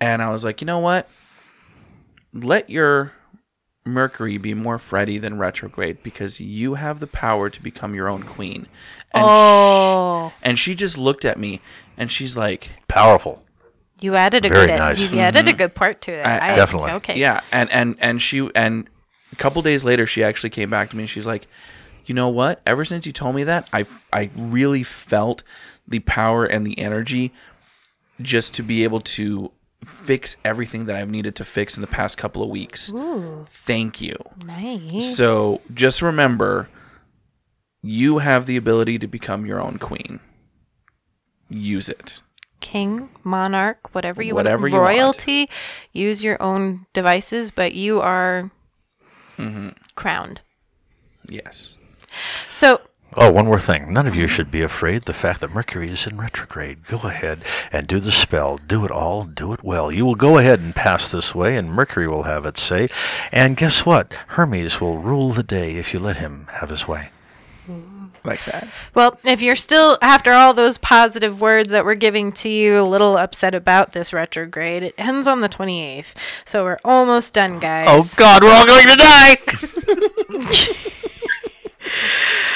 And 0.00 0.20
I 0.22 0.30
was 0.30 0.44
like, 0.44 0.60
you 0.60 0.66
know 0.66 0.80
what? 0.80 1.08
Let 2.32 2.68
your 2.68 3.12
Mercury 3.86 4.36
be 4.36 4.52
more 4.54 4.78
Freddie 4.78 5.18
than 5.18 5.38
retrograde 5.38 6.02
because 6.02 6.40
you 6.40 6.74
have 6.74 7.00
the 7.00 7.06
power 7.06 7.48
to 7.48 7.62
become 7.62 7.94
your 7.94 8.08
own 8.08 8.22
queen. 8.24 8.66
And, 9.14 9.24
Oh, 9.26 10.32
and 10.42 10.58
she 10.58 10.74
just 10.74 10.98
looked 10.98 11.24
at 11.24 11.38
me 11.38 11.60
and 11.98 12.10
she's 12.10 12.36
like, 12.36 12.70
Powerful. 12.88 13.42
you 14.00 14.14
added 14.14 14.46
a 14.46 14.48
Very 14.48 14.66
good 14.68 14.78
nice. 14.78 15.12
you 15.12 15.18
added 15.20 15.46
a 15.46 15.50
mm-hmm. 15.50 15.58
good 15.58 15.74
part 15.74 16.00
to 16.02 16.12
it. 16.12 16.26
I- 16.26 16.52
I- 16.52 16.56
Definitely. 16.56 16.92
Okay. 16.92 17.18
Yeah, 17.18 17.40
and 17.52 17.70
and 17.70 17.96
and 18.00 18.22
she 18.22 18.48
and 18.54 18.88
a 19.32 19.36
couple 19.36 19.60
days 19.62 19.84
later, 19.84 20.06
she 20.06 20.24
actually 20.24 20.50
came 20.50 20.70
back 20.70 20.90
to 20.90 20.96
me 20.96 21.02
and 21.02 21.10
she's 21.10 21.26
like, 21.26 21.46
you 22.06 22.14
know 22.14 22.28
what? 22.28 22.62
Ever 22.66 22.84
since 22.84 23.06
you 23.06 23.12
told 23.12 23.34
me 23.34 23.44
that, 23.44 23.68
I 23.72 23.86
I 24.12 24.30
really 24.36 24.82
felt 24.82 25.42
the 25.86 26.00
power 26.00 26.44
and 26.44 26.66
the 26.66 26.78
energy 26.78 27.32
just 28.20 28.54
to 28.54 28.62
be 28.62 28.84
able 28.84 29.00
to 29.00 29.52
fix 29.84 30.36
everything 30.44 30.86
that 30.86 30.96
I've 30.96 31.10
needed 31.10 31.36
to 31.36 31.44
fix 31.44 31.76
in 31.76 31.80
the 31.82 31.86
past 31.86 32.18
couple 32.18 32.42
of 32.42 32.48
weeks. 32.48 32.92
Thank 33.48 34.00
you. 34.00 34.16
Nice. 34.44 35.16
So 35.16 35.60
just 35.72 36.02
remember, 36.02 36.68
you 37.80 38.18
have 38.18 38.46
the 38.46 38.56
ability 38.56 38.98
to 38.98 39.06
become 39.06 39.46
your 39.46 39.60
own 39.60 39.78
queen. 39.78 40.20
Use 41.48 41.88
it. 41.88 42.20
king, 42.60 43.08
monarch, 43.24 43.94
whatever 43.94 44.22
you 44.22 44.34
Whatever 44.34 44.62
want, 44.62 44.72
you 44.72 44.78
want. 44.80 44.88
royalty, 44.96 45.48
use 45.92 46.22
your 46.24 46.40
own 46.42 46.86
devices, 46.92 47.50
but 47.50 47.72
you 47.74 48.00
are 48.00 48.50
mm-hmm. 49.38 49.68
crowned. 49.94 50.40
Yes. 51.28 51.76
So 52.50 52.80
Oh, 53.16 53.30
one 53.32 53.46
more 53.46 53.58
thing. 53.60 53.90
None 53.92 54.06
of 54.06 54.14
you 54.14 54.26
should 54.26 54.50
be 54.50 54.60
afraid. 54.60 55.04
The 55.04 55.14
fact 55.14 55.40
that 55.40 55.54
Mercury 55.54 55.88
is 55.90 56.06
in 56.06 56.18
retrograde. 56.18 56.84
Go 56.86 56.98
ahead 56.98 57.42
and 57.72 57.86
do 57.86 58.00
the 58.00 58.12
spell. 58.12 58.58
Do 58.58 58.84
it 58.84 58.90
all. 58.90 59.24
Do 59.24 59.52
it 59.54 59.64
well. 59.64 59.90
You 59.90 60.04
will 60.04 60.14
go 60.14 60.36
ahead 60.36 60.60
and 60.60 60.74
pass 60.74 61.10
this 61.10 61.34
way, 61.34 61.56
and 61.56 61.72
Mercury 61.72 62.06
will 62.06 62.24
have 62.24 62.44
its 62.44 62.60
say. 62.62 62.88
And 63.32 63.56
guess 63.56 63.86
what? 63.86 64.12
Hermes 64.28 64.78
will 64.80 64.98
rule 64.98 65.32
the 65.32 65.42
day 65.42 65.76
if 65.76 65.94
you 65.94 66.00
let 66.00 66.18
him 66.18 66.48
have 66.52 66.68
his 66.68 66.86
way. 66.86 67.08
Like 68.28 68.44
that. 68.44 68.68
Well, 68.94 69.18
if 69.24 69.40
you're 69.40 69.56
still, 69.56 69.98
after 70.02 70.32
all 70.32 70.54
those 70.54 70.78
positive 70.78 71.40
words 71.40 71.72
that 71.72 71.84
we're 71.84 71.94
giving 71.94 72.30
to 72.32 72.48
you, 72.48 72.80
a 72.80 72.84
little 72.86 73.16
upset 73.16 73.54
about 73.54 73.92
this 73.92 74.12
retrograde, 74.12 74.82
it 74.82 74.94
ends 74.98 75.26
on 75.26 75.40
the 75.40 75.48
28th. 75.48 76.14
So 76.44 76.64
we're 76.64 76.78
almost 76.84 77.34
done, 77.34 77.58
guys. 77.58 77.86
Oh, 77.88 78.08
God, 78.16 78.42
we're 78.42 78.52
all 78.52 78.66
going 78.66 78.86
to 78.86 78.96
die! 78.96 79.38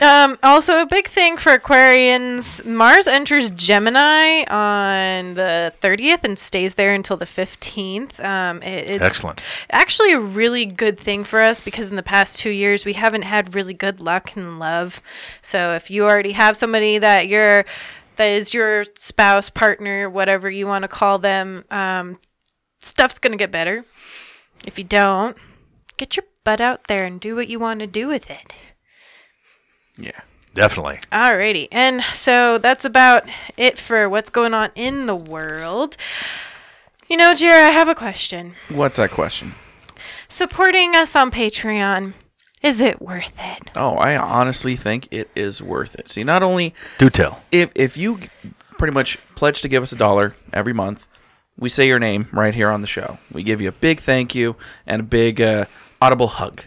Um, 0.00 0.38
also, 0.44 0.80
a 0.80 0.86
big 0.86 1.08
thing 1.08 1.36
for 1.36 1.58
Aquarians 1.58 2.64
Mars 2.64 3.08
enters 3.08 3.50
Gemini 3.50 4.44
on 4.44 5.34
the 5.34 5.72
30th 5.80 6.22
and 6.22 6.38
stays 6.38 6.74
there 6.76 6.94
until 6.94 7.16
the 7.16 7.24
15th. 7.24 8.20
Um, 8.24 8.62
it- 8.62 8.90
it's 8.90 9.02
Excellent. 9.02 9.40
actually 9.72 10.12
a 10.12 10.20
really 10.20 10.64
good 10.66 10.98
thing 11.00 11.24
for 11.24 11.40
us 11.42 11.60
because 11.60 11.90
in 11.90 11.96
the 11.96 12.02
past 12.04 12.38
two 12.38 12.50
years 12.50 12.84
we 12.84 12.92
haven't 12.92 13.22
had 13.22 13.54
really 13.56 13.74
good 13.74 14.00
luck 14.00 14.36
in 14.36 14.60
love. 14.60 15.02
So 15.40 15.74
if 15.74 15.90
you 15.90 16.04
already 16.04 16.32
have 16.32 16.56
somebody 16.56 16.98
that 16.98 17.26
you're 17.26 17.64
that 18.16 18.26
is 18.26 18.52
your 18.54 18.84
spouse, 18.96 19.48
partner, 19.48 20.08
whatever 20.10 20.50
you 20.50 20.66
want 20.66 20.82
to 20.82 20.88
call 20.88 21.18
them, 21.18 21.64
um, 21.70 22.18
stuff's 22.80 23.18
gonna 23.18 23.36
get 23.36 23.50
better. 23.52 23.84
If 24.66 24.76
you 24.78 24.84
don't, 24.84 25.36
get 25.96 26.16
your 26.16 26.24
butt 26.44 26.60
out 26.60 26.86
there 26.88 27.04
and 27.04 27.20
do 27.20 27.34
what 27.36 27.48
you 27.48 27.58
want 27.60 27.80
to 27.80 27.86
do 27.86 28.06
with 28.08 28.28
it. 28.30 28.54
Yeah. 29.98 30.20
Definitely. 30.54 30.98
Alrighty, 31.12 31.68
and 31.70 32.02
so 32.14 32.58
that's 32.58 32.84
about 32.84 33.28
it 33.56 33.78
for 33.78 34.08
what's 34.08 34.30
going 34.30 34.54
on 34.54 34.70
in 34.74 35.06
the 35.06 35.14
world. 35.14 35.96
You 37.08 37.16
know, 37.16 37.32
Jera, 37.34 37.68
I 37.68 37.70
have 37.70 37.86
a 37.86 37.94
question. 37.94 38.54
What's 38.68 38.96
that 38.96 39.10
question? 39.10 39.54
Supporting 40.28 40.94
us 40.96 41.14
on 41.14 41.30
Patreon, 41.30 42.14
is 42.62 42.80
it 42.80 43.00
worth 43.00 43.32
it? 43.38 43.70
Oh, 43.76 43.94
I 43.96 44.16
honestly 44.16 44.74
think 44.74 45.06
it 45.10 45.30
is 45.36 45.62
worth 45.62 45.94
it. 45.94 46.10
See, 46.10 46.24
not 46.24 46.42
only 46.42 46.74
Do 46.98 47.08
tell. 47.08 47.40
if 47.52 47.70
if 47.74 47.96
you 47.96 48.20
pretty 48.78 48.94
much 48.94 49.18
pledge 49.36 49.62
to 49.62 49.68
give 49.68 49.82
us 49.82 49.92
a 49.92 49.96
dollar 49.96 50.34
every 50.52 50.72
month, 50.72 51.06
we 51.58 51.68
say 51.68 51.86
your 51.86 51.98
name 52.00 52.28
right 52.32 52.54
here 52.54 52.70
on 52.70 52.80
the 52.80 52.86
show. 52.88 53.18
We 53.32 53.42
give 53.42 53.60
you 53.60 53.68
a 53.68 53.72
big 53.72 54.00
thank 54.00 54.34
you 54.34 54.56
and 54.86 55.00
a 55.00 55.04
big 55.04 55.40
uh, 55.40 55.66
audible 56.02 56.28
hug 56.28 56.62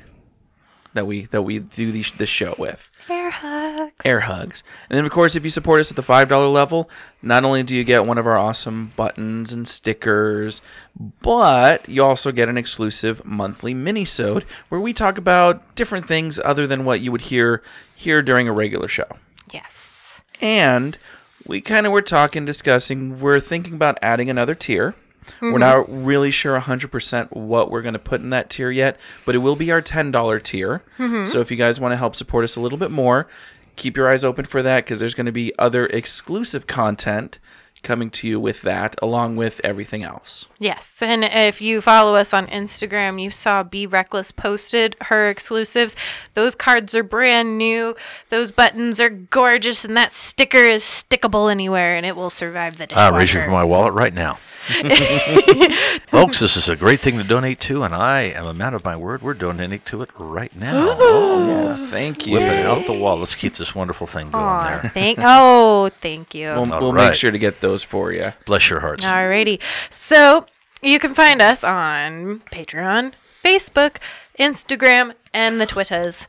that 0.94 1.06
we 1.08 1.24
that 1.26 1.44
we 1.44 1.60
do 1.60 1.92
the, 1.92 2.04
this 2.18 2.30
show 2.30 2.56
with. 2.58 2.92
Air 3.10 3.30
hugs. 3.30 3.94
air 4.04 4.22
hugs. 4.22 4.64
And 4.90 4.98
then, 4.98 5.06
of 5.06 5.12
course, 5.12 5.36
if 5.36 5.44
you 5.44 5.50
support 5.50 5.80
us 5.80 5.90
at 5.90 5.96
the 5.96 6.04
$5 6.04 6.54
level, 6.54 6.90
not 7.22 7.44
only 7.44 7.64
do 7.64 7.76
you 7.76 7.84
get 7.84 8.06
one 8.06 8.18
of 8.18 8.28
our 8.28 8.38
awesome 8.38 8.92
buttons 8.96 9.52
and 9.52 9.68
stickers, 9.68 10.62
but 11.22 11.88
you 11.88 12.04
also 12.04 12.32
get 12.32 12.50
an 12.50 12.58
exclusive 12.58 13.24
monthly 13.26 13.74
mini-sode 13.74 14.44
where 14.70 14.82
we 14.82 14.94
talk 14.94 15.18
about 15.18 15.76
different 15.76 16.06
things 16.06 16.40
other 16.44 16.68
than 16.68 16.86
what 16.86 17.02
you 17.02 17.12
would 17.12 17.22
hear 17.22 17.62
here 17.96 18.22
during 18.22 18.48
a 18.48 18.54
regular 18.54 18.88
show. 18.88 19.08
Yes. 19.52 20.22
And 20.40 20.98
we 21.46 21.62
kind 21.62 21.86
of 21.86 21.92
were 21.92 22.02
talking, 22.02 22.46
discussing, 22.46 23.20
we're 23.20 23.40
thinking 23.40 23.74
about 23.74 23.98
adding 24.02 24.30
another 24.30 24.56
tier. 24.56 24.96
We're 25.42 25.50
mm-hmm. 25.50 25.60
not 25.60 26.06
really 26.06 26.32
sure 26.32 26.60
100% 26.60 27.36
what 27.36 27.70
we're 27.72 27.82
going 27.82 27.94
to 27.94 28.00
put 28.00 28.22
in 28.22 28.30
that 28.32 28.50
tier 28.50 28.72
yet, 28.72 29.00
but 29.26 29.36
it 29.36 29.40
will 29.40 29.56
be 29.56 29.72
our 29.72 29.82
$10 29.82 30.44
tier. 30.44 30.84
Mm-hmm. 30.98 31.26
So 31.26 31.40
if 31.40 31.52
you 31.52 31.58
guys 31.58 31.80
want 31.80 31.92
to 31.92 31.98
help 31.98 32.16
support 32.16 32.44
us 32.44 32.56
a 32.56 32.62
little 32.62 32.78
bit 32.78 32.92
more, 32.92 33.28
keep 33.76 33.98
your 33.98 34.10
eyes 34.10 34.24
open 34.24 34.46
for 34.46 34.62
that 34.64 34.86
because 34.86 35.00
there's 35.00 35.14
going 35.14 35.26
to 35.26 35.32
be 35.32 35.54
other 35.58 35.86
exclusive 35.88 36.68
content 36.68 37.40
coming 37.84 38.10
to 38.12 38.28
you 38.28 38.40
with 38.40 38.62
that, 38.62 38.96
along 39.02 39.36
with 39.36 39.62
everything 39.64 40.04
else. 40.04 40.46
Yes. 40.60 40.96
And 41.02 41.24
if 41.24 41.62
you 41.62 41.82
follow 41.82 42.16
us 42.16 42.34
on 42.34 42.48
Instagram, 42.48 43.22
you 43.22 43.32
saw 43.32 43.64
Be 43.64 43.88
Reckless 43.88 44.32
posted 44.32 44.96
her 45.02 45.30
exclusives. 45.30 45.96
Those 46.34 46.56
cards 46.56 46.96
are 46.96 47.04
brand 47.04 47.58
new. 47.58 47.96
Those 48.30 48.52
buttons 48.52 49.00
are 49.00 49.10
gorgeous, 49.10 49.84
and 49.84 49.98
that 49.98 50.14
sticker 50.14 50.64
is 50.64 50.84
stickable 50.84 51.52
anywhere, 51.52 51.96
and 51.96 52.06
it 52.06 52.16
will 52.16 52.30
survive 52.30 52.78
the 52.78 52.88
dishwasher. 52.88 53.14
I'm 53.14 53.20
reaching 53.20 53.44
for 53.44 53.52
my 53.52 53.64
wallet 53.64 53.94
right 53.94 54.14
now. 54.14 54.38
Folks, 56.08 56.40
this 56.40 56.56
is 56.56 56.70
a 56.70 56.76
great 56.76 57.00
thing 57.00 57.18
to 57.18 57.24
donate 57.24 57.60
to, 57.62 57.82
and 57.82 57.96
I 57.96 58.22
am 58.22 58.46
a 58.46 58.54
man 58.54 58.76
of 58.76 58.86
my 58.86 58.96
word. 58.96 59.24
We're 59.24 59.34
donating 59.34 59.80
to 59.86 60.04
it 60.04 60.10
right 60.20 60.56
now. 60.56 60.96
Oh, 61.00 61.88
thank 61.90 62.28
you. 62.28 62.34
Whip 62.34 62.44
it 62.44 62.66
out 62.66 62.86
the 62.86 62.94
wall. 62.94 63.18
Let's 63.18 63.34
keep 63.34 63.56
this 63.56 63.74
wonderful 63.74 64.06
thing 64.06 64.30
going 64.30 64.44
Aw, 64.44 64.80
there. 64.82 64.92
thank. 64.92 65.20
Oh, 65.22 65.90
thank 66.00 66.36
you. 66.36 66.48
We'll, 66.50 66.68
we'll 66.68 66.94
right. 66.94 67.08
make 67.10 67.16
sure 67.16 67.32
to 67.32 67.40
get 67.40 67.60
those 67.60 67.71
for 67.84 68.12
you. 68.12 68.34
Bless 68.46 68.70
your 68.70 68.80
hearts. 68.82 69.04
Alrighty. 69.04 69.60
So 69.90 70.46
you 70.82 71.00
can 71.00 71.14
find 71.14 71.42
us 71.42 71.64
on 71.64 72.40
Patreon, 72.52 73.14
Facebook, 73.44 73.98
Instagram, 74.40 75.14
and 75.34 75.60
the 75.62 75.66
Twitters. 75.66 76.28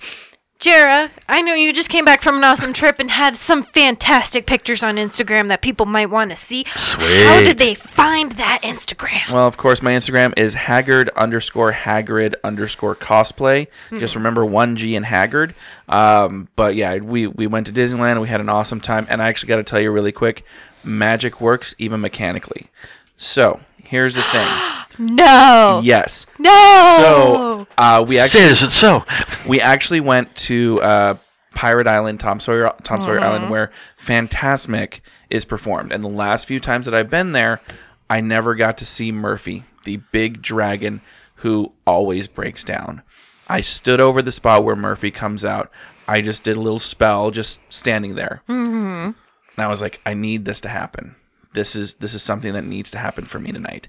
Jera, 0.59 1.11
I 1.29 1.43
know 1.43 1.55
you 1.55 1.73
just 1.73 1.89
came 1.91 2.05
back 2.05 2.23
from 2.23 2.37
an 2.37 2.45
awesome 2.45 2.73
trip 2.73 3.01
and 3.01 3.11
had 3.11 3.35
some 3.37 3.65
fantastic 3.65 4.47
pictures 4.47 4.85
on 4.85 4.95
Instagram 4.95 5.49
that 5.49 5.61
people 5.61 5.87
might 5.87 6.07
want 6.09 6.31
to 6.31 6.37
see. 6.37 6.63
Sweet. 6.77 7.25
How 7.25 7.41
did 7.41 7.59
they 7.59 7.75
find 7.75 8.31
that 8.33 8.61
Instagram? 8.63 9.29
Well, 9.33 9.49
of 9.49 9.57
course, 9.57 9.83
my 9.83 9.91
Instagram 9.91 10.33
is 10.39 10.55
Haggard 10.55 11.09
underscore 11.17 11.73
Haggard 11.73 12.37
underscore 12.45 12.95
cosplay. 12.95 13.67
Just 13.91 14.15
remember 14.15 14.45
one 14.47 14.77
G 14.77 14.95
in 14.95 15.03
Haggard. 15.03 15.57
Um, 15.89 16.47
but 16.55 16.77
yeah, 16.77 16.97
we 16.99 17.27
we 17.27 17.49
went 17.49 17.67
to 17.67 17.73
Disneyland. 17.73 18.13
and 18.13 18.21
We 18.21 18.29
had 18.29 18.41
an 18.41 18.49
awesome 18.49 18.81
time, 18.81 19.09
and 19.11 19.21
I 19.21 19.27
actually 19.29 19.49
got 19.49 19.57
to 19.57 19.65
tell 19.65 19.81
you 19.81 19.91
really 19.91 20.13
quick, 20.13 20.45
magic 20.85 21.41
works 21.41 21.75
even 21.79 22.01
mechanically. 22.01 22.69
So 23.17 23.61
here's 23.83 24.15
the 24.15 24.23
thing. 24.23 24.49
No. 24.99 25.81
yes. 25.83 26.27
No. 26.39 26.51
So 26.99 27.67
uh, 27.79 28.05
we 28.07 28.19
actually 28.19 28.41
Say, 28.41 28.51
is 28.51 28.63
it 28.63 28.73
so? 28.73 29.07
we 29.49 29.59
actually 29.59 30.01
went 30.01 30.37
to 30.37 30.83
uh, 30.83 31.15
Pirate 31.55 31.87
Island, 31.87 32.21
Tom 32.21 32.41
Sawyer, 32.41 32.75
Tom 32.83 33.01
Sawyer 33.01 33.19
Island, 33.19 33.49
where 33.49 33.71
Fantasmic 33.99 35.01
is 35.31 35.47
performed. 35.47 35.93
And 35.93 36.05
the 36.05 36.09
last 36.09 36.47
few 36.47 36.61
times 36.61 36.85
that 36.85 36.95
I've 36.95 37.09
been 37.09 37.33
there, 37.33 37.63
I 38.11 38.21
never 38.21 38.55
got 38.55 38.77
to 38.79 38.87
see 38.87 39.13
Murphy, 39.13 39.65
the 39.85 39.97
big 39.97 40.43
dragon 40.43 41.01
who 41.37 41.73
always 41.87 42.29
breaks 42.29 42.65
down. 42.65 43.01
I 43.49 43.63
stood 43.63 44.01
over 44.01 44.21
the 44.21 44.33
spot 44.33 44.63
where 44.63 44.77
Murphy 44.77 45.11
comes 45.11 45.45
out. 45.45 45.71
I 46.07 46.21
just 46.21 46.45
did 46.45 46.57
a 46.57 46.61
little 46.61 46.79
spell, 46.79 47.31
just 47.31 47.61
standing 47.73 48.15
there, 48.15 48.43
mm-hmm. 48.49 49.13
And 49.57 49.65
I 49.65 49.69
was 49.69 49.81
like, 49.81 50.01
I 50.07 50.15
need 50.15 50.45
this 50.45 50.61
to 50.63 50.69
happen. 50.69 51.17
This 51.55 51.77
is 51.77 51.95
this 51.95 52.15
is 52.15 52.23
something 52.23 52.53
that 52.55 52.65
needs 52.65 52.91
to 52.93 52.99
happen 52.99 53.25
for 53.25 53.39
me 53.39 53.53
tonight. 53.53 53.89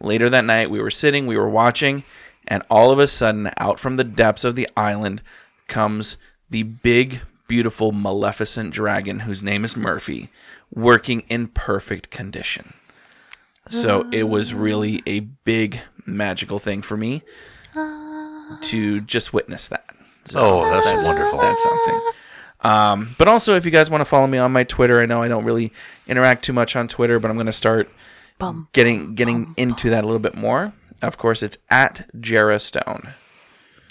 Later 0.00 0.30
that 0.30 0.44
night, 0.44 0.70
we 0.70 0.80
were 0.80 0.90
sitting, 0.90 1.26
we 1.26 1.36
were 1.36 1.48
watching, 1.48 2.04
and 2.48 2.62
all 2.70 2.90
of 2.90 2.98
a 2.98 3.06
sudden, 3.06 3.50
out 3.56 3.78
from 3.78 3.96
the 3.96 4.04
depths 4.04 4.44
of 4.44 4.54
the 4.54 4.68
island 4.76 5.22
comes 5.68 6.16
the 6.50 6.62
big, 6.62 7.20
beautiful, 7.46 7.92
maleficent 7.92 8.72
dragon 8.72 9.20
whose 9.20 9.42
name 9.42 9.64
is 9.64 9.76
Murphy, 9.76 10.30
working 10.72 11.20
in 11.28 11.48
perfect 11.48 12.10
condition. 12.10 12.74
So 13.68 14.08
it 14.12 14.24
was 14.24 14.52
really 14.52 15.02
a 15.06 15.20
big 15.20 15.80
magical 16.04 16.58
thing 16.58 16.82
for 16.82 16.96
me 16.96 17.22
to 18.60 19.00
just 19.00 19.32
witness 19.32 19.68
that. 19.68 19.94
So 20.24 20.40
Oh, 20.42 20.70
that's 20.70 21.04
wonderful. 21.04 21.40
That's 21.40 21.62
something. 21.62 22.12
Um, 22.62 23.14
but 23.18 23.28
also, 23.28 23.54
if 23.56 23.64
you 23.64 23.70
guys 23.70 23.90
want 23.90 24.00
to 24.00 24.04
follow 24.04 24.26
me 24.26 24.38
on 24.38 24.52
my 24.52 24.64
Twitter, 24.64 25.00
I 25.00 25.06
know 25.06 25.22
I 25.22 25.28
don't 25.28 25.44
really 25.44 25.72
interact 26.06 26.44
too 26.44 26.52
much 26.52 26.76
on 26.76 26.86
Twitter, 26.88 27.18
but 27.18 27.30
I'm 27.30 27.36
going 27.36 27.46
to 27.46 27.52
start 27.52 27.88
Bum. 28.38 28.68
getting 28.72 29.14
getting 29.14 29.54
into 29.56 29.90
that 29.90 30.04
a 30.04 30.06
little 30.06 30.20
bit 30.20 30.34
more. 30.36 30.72
Of 31.02 31.18
course, 31.18 31.42
it's 31.42 31.58
at 31.70 32.08
Jera 32.16 32.60
Stone. 32.60 33.14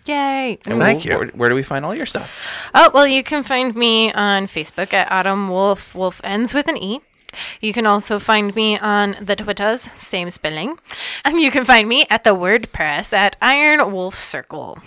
Yay. 0.06 0.58
And 0.66 0.80
Thank 0.80 1.04
we'll- 1.04 1.14
you. 1.14 1.18
Where, 1.20 1.28
where 1.30 1.50
do 1.50 1.56
we 1.56 1.64
find 1.64 1.86
all 1.86 1.94
your 1.96 2.06
stuff? 2.06 2.42
Oh, 2.74 2.90
well, 2.94 3.06
you 3.06 3.22
can 3.24 3.44
find 3.44 3.76
me 3.76 4.12
on 4.14 4.48
Facebook 4.48 4.94
at 4.94 5.12
Autumn 5.12 5.50
Wolfe. 5.50 5.94
Wolf 5.94 6.22
ends 6.24 6.54
with 6.54 6.68
an 6.70 6.78
E. 6.78 7.02
You 7.62 7.72
can 7.72 7.86
also 7.86 8.20
find 8.20 8.54
me 8.56 8.78
on 8.80 9.16
the 9.22 9.36
Twitters, 9.36 9.82
same 9.94 10.30
spelling. 10.30 10.78
And 11.26 11.40
you 11.40 11.52
can 11.52 11.66
find 11.66 11.88
me 11.88 12.06
at 12.10 12.24
the 12.24 12.34
WordPress 12.36 13.14
at 13.14 13.36
Iron 13.42 13.92
Wolf 13.92 14.16
Circle. 14.16 14.80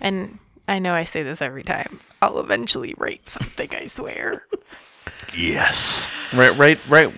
And 0.00 0.38
I 0.68 0.78
know 0.78 0.92
I 0.94 1.04
say 1.04 1.22
this 1.22 1.40
every 1.42 1.64
time. 1.64 2.00
I'll 2.22 2.38
eventually 2.38 2.94
write 2.98 3.26
something, 3.26 3.70
I 3.74 3.86
swear. 3.86 4.46
Yes. 5.36 6.06
Right, 6.34 6.56
right, 6.56 6.78
right. 6.88 7.12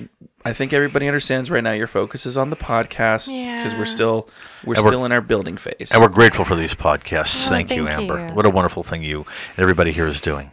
I 0.44 0.53
think 0.53 0.72
everybody 0.72 1.07
understands 1.07 1.51
right 1.51 1.62
now. 1.62 1.72
Your 1.72 1.86
focus 1.86 2.24
is 2.24 2.38
on 2.38 2.51
the 2.51 2.57
podcast 2.57 3.26
because 3.26 3.72
Yeah. 3.72 3.78
we're 3.78 3.84
still 3.84 4.28
we're 4.64 4.74
And 4.74 4.84
we're- 4.84 4.88
still 4.92 5.05
in 5.05 5.12
our 5.12 5.20
building 5.20 5.57
phase. 5.57 5.90
And 5.92 6.01
we're 6.01 6.09
grateful 6.09 6.44
for 6.44 6.55
these 6.55 6.74
podcasts. 6.74 7.46
Oh, 7.46 7.51
thank, 7.51 7.70
you, 7.70 7.86
thank 7.86 8.01
Amber. 8.03 8.28
you. 8.28 8.34
What 8.34 8.46
a 8.46 8.51
wonderful 8.51 8.82
thing 8.82 9.03
you 9.03 9.18
and 9.57 9.59
everybody 9.59 9.92
here 9.92 10.07
is 10.07 10.20
doing. 10.20 10.51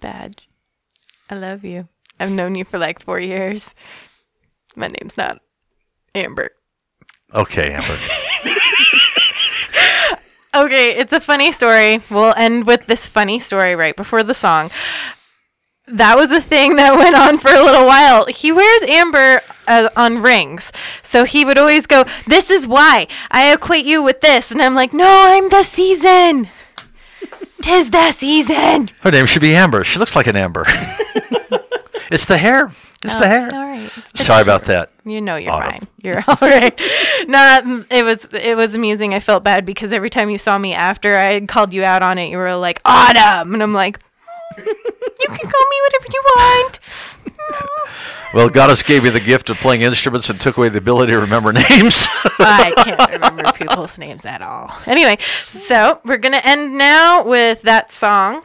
Badge. 0.00 0.48
I 1.30 1.36
love 1.36 1.64
you. 1.64 1.88
I've 2.18 2.30
known 2.32 2.54
you 2.56 2.64
for 2.64 2.78
like 2.78 3.00
four 3.02 3.20
years. 3.20 3.74
My 4.74 4.88
name's 4.88 5.16
not 5.16 5.38
Amber. 6.14 6.50
Okay, 7.34 7.72
Amber. 7.72 7.98
Okay, 10.54 10.90
it's 10.96 11.12
a 11.14 11.20
funny 11.20 11.50
story. 11.50 12.02
We'll 12.10 12.34
end 12.36 12.66
with 12.66 12.86
this 12.86 13.08
funny 13.08 13.38
story 13.38 13.74
right 13.74 13.96
before 13.96 14.22
the 14.22 14.34
song. 14.34 14.70
That 15.86 16.16
was 16.16 16.30
a 16.30 16.42
thing 16.42 16.76
that 16.76 16.94
went 16.98 17.16
on 17.16 17.38
for 17.38 17.48
a 17.50 17.62
little 17.62 17.86
while. 17.86 18.26
He 18.26 18.52
wears 18.52 18.82
amber 18.82 19.40
uh, 19.66 19.88
on 19.96 20.20
rings. 20.20 20.70
So 21.02 21.24
he 21.24 21.44
would 21.44 21.56
always 21.56 21.86
go, 21.86 22.04
This 22.26 22.50
is 22.50 22.68
why 22.68 23.06
I 23.30 23.52
equate 23.52 23.86
you 23.86 24.02
with 24.02 24.20
this. 24.20 24.50
And 24.50 24.60
I'm 24.60 24.74
like, 24.74 24.92
No, 24.92 25.06
I'm 25.06 25.48
the 25.48 25.62
season. 25.62 26.50
Tis 27.62 27.90
the 27.90 28.12
season. 28.12 28.90
Her 29.00 29.10
name 29.10 29.26
should 29.26 29.42
be 29.42 29.54
Amber. 29.54 29.84
She 29.84 29.98
looks 29.98 30.14
like 30.14 30.26
an 30.26 30.36
Amber. 30.36 30.66
it's 32.12 32.24
the 32.26 32.38
hair. 32.38 32.70
It's 33.04 33.14
the 33.14 33.24
oh, 33.24 33.28
hair. 33.28 33.50
Oh, 33.52 33.56
All 33.56 33.66
right. 33.66 33.90
It's 33.96 34.12
the 34.12 34.24
Sorry 34.24 34.42
about 34.42 34.64
that. 34.66 34.90
You 35.04 35.20
know 35.20 35.36
you're 35.36 35.52
Autumn. 35.52 35.70
fine. 35.70 35.88
You're 36.02 36.24
all 36.28 36.36
right. 36.40 36.80
no, 37.26 37.84
it 37.90 38.04
was 38.04 38.32
it 38.32 38.56
was 38.56 38.74
amusing. 38.74 39.14
I 39.14 39.20
felt 39.20 39.42
bad 39.42 39.64
because 39.64 39.92
every 39.92 40.10
time 40.10 40.30
you 40.30 40.38
saw 40.38 40.56
me 40.58 40.72
after 40.74 41.16
I 41.16 41.32
had 41.32 41.48
called 41.48 41.72
you 41.72 41.82
out 41.84 42.02
on 42.02 42.18
it, 42.18 42.30
you 42.30 42.36
were 42.38 42.54
like 42.54 42.80
Autumn, 42.84 43.54
and 43.54 43.62
I'm 43.62 43.72
like, 43.72 43.98
hmm, 44.54 44.60
you 44.68 45.26
can 45.26 45.38
call 45.38 45.66
me 45.70 45.76
whatever 45.84 46.06
you 46.12 46.22
want. 46.36 46.78
Hmm. 47.38 48.36
Well, 48.36 48.48
Goddess 48.48 48.82
gave 48.82 49.04
me 49.04 49.10
the 49.10 49.20
gift 49.20 49.50
of 49.50 49.58
playing 49.58 49.82
instruments 49.82 50.30
and 50.30 50.40
took 50.40 50.56
away 50.56 50.70
the 50.70 50.78
ability 50.78 51.12
to 51.12 51.18
remember 51.20 51.52
names. 51.52 52.06
I 52.38 52.72
can't 52.76 53.12
remember 53.12 53.52
people's 53.52 53.98
names 53.98 54.24
at 54.24 54.40
all. 54.40 54.74
Anyway, 54.86 55.18
so 55.46 56.00
we're 56.04 56.16
gonna 56.18 56.40
end 56.42 56.78
now 56.78 57.24
with 57.24 57.62
that 57.62 57.90
song. 57.90 58.42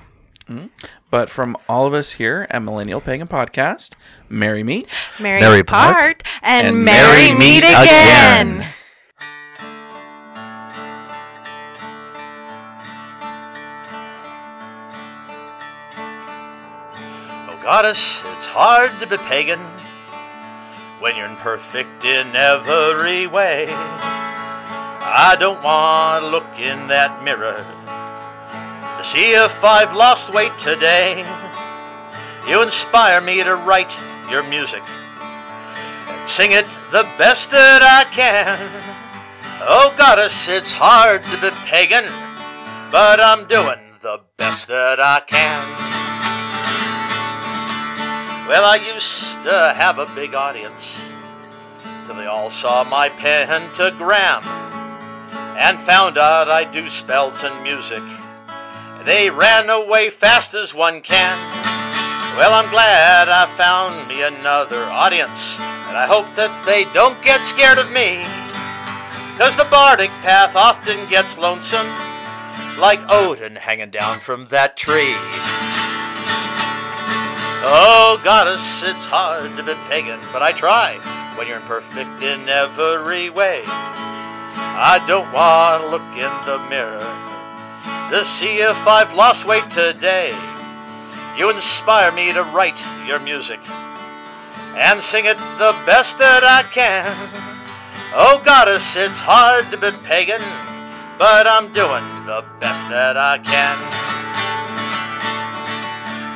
Hmm? 0.48 0.66
But 1.10 1.30
from 1.30 1.56
all 1.70 1.86
of 1.86 1.94
us 1.94 2.14
here 2.14 2.48
at 2.50 2.62
Millennial 2.62 3.00
Pagan 3.00 3.28
Podcast, 3.28 3.94
Merry 4.28 4.62
Meet. 4.62 4.90
Merry, 5.20 5.40
Merry 5.40 5.64
part, 5.64 5.96
part, 5.96 6.24
and, 6.42 6.68
and 6.68 6.84
merry, 6.84 7.32
merry 7.32 7.32
meet 7.32 7.64
meet 7.64 7.64
again. 7.64 8.58
again. 8.58 8.74
Oh, 17.50 17.60
Goddess, 17.64 18.22
it's 18.36 18.48
hard 18.48 18.92
to 19.00 19.08
be 19.08 19.18
pagan 19.18 19.60
when 21.00 21.16
you're 21.16 21.28
imperfect 21.28 22.04
in 22.04 22.36
every 22.36 23.28
way. 23.28 23.68
I 23.70 25.38
don't 25.40 25.64
want 25.64 26.24
to 26.24 26.30
look 26.30 26.60
in 26.60 26.88
that 26.88 27.24
mirror 27.24 27.54
to 27.54 27.77
see 29.08 29.32
if 29.32 29.64
I've 29.64 29.96
lost 29.96 30.34
weight 30.34 30.52
today. 30.58 31.26
You 32.46 32.62
inspire 32.62 33.22
me 33.22 33.42
to 33.42 33.56
write 33.56 33.96
your 34.30 34.44
music 34.44 34.84
and 36.10 36.30
sing 36.30 36.52
it 36.52 36.68
the 36.92 37.08
best 37.18 37.52
that 37.52 37.82
I 37.82 38.04
can. 38.14 38.60
Oh, 39.62 39.96
Goddess, 39.98 40.50
it's 40.50 40.74
hard 40.74 41.24
to 41.24 41.42
be 41.42 41.52
pagan, 41.66 42.04
but 42.92 43.22
I'm 43.22 43.48
doing 43.48 43.80
the 44.02 44.20
best 44.36 44.68
that 44.68 45.00
I 45.00 45.22
can. 45.22 45.64
Well, 48.50 48.66
I 48.66 48.76
used 48.94 49.42
to 49.44 49.74
have 49.74 50.00
a 50.00 50.06
big 50.16 50.36
audience 50.36 51.14
till 52.06 52.16
they 52.16 52.26
all 52.26 52.50
saw 52.50 52.84
my 52.84 53.08
pentagram 53.08 54.44
and 55.58 55.80
found 55.80 56.18
out 56.18 56.50
I 56.50 56.66
do 56.66 56.90
spells 56.90 57.46
and 57.46 57.64
music. 57.64 58.04
They 59.08 59.30
ran 59.30 59.70
away 59.70 60.10
fast 60.10 60.54
as 60.54 60.76
one 60.76 61.00
can. 61.00 61.38
Well, 62.36 62.52
I'm 62.52 62.70
glad 62.70 63.30
I 63.30 63.46
found 63.46 64.06
me 64.10 64.22
another 64.22 64.84
audience, 64.84 65.58
and 65.88 65.96
I 65.96 66.06
hope 66.06 66.28
that 66.36 66.52
they 66.66 66.84
don't 66.92 67.16
get 67.24 67.40
scared 67.40 67.78
of 67.78 67.90
me. 67.90 68.20
Cause 69.40 69.56
the 69.56 69.64
bardic 69.72 70.10
path 70.20 70.58
often 70.58 71.08
gets 71.08 71.38
lonesome, 71.38 71.88
like 72.78 73.00
Odin 73.08 73.56
hanging 73.56 73.92
down 73.92 74.20
from 74.20 74.48
that 74.48 74.76
tree. 74.76 75.16
Oh, 77.64 78.20
goddess, 78.26 78.84
it's 78.84 79.06
hard 79.06 79.56
to 79.56 79.64
be 79.64 79.74
pagan, 79.88 80.20
but 80.34 80.44
I 80.44 80.52
try 80.52 81.00
when 81.40 81.48
you're 81.48 81.64
imperfect 81.64 82.22
in 82.22 82.50
every 82.50 83.30
way. 83.30 83.64
I 83.64 85.02
don't 85.08 85.32
want 85.32 85.84
to 85.84 85.88
look 85.88 86.12
in 86.20 86.34
the 86.44 86.60
mirror 86.68 87.27
to 88.10 88.24
see 88.24 88.60
if 88.60 88.88
I've 88.88 89.14
lost 89.14 89.46
weight 89.46 89.70
today. 89.70 90.34
You 91.38 91.50
inspire 91.50 92.12
me 92.12 92.32
to 92.34 92.44
write 92.44 92.82
your 93.06 93.20
music 93.20 93.60
and 94.76 95.02
sing 95.02 95.26
it 95.26 95.38
the 95.38 95.76
best 95.86 96.18
that 96.20 96.44
I 96.44 96.64
can. 96.72 97.16
Oh, 98.16 98.42
goddess, 98.44 98.96
it's 98.96 99.20
hard 99.20 99.70
to 99.72 99.78
be 99.78 99.92
pagan, 100.04 100.42
but 101.18 101.46
I'm 101.46 101.74
doing 101.74 102.06
the 102.26 102.46
best 102.60 102.88
that 102.90 103.18
I 103.18 103.40
can. 103.40 103.78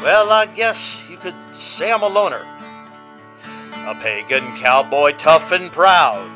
Well, 0.04 0.32
I 0.32 0.48
guess 0.48 1.08
you 1.10 1.18
could 1.18 1.36
say 1.52 1.92
I'm 1.92 2.02
a 2.02 2.08
loner. 2.08 2.46
A 3.88 3.96
pagan 3.96 4.58
cowboy, 4.58 5.14
tough 5.14 5.52
and 5.52 5.72
proud. 5.72 6.28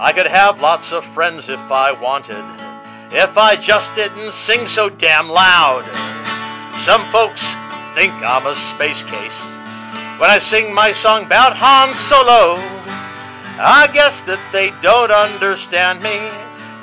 I 0.00 0.12
could 0.12 0.28
have 0.28 0.60
lots 0.60 0.92
of 0.92 1.04
friends 1.04 1.48
if 1.48 1.70
I 1.70 1.92
wanted, 1.92 2.44
if 3.10 3.38
I 3.38 3.56
just 3.56 3.94
didn't 3.94 4.32
sing 4.32 4.66
so 4.66 4.88
damn 4.88 5.28
loud. 5.28 5.84
Some 6.76 7.02
folks 7.06 7.56
think 7.94 8.12
I'm 8.22 8.46
a 8.46 8.54
space 8.54 9.02
case 9.02 9.54
when 10.18 10.30
I 10.30 10.38
sing 10.38 10.74
my 10.74 10.92
song 10.92 11.24
about 11.24 11.56
Han 11.56 11.94
Solo. 11.94 12.58
I 13.60 13.88
guess 13.92 14.20
that 14.22 14.38
they 14.52 14.70
don't 14.82 15.10
understand 15.10 16.02
me, 16.02 16.30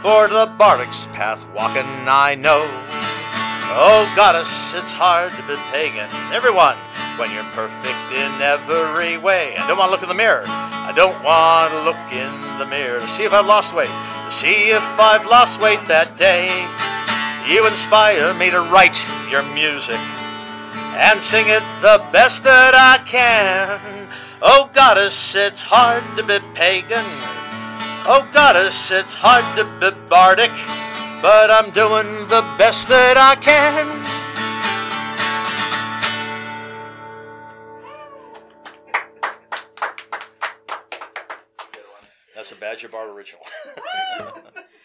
for 0.01 0.27
the 0.27 0.51
Bardic's 0.57 1.07
path 1.15 1.45
walking 1.55 1.87
I 2.07 2.35
know. 2.35 2.67
Oh, 3.77 4.11
goddess, 4.15 4.73
it's 4.73 4.93
hard 4.93 5.31
to 5.33 5.43
be 5.47 5.55
pagan. 5.71 6.09
Everyone, 6.31 6.75
when 7.17 7.31
you're 7.31 7.47
perfect 7.55 8.11
in 8.11 8.31
every 8.41 9.17
way. 9.17 9.55
I 9.57 9.67
don't 9.67 9.77
want 9.77 9.89
to 9.89 9.91
look 9.91 10.03
in 10.03 10.09
the 10.09 10.15
mirror. 10.15 10.43
I 10.47 10.91
don't 10.95 11.23
want 11.23 11.71
to 11.71 11.81
look 11.83 11.99
in 12.11 12.59
the 12.59 12.65
mirror 12.65 12.99
to 12.99 13.07
see 13.07 13.23
if 13.23 13.33
I've 13.33 13.47
lost 13.47 13.73
weight. 13.73 13.91
See 14.29 14.71
if 14.71 14.83
I've 14.99 15.25
lost 15.27 15.61
weight 15.61 15.85
that 15.87 16.17
day. 16.17 16.49
You 17.47 17.65
inspire 17.67 18.33
me 18.33 18.49
to 18.49 18.61
write 18.73 18.97
your 19.29 19.43
music 19.53 20.01
and 20.97 21.21
sing 21.21 21.45
it 21.47 21.63
the 21.81 22.03
best 22.11 22.43
that 22.43 22.73
I 22.73 23.03
can. 23.05 24.09
Oh, 24.41 24.69
goddess, 24.73 25.35
it's 25.35 25.61
hard 25.61 26.03
to 26.15 26.23
be 26.23 26.39
pagan. 26.53 27.05
Oh, 28.07 28.27
goddess, 28.33 28.91
it's 28.91 29.13
hard 29.13 29.45
to 29.57 29.63
be 29.79 29.95
bardic, 30.09 30.51
but 31.21 31.51
I'm 31.51 31.71
doing 31.71 32.27
the 32.27 32.41
best 32.57 32.87
that 32.89 33.17
I 33.17 33.35
can. 33.35 34.24
That's 42.45 42.51
a 42.51 42.61
Badger 42.61 42.89
Bard 42.89 43.09
original. 43.15 43.41